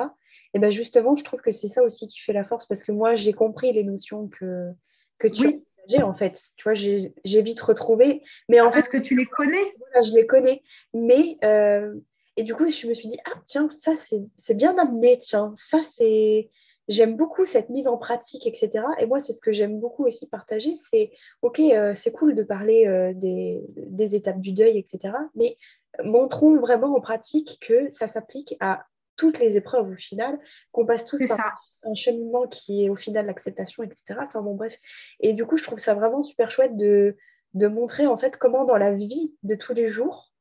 et 0.52 0.58
ben 0.58 0.72
justement, 0.72 1.14
je 1.14 1.22
trouve 1.22 1.40
que 1.40 1.52
c'est 1.52 1.68
ça 1.68 1.84
aussi 1.84 2.08
qui 2.08 2.18
fait 2.18 2.32
la 2.32 2.42
force, 2.42 2.66
parce 2.66 2.82
que 2.82 2.90
moi, 2.90 3.14
j'ai 3.14 3.32
compris 3.32 3.72
les 3.72 3.84
notions 3.84 4.26
que, 4.26 4.72
que 5.18 5.28
tu 5.28 5.62
en 6.02 6.12
fait. 6.12 6.40
Tu 6.56 6.64
vois, 6.64 6.74
j'ai 6.74 7.42
vite 7.42 7.60
retrouvé. 7.60 8.22
Mais 8.48 8.60
en 8.60 8.68
ah, 8.68 8.70
Parce 8.70 8.88
que 8.88 8.96
tu 8.96 9.16
les 9.16 9.26
connais 9.26 9.74
Voilà, 9.78 10.02
je 10.02 10.14
les 10.14 10.26
connais. 10.26 10.62
Mais, 10.94 11.38
euh, 11.44 11.94
et 12.36 12.42
du 12.42 12.54
coup, 12.54 12.68
je 12.68 12.86
me 12.86 12.94
suis 12.94 13.08
dit, 13.08 13.18
ah 13.26 13.38
tiens, 13.44 13.68
ça 13.68 13.92
c'est 13.94 14.54
bien 14.54 14.76
amené, 14.78 15.18
tiens, 15.18 15.52
ça 15.56 15.82
c'est. 15.82 16.50
J'aime 16.88 17.16
beaucoup 17.16 17.44
cette 17.44 17.68
mise 17.68 17.86
en 17.86 17.96
pratique, 17.96 18.48
etc. 18.48 18.84
Et 18.98 19.06
moi, 19.06 19.20
c'est 19.20 19.32
ce 19.32 19.40
que 19.40 19.52
j'aime 19.52 19.78
beaucoup 19.78 20.04
aussi 20.06 20.28
partager. 20.28 20.74
C'est, 20.74 21.12
OK, 21.40 21.60
euh, 21.60 21.94
c'est 21.94 22.10
cool 22.10 22.34
de 22.34 22.42
parler 22.42 22.88
euh, 22.88 23.12
des, 23.14 23.62
des, 23.76 24.16
étapes 24.16 24.40
du 24.40 24.52
deuil, 24.52 24.76
etc. 24.76 25.14
Mais 25.36 25.56
montrons 26.02 26.58
vraiment 26.58 26.96
en 26.96 27.00
pratique 27.00 27.58
que 27.60 27.88
ça 27.90 28.08
s'applique 28.08 28.56
à 28.58 28.86
toutes 29.16 29.38
les 29.38 29.56
épreuves 29.56 29.90
au 29.90 29.96
final, 29.96 30.40
qu'on 30.72 30.84
passe 30.84 31.04
tous 31.04 31.24
par 31.28 31.38
un 31.82 31.94
cheminement 31.94 32.46
qui 32.46 32.84
est 32.84 32.88
au 32.88 32.96
final 32.96 33.26
l'acceptation, 33.26 33.82
etc. 33.82 34.20
Enfin 34.20 34.42
bon, 34.42 34.54
bref. 34.54 34.76
Et 35.20 35.32
du 35.32 35.44
coup, 35.46 35.56
je 35.56 35.62
trouve 35.62 35.78
ça 35.78 35.94
vraiment 35.94 36.22
super 36.22 36.50
chouette 36.50 36.76
de, 36.76 37.16
de 37.54 37.66
montrer 37.66 38.06
en 38.06 38.16
fait 38.16 38.36
comment 38.36 38.64
dans 38.64 38.76
la 38.76 38.92
vie 38.92 39.34
de 39.42 39.54
tous 39.54 39.74
les 39.74 39.90
jours, 39.90 40.32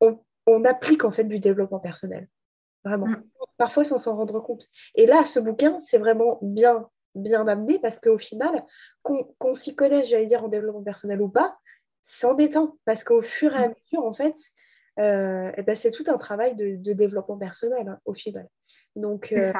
on, 0.00 0.18
on 0.46 0.64
applique 0.64 1.04
en 1.04 1.10
fait 1.10 1.24
du 1.24 1.38
développement 1.38 1.80
personnel. 1.80 2.28
Vraiment. 2.84 3.06
Mm. 3.06 3.22
Parfois 3.56 3.84
sans 3.84 3.98
s'en 3.98 4.16
rendre 4.16 4.40
compte. 4.40 4.66
Et 4.94 5.06
là, 5.06 5.24
ce 5.24 5.38
bouquin, 5.38 5.78
c'est 5.80 5.98
vraiment 5.98 6.38
bien, 6.42 6.88
bien 7.14 7.46
amené 7.46 7.78
parce 7.78 7.98
qu'au 7.98 8.18
final, 8.18 8.64
qu'on 9.02 9.54
s'y 9.54 9.74
connaisse, 9.74 10.08
j'allais 10.08 10.26
dire, 10.26 10.44
en 10.44 10.48
développement 10.48 10.82
personnel 10.82 11.20
ou 11.20 11.28
pas, 11.28 11.56
c'en 12.02 12.36
est 12.38 12.56
un. 12.56 12.74
Parce 12.84 13.04
qu'au 13.04 13.22
fur 13.22 13.54
et 13.54 13.64
à 13.64 13.68
mm. 13.68 13.74
mesure, 13.74 14.06
en 14.06 14.14
fait, 14.14 14.36
euh, 14.98 15.52
eh 15.56 15.62
ben, 15.62 15.74
c'est 15.74 15.90
tout 15.90 16.04
un 16.08 16.18
travail 16.18 16.56
de, 16.56 16.92
développement 16.92 17.38
personnel 17.38 17.88
hein, 17.88 17.98
au 18.04 18.14
final. 18.14 18.48
Donc, 18.96 19.32
euh, 19.32 19.52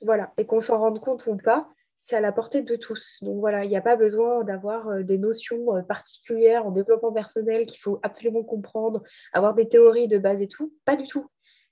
voilà. 0.00 0.32
Et 0.38 0.46
qu'on 0.46 0.60
s'en 0.60 0.78
rende 0.78 1.00
compte 1.00 1.26
ou 1.26 1.36
pas, 1.36 1.68
c'est 1.96 2.16
à 2.16 2.20
la 2.20 2.32
portée 2.32 2.62
de 2.62 2.76
tous. 2.76 3.18
Donc 3.22 3.40
voilà, 3.40 3.64
il 3.64 3.68
n'y 3.68 3.76
a 3.76 3.82
pas 3.82 3.96
besoin 3.96 4.44
d'avoir 4.44 4.88
euh, 4.88 5.02
des 5.02 5.18
notions 5.18 5.82
particulières 5.84 6.66
en 6.66 6.70
développement 6.70 7.12
personnel 7.12 7.66
qu'il 7.66 7.80
faut 7.80 7.98
absolument 8.02 8.44
comprendre, 8.44 9.02
avoir 9.32 9.54
des 9.54 9.68
théories 9.68 10.08
de 10.08 10.18
base 10.18 10.42
et 10.42 10.48
tout. 10.48 10.72
Pas 10.84 10.96
du 10.96 11.06
tout. 11.06 11.26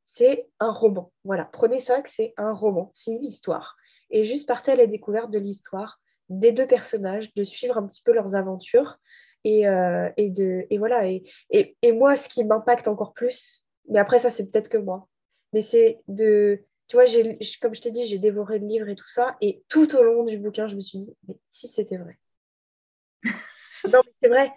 C'est 0.04 0.48
un 0.60 0.70
roman. 0.70 1.12
Voilà, 1.24 1.44
prenez 1.46 1.80
ça 1.80 2.02
que 2.02 2.10
c'est 2.10 2.34
un 2.36 2.52
roman, 2.52 2.90
c'est 2.92 3.12
une 3.12 3.24
histoire. 3.24 3.76
Et 4.10 4.24
juste 4.24 4.46
partez 4.46 4.72
à 4.72 4.76
la 4.76 4.86
découverte 4.86 5.30
de 5.30 5.38
l'histoire 5.38 6.00
des 6.28 6.52
deux 6.52 6.66
personnages, 6.66 7.34
de 7.34 7.44
suivre 7.44 7.78
un 7.78 7.86
petit 7.86 8.02
peu 8.02 8.12
leurs 8.12 8.34
aventures 8.34 8.98
et, 9.44 9.68
euh, 9.68 10.10
et, 10.16 10.30
de, 10.30 10.66
et 10.70 10.78
voilà. 10.78 11.06
Et, 11.06 11.24
et, 11.50 11.92
moi, 11.92 12.16
ce 12.16 12.28
qui 12.28 12.44
m'impacte 12.44 12.88
encore 12.88 13.12
plus, 13.12 13.64
mais 13.88 13.98
après, 13.98 14.18
ça, 14.18 14.30
c'est 14.30 14.50
peut-être 14.50 14.68
que 14.68 14.78
moi, 14.78 15.08
mais 15.52 15.60
c'est 15.60 16.00
de. 16.08 16.62
Tu 16.88 16.96
vois, 16.96 17.04
comme 17.60 17.74
je 17.74 17.80
t'ai 17.80 17.90
dit, 17.90 18.06
j'ai 18.06 18.18
dévoré 18.18 18.58
le 18.58 18.66
livre 18.66 18.88
et 18.88 18.94
tout 18.94 19.08
ça. 19.08 19.36
Et 19.40 19.64
tout 19.68 19.94
au 19.96 20.02
long 20.02 20.24
du 20.24 20.38
bouquin, 20.38 20.68
je 20.68 20.76
me 20.76 20.80
suis 20.80 20.98
dit, 20.98 21.16
mais 21.26 21.36
si 21.46 21.68
c'était 21.68 21.96
vrai. 21.96 22.18
non, 23.90 24.00
mais 24.04 24.12
c'est 24.22 24.28
vrai. 24.28 24.52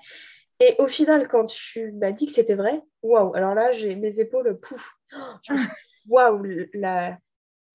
Et 0.59 0.75
au 0.79 0.87
final, 0.87 1.27
quand 1.27 1.45
tu 1.45 1.91
m'as 1.93 2.11
dit 2.11 2.25
que 2.25 2.33
c'était 2.33 2.55
vrai, 2.55 2.81
waouh, 3.01 3.33
alors 3.35 3.53
là, 3.53 3.71
j'ai 3.71 3.95
mes 3.95 4.19
épaules, 4.19 4.59
pouf. 4.59 4.93
Waouh, 6.09 6.41
la, 6.73 7.17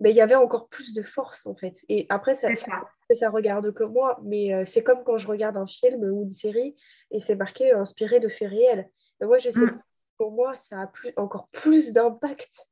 mais 0.02 0.10
il 0.10 0.16
y 0.16 0.20
avait 0.20 0.34
encore 0.34 0.68
plus 0.68 0.94
de 0.94 1.02
force 1.02 1.46
en 1.46 1.54
fait. 1.54 1.84
Et 1.88 2.06
après, 2.08 2.34
ça, 2.34 2.48
ça. 2.56 3.30
regarde 3.30 3.72
que 3.72 3.84
moi, 3.84 4.18
mais 4.24 4.52
euh, 4.52 4.64
c'est 4.66 4.82
comme 4.82 5.04
quand 5.04 5.16
je 5.16 5.28
regarde 5.28 5.56
un 5.56 5.66
film 5.66 6.02
ou 6.02 6.24
une 6.24 6.32
série 6.32 6.74
et 7.12 7.20
c'est 7.20 7.36
marqué 7.36 7.72
inspiré 7.72 8.18
de 8.18 8.28
faits 8.28 8.50
réels. 8.50 8.90
Mais 9.20 9.28
moi, 9.28 9.38
je 9.38 9.50
sais 9.50 9.60
mm. 9.60 9.80
pour 10.18 10.32
moi, 10.32 10.56
ça 10.56 10.80
a 10.80 10.86
plus, 10.88 11.12
encore 11.16 11.48
plus 11.52 11.92
d'impact. 11.92 12.71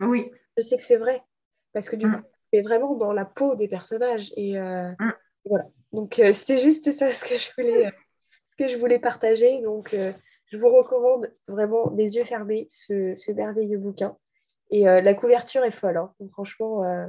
Oui. 0.00 0.30
Je 0.56 0.62
sais 0.62 0.76
que 0.76 0.82
c'est 0.82 0.96
vrai. 0.96 1.22
Parce 1.72 1.88
que 1.88 1.96
du 1.96 2.06
mm. 2.06 2.16
coup, 2.16 2.22
c'est 2.52 2.62
vraiment 2.62 2.94
dans 2.94 3.12
la 3.12 3.24
peau 3.24 3.54
des 3.54 3.68
personnages. 3.68 4.32
Et 4.36 4.58
euh, 4.58 4.90
mm. 4.98 5.12
voilà. 5.44 5.66
Donc, 5.92 6.14
c'était 6.14 6.58
juste 6.58 6.92
ça 6.92 7.10
ce 7.10 7.24
que 7.24 7.38
je 7.38 7.50
voulais, 7.56 7.90
ce 8.48 8.56
que 8.56 8.68
je 8.68 8.76
voulais 8.76 8.98
partager. 8.98 9.60
Donc, 9.60 9.94
je 10.46 10.58
vous 10.58 10.68
recommande 10.68 11.32
vraiment, 11.48 11.90
les 11.90 12.16
yeux 12.16 12.24
fermés, 12.24 12.66
ce, 12.70 13.14
ce 13.14 13.32
merveilleux 13.32 13.78
bouquin. 13.78 14.16
Et 14.70 14.88
euh, 14.88 15.00
la 15.00 15.14
couverture 15.14 15.64
est 15.64 15.72
folle, 15.72 15.96
hein. 15.96 16.12
franchement. 16.32 16.84
Euh, 16.84 17.06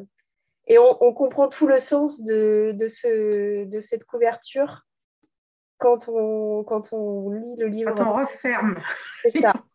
et 0.68 0.78
on, 0.78 1.14
comprend 1.14 1.48
tout 1.48 1.66
le 1.66 1.78
sens 1.78 2.24
de, 2.24 2.74
de, 2.78 2.88
ce, 2.88 3.64
de 3.66 3.80
cette 3.80 4.04
couverture 4.04 4.82
quand 5.78 6.10
on, 6.10 6.66
quand 6.66 6.92
on 6.92 7.30
lit 7.32 7.56
le 7.58 7.68
livre. 7.68 7.94
Quand 7.96 8.10
on 8.10 8.14
referme. 8.14 8.78
C'est 9.24 9.40
ça. 9.40 9.54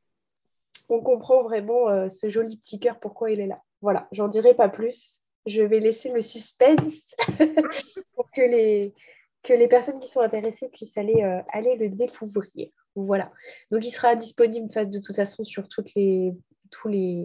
on 0.88 1.00
comprend 1.00 1.42
vraiment 1.42 1.88
euh, 1.88 2.08
ce 2.08 2.28
joli 2.28 2.56
petit 2.56 2.78
cœur, 2.78 2.98
pourquoi 3.00 3.30
il 3.30 3.40
est 3.40 3.46
là. 3.46 3.60
Voilà, 3.80 4.08
j'en 4.12 4.28
dirai 4.28 4.54
pas 4.54 4.68
plus. 4.68 5.20
Je 5.46 5.62
vais 5.62 5.80
laisser 5.80 6.12
le 6.12 6.22
suspense 6.22 7.16
pour 8.14 8.30
que 8.30 8.42
les, 8.42 8.94
que 9.42 9.52
les 9.52 9.68
personnes 9.68 9.98
qui 9.98 10.08
sont 10.08 10.20
intéressées 10.20 10.68
puissent 10.68 10.96
aller, 10.96 11.22
aller 11.48 11.74
le 11.76 11.88
découvrir. 11.88 12.68
Voilà. 12.94 13.32
Donc, 13.72 13.84
il 13.84 13.90
sera 13.90 14.14
disponible 14.14 14.68
de 14.68 15.00
toute 15.00 15.16
façon 15.16 15.42
sur 15.42 15.66
toutes 15.66 15.94
les 15.94 16.32
tous 16.72 16.88
les 16.88 17.24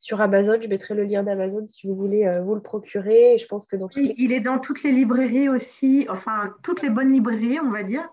sur 0.00 0.20
Amazon. 0.20 0.60
Je 0.60 0.68
mettrai 0.68 0.94
le 0.94 1.04
lien 1.04 1.22
d'Amazon 1.22 1.66
si 1.66 1.86
vous 1.86 1.94
voulez 1.94 2.26
euh, 2.26 2.42
vous 2.42 2.54
le 2.54 2.60
procurer. 2.60 3.38
je 3.38 3.46
pense 3.46 3.66
que 3.66 3.76
donc 3.76 3.92
il 3.96 4.32
est 4.32 4.40
dans 4.40 4.58
toutes 4.58 4.82
les 4.82 4.92
librairies 4.92 5.48
aussi, 5.48 6.06
enfin 6.10 6.52
toutes 6.62 6.82
les 6.82 6.90
bonnes 6.90 7.12
librairies, 7.12 7.60
on 7.60 7.70
va 7.70 7.84
dire. 7.84 8.06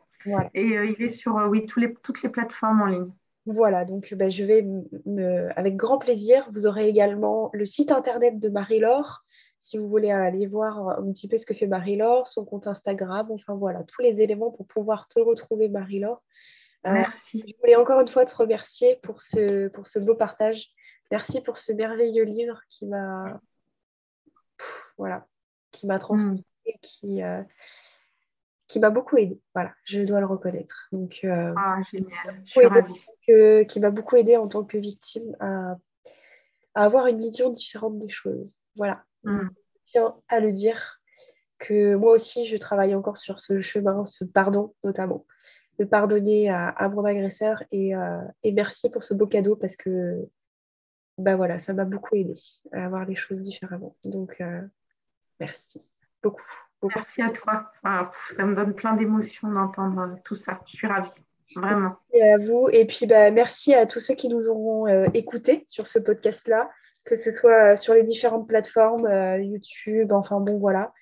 Et 0.54 0.78
euh, 0.78 0.86
il 0.86 1.04
est 1.04 1.10
sur 1.10 1.38
euh, 1.38 1.48
oui 1.48 1.66
tous 1.66 1.80
les, 1.80 1.94
toutes 2.04 2.22
les 2.22 2.30
plateformes 2.30 2.82
en 2.82 2.86
ligne. 2.86 3.12
Voilà, 3.52 3.84
donc 3.84 4.14
ben, 4.14 4.30
je 4.30 4.44
vais 4.44 4.62
me, 5.06 5.50
avec 5.58 5.76
grand 5.76 5.98
plaisir. 5.98 6.48
Vous 6.54 6.68
aurez 6.68 6.88
également 6.88 7.50
le 7.54 7.66
site 7.66 7.92
internet 7.92 8.40
de 8.40 8.50
Marie-Laure 8.50 9.26
si 9.62 9.78
vous 9.78 9.90
voulez 9.90 10.12
aller 10.12 10.48
voir 10.48 11.00
un 11.00 11.12
petit 11.12 11.28
peu 11.28 11.38
ce 11.38 11.46
que 11.46 11.54
fait 11.54 11.68
Marie-Laure, 11.68 12.28
son 12.28 12.46
compte 12.46 12.68
Instagram, 12.68 13.28
enfin 13.32 13.56
voilà, 13.56 13.84
tous 13.84 14.02
les 14.02 14.22
éléments 14.22 14.52
pour 14.52 14.66
pouvoir 14.66 15.10
te 15.10 15.20
retrouver 15.20 15.68
Marie-Laure. 15.68 16.24
Merci. 16.86 17.44
Je 17.46 17.54
voulais 17.60 17.76
encore 17.76 18.00
une 18.00 18.08
fois 18.08 18.24
te 18.24 18.36
remercier 18.36 19.00
pour 19.04 19.22
ce, 19.22 19.68
pour 19.68 19.88
ce 19.88 20.00
beau 20.00 20.16
partage. 20.16 20.70
Merci 21.12 21.42
pour 21.42 21.58
ce 21.58 21.74
merveilleux 21.74 22.24
livre 22.24 22.62
qui 22.70 22.86
m'a 22.86 23.42
voilà, 24.98 25.26
qui 25.72 25.88
m'a 25.88 26.00
transmis, 26.00 26.46
mm. 26.66 26.72
qui, 26.82 27.24
euh, 27.24 27.42
qui 28.70 28.80
m'a 28.80 28.90
beaucoup 28.92 29.18
aidé. 29.18 29.42
Voilà, 29.54 29.74
je 29.84 30.02
dois 30.04 30.22
le 30.22 30.26
reconnaître. 30.26 30.88
Donc, 30.94 31.20
euh, 31.26 31.54
ah, 31.58 31.80
génial. 31.92 32.42
Je 32.46 32.52
suis 32.52 32.66
ravie. 32.66 32.94
Que, 33.28 33.64
qui 33.64 33.82
m'a 33.82 33.90
beaucoup 33.90 34.16
aidé 34.16 34.38
en 34.38 34.48
tant 34.48 34.64
que 34.64 34.78
victime 34.78 35.36
à, 35.42 35.76
avoir 36.76 37.08
une 37.08 37.20
vision 37.20 37.50
différente 37.50 38.00
des 38.00 38.10
choses. 38.10 38.60
Voilà. 38.78 39.04
Mm. 39.24 39.50
Je 39.86 39.92
tiens 39.92 40.16
à 40.30 40.40
le 40.40 40.52
dire 40.52 41.02
que 41.58 41.96
moi 41.96 42.14
aussi, 42.14 42.46
je 42.46 42.56
travaille 42.56 42.96
encore 42.96 43.18
sur 43.18 43.40
ce 43.40 43.60
chemin, 43.60 44.06
ce 44.06 44.24
pardon 44.24 44.74
notamment 44.84 45.26
de 45.80 45.86
pardonner 45.86 46.50
à, 46.50 46.90
mon 46.90 47.06
agresseur 47.06 47.64
euh, 47.74 48.22
et, 48.44 48.52
merci 48.52 48.90
pour 48.90 49.04
ce 49.04 49.14
beau 49.14 49.28
cadeau 49.28 49.56
parce 49.56 49.78
que 49.78 50.28
bah 51.18 51.38
voilà, 51.38 51.58
ça 51.60 51.74
m'a 51.74 51.86
beaucoup 51.86 52.16
aidé 52.16 52.36
à 52.74 52.88
voir 52.90 53.06
les 53.06 53.16
choses 53.16 53.42
différemment. 53.42 53.96
Donc, 54.04 54.40
euh, 54.42 54.62
merci 55.40 55.82
beaucoup, 56.22 56.44
Merci 56.84 57.22
à 57.22 57.30
toi. 57.30 57.72
ça 57.84 58.44
me 58.44 58.56
donne 58.56 58.74
plein 58.74 58.96
d'émotions 58.96 59.52
d'entendre 59.52 60.16
tout 60.24 60.36
ça. 60.36 60.60
Je 60.66 60.78
suis 60.78 60.88
ravie. 60.88 61.10
Vraiment. 61.56 61.96
Et 62.14 62.22
à 62.22 62.38
vous. 62.38 62.70
Et 62.72 62.86
puis, 62.86 63.08
bah, 63.08 63.32
merci 63.32 63.74
à 63.74 63.86
tous 63.86 64.00
ceux 64.00 64.14
qui 64.14 64.30
nous 64.30 64.48
auront 64.48 64.88
euh, 64.88 65.08
écoutés 65.14 65.64
sur 65.68 65.88
ce 65.88 65.98
podcast-là, 65.98 66.70
que 67.06 67.16
ce 67.16 67.32
soit 67.32 67.76
sur 67.76 67.94
les 67.94 68.04
différentes 68.04 68.48
plateformes, 68.48 69.08
YouTube, 69.42 70.12
enfin 70.12 70.40
bon, 70.40 70.60
voilà. 70.60 70.94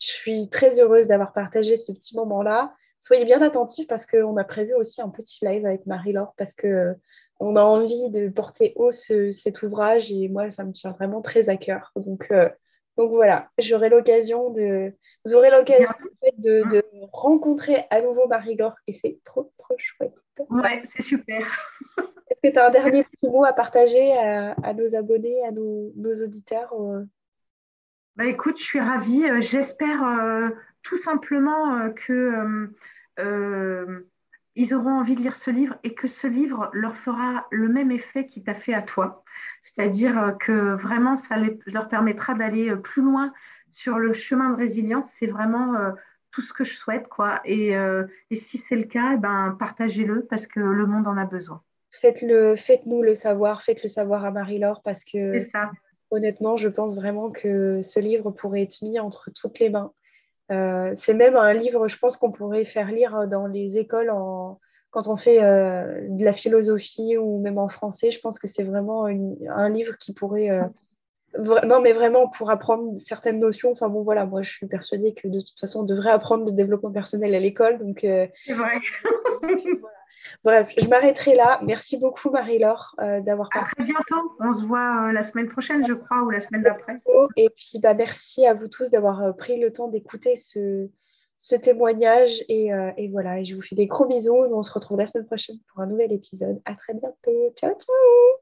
Je 0.00 0.08
suis 0.08 0.50
très 0.50 0.78
heureuse 0.78 1.06
d'avoir 1.06 1.32
partagé 1.32 1.76
ce 1.76 1.92
petit 1.92 2.14
moment-là 2.16 2.74
soyez 3.04 3.26
bien 3.26 3.42
attentifs 3.42 3.86
parce 3.86 4.06
qu'on 4.06 4.36
a 4.38 4.44
prévu 4.44 4.74
aussi 4.74 5.02
un 5.02 5.10
petit 5.10 5.44
live 5.44 5.66
avec 5.66 5.84
Marie-Laure 5.86 6.32
parce 6.38 6.54
que 6.54 6.66
euh, 6.66 6.94
on 7.38 7.56
a 7.56 7.60
envie 7.60 8.08
de 8.10 8.28
porter 8.28 8.72
haut 8.76 8.92
cet 8.92 9.62
ouvrage 9.62 10.10
et 10.10 10.28
moi, 10.28 10.50
ça 10.50 10.64
me 10.64 10.72
tient 10.72 10.92
vraiment 10.92 11.20
très 11.20 11.50
à 11.50 11.56
cœur. 11.56 11.92
Donc, 11.96 12.28
euh, 12.30 12.48
donc 12.96 13.10
voilà, 13.10 13.50
j'aurai 13.58 13.88
l'occasion 13.88 14.50
de, 14.50 14.92
vous 15.24 15.34
aurez 15.34 15.50
l'occasion 15.50 15.92
de, 16.38 16.62
de, 16.70 16.84
rencontrer 17.12 17.86
à 17.90 18.00
nouveau 18.00 18.28
Marie-Laure 18.28 18.76
et 18.86 18.94
c'est 18.94 19.18
trop, 19.24 19.52
trop 19.58 19.74
chouette. 19.78 20.14
Ouais, 20.50 20.82
c'est 20.84 21.02
super. 21.02 21.46
Est-ce 22.30 22.40
que 22.42 22.52
tu 22.52 22.58
as 22.58 22.66
un 22.66 22.70
dernier 22.70 23.02
petit 23.04 23.28
mot 23.28 23.44
à 23.44 23.52
partager 23.52 24.12
à, 24.16 24.72
nos 24.74 24.94
abonnés, 24.94 25.44
à 25.46 25.50
nos, 25.50 25.92
auditeurs 26.22 26.74
bah, 28.16 28.26
Écoute, 28.26 28.58
je 28.58 28.64
suis 28.64 28.80
ravie. 28.80 29.24
Euh, 29.24 29.40
j'espère 29.40 30.02
tout 30.82 30.96
simplement 30.96 31.90
que 31.92 32.70
euh, 33.18 34.08
ils 34.56 34.74
auront 34.74 34.98
envie 34.98 35.14
de 35.14 35.20
lire 35.20 35.34
ce 35.34 35.50
livre 35.50 35.76
et 35.82 35.94
que 35.94 36.06
ce 36.06 36.26
livre 36.26 36.70
leur 36.72 36.96
fera 36.96 37.46
le 37.50 37.68
même 37.68 37.90
effet 37.90 38.26
qu'il 38.26 38.44
t'a 38.44 38.54
fait 38.54 38.74
à 38.74 38.82
toi. 38.82 39.24
C'est-à-dire 39.62 40.36
que 40.38 40.74
vraiment, 40.74 41.16
ça 41.16 41.36
leur 41.66 41.88
permettra 41.88 42.34
d'aller 42.34 42.70
euh, 42.70 42.76
plus 42.76 43.02
loin 43.02 43.32
sur 43.70 43.98
le 43.98 44.12
chemin 44.12 44.50
de 44.50 44.56
résilience. 44.56 45.08
C'est 45.18 45.26
vraiment 45.26 45.74
euh, 45.74 45.90
tout 46.30 46.42
ce 46.42 46.52
que 46.52 46.64
je 46.64 46.74
souhaite. 46.74 47.08
quoi. 47.08 47.40
Et, 47.44 47.76
si 48.34 48.58
c'est 48.58 48.76
le 48.76 48.84
cas, 48.84 49.12
eh 49.14 49.16
ben, 49.16 49.56
partagez-le 49.58 50.26
parce 50.26 50.46
que 50.46 50.60
le 50.60 50.86
monde 50.86 51.06
en 51.06 51.16
a 51.16 51.24
besoin. 51.24 51.62
Faites-le, 51.90 52.56
faites-nous 52.56 53.02
le 53.02 53.14
savoir, 53.14 53.62
faites 53.62 53.82
le 53.82 53.88
savoir 53.88 54.24
à 54.24 54.30
Marie-Laure 54.30 54.82
parce 54.82 55.04
que 55.04 55.38
honnêtement, 56.10 56.56
je 56.56 56.68
pense 56.68 56.96
vraiment 56.96 57.30
que 57.30 57.82
ce 57.82 58.00
livre 58.00 58.30
pourrait 58.30 58.62
être 58.62 58.82
mis 58.82 58.98
entre 58.98 59.30
toutes 59.30 59.58
les 59.58 59.70
mains 59.70 59.92
euh, 60.52 60.92
c'est 60.94 61.14
même 61.14 61.36
un 61.36 61.52
livre, 61.52 61.88
je 61.88 61.98
pense 61.98 62.16
qu'on 62.16 62.30
pourrait 62.30 62.64
faire 62.64 62.90
lire 62.90 63.26
dans 63.28 63.46
les 63.46 63.78
écoles 63.78 64.12
quand 64.90 65.08
on 65.08 65.16
fait 65.16 65.42
euh, 65.42 66.06
de 66.08 66.24
la 66.24 66.32
philosophie 66.32 67.16
ou 67.16 67.40
même 67.40 67.58
en 67.58 67.68
français. 67.68 68.10
Je 68.10 68.20
pense 68.20 68.38
que 68.38 68.46
c'est 68.46 68.64
vraiment 68.64 69.06
un 69.06 69.68
livre 69.68 69.96
qui 69.98 70.12
pourrait... 70.12 70.50
Euh, 70.50 70.64
non, 71.66 71.80
mais 71.80 71.90
vraiment 71.90 72.28
pour 72.28 72.50
apprendre 72.50 72.96
certaines 72.98 73.40
notions. 73.40 73.72
Enfin 73.72 73.88
bon, 73.88 74.02
voilà, 74.02 74.24
moi 74.24 74.42
je 74.42 74.50
suis 74.50 74.68
persuadée 74.68 75.14
que 75.14 75.26
de 75.26 75.40
toute 75.40 75.58
façon, 75.58 75.80
on 75.80 75.84
devrait 75.84 76.12
apprendre 76.12 76.44
le 76.44 76.52
développement 76.52 76.92
personnel 76.92 77.34
à 77.34 77.40
l'école. 77.40 77.78
Donc, 77.78 77.98
c'est 78.02 78.52
vrai. 78.52 78.80
Bref, 80.42 80.68
je 80.76 80.86
m'arrêterai 80.88 81.34
là. 81.34 81.60
Merci 81.62 81.98
beaucoup, 81.98 82.30
Marie-Laure, 82.30 82.94
euh, 83.00 83.20
d'avoir 83.20 83.48
À 83.54 83.62
très 83.62 83.84
bientôt. 83.84 84.36
On 84.40 84.52
se 84.52 84.64
voit 84.64 85.08
euh, 85.08 85.12
la 85.12 85.22
semaine 85.22 85.48
prochaine, 85.48 85.86
je 85.86 85.94
crois, 85.94 86.22
ou 86.22 86.30
la 86.30 86.40
semaine 86.40 86.62
d'après. 86.62 86.96
Et 87.36 87.48
puis, 87.50 87.78
bah, 87.78 87.94
merci 87.94 88.46
à 88.46 88.54
vous 88.54 88.68
tous 88.68 88.90
d'avoir 88.90 89.22
euh, 89.22 89.32
pris 89.32 89.58
le 89.58 89.72
temps 89.72 89.88
d'écouter 89.88 90.36
ce, 90.36 90.88
ce 91.36 91.54
témoignage. 91.54 92.44
Et, 92.48 92.70
et 92.96 93.08
voilà, 93.08 93.40
et 93.40 93.44
je 93.44 93.54
vous 93.54 93.62
fais 93.62 93.74
des 93.74 93.86
gros 93.86 94.06
bisous. 94.06 94.34
On 94.34 94.62
se 94.62 94.72
retrouve 94.72 94.98
la 94.98 95.06
semaine 95.06 95.26
prochaine 95.26 95.56
pour 95.68 95.82
un 95.82 95.86
nouvel 95.86 96.12
épisode. 96.12 96.60
À 96.64 96.74
très 96.74 96.94
bientôt. 96.94 97.52
Ciao, 97.56 97.72
ciao 97.72 98.34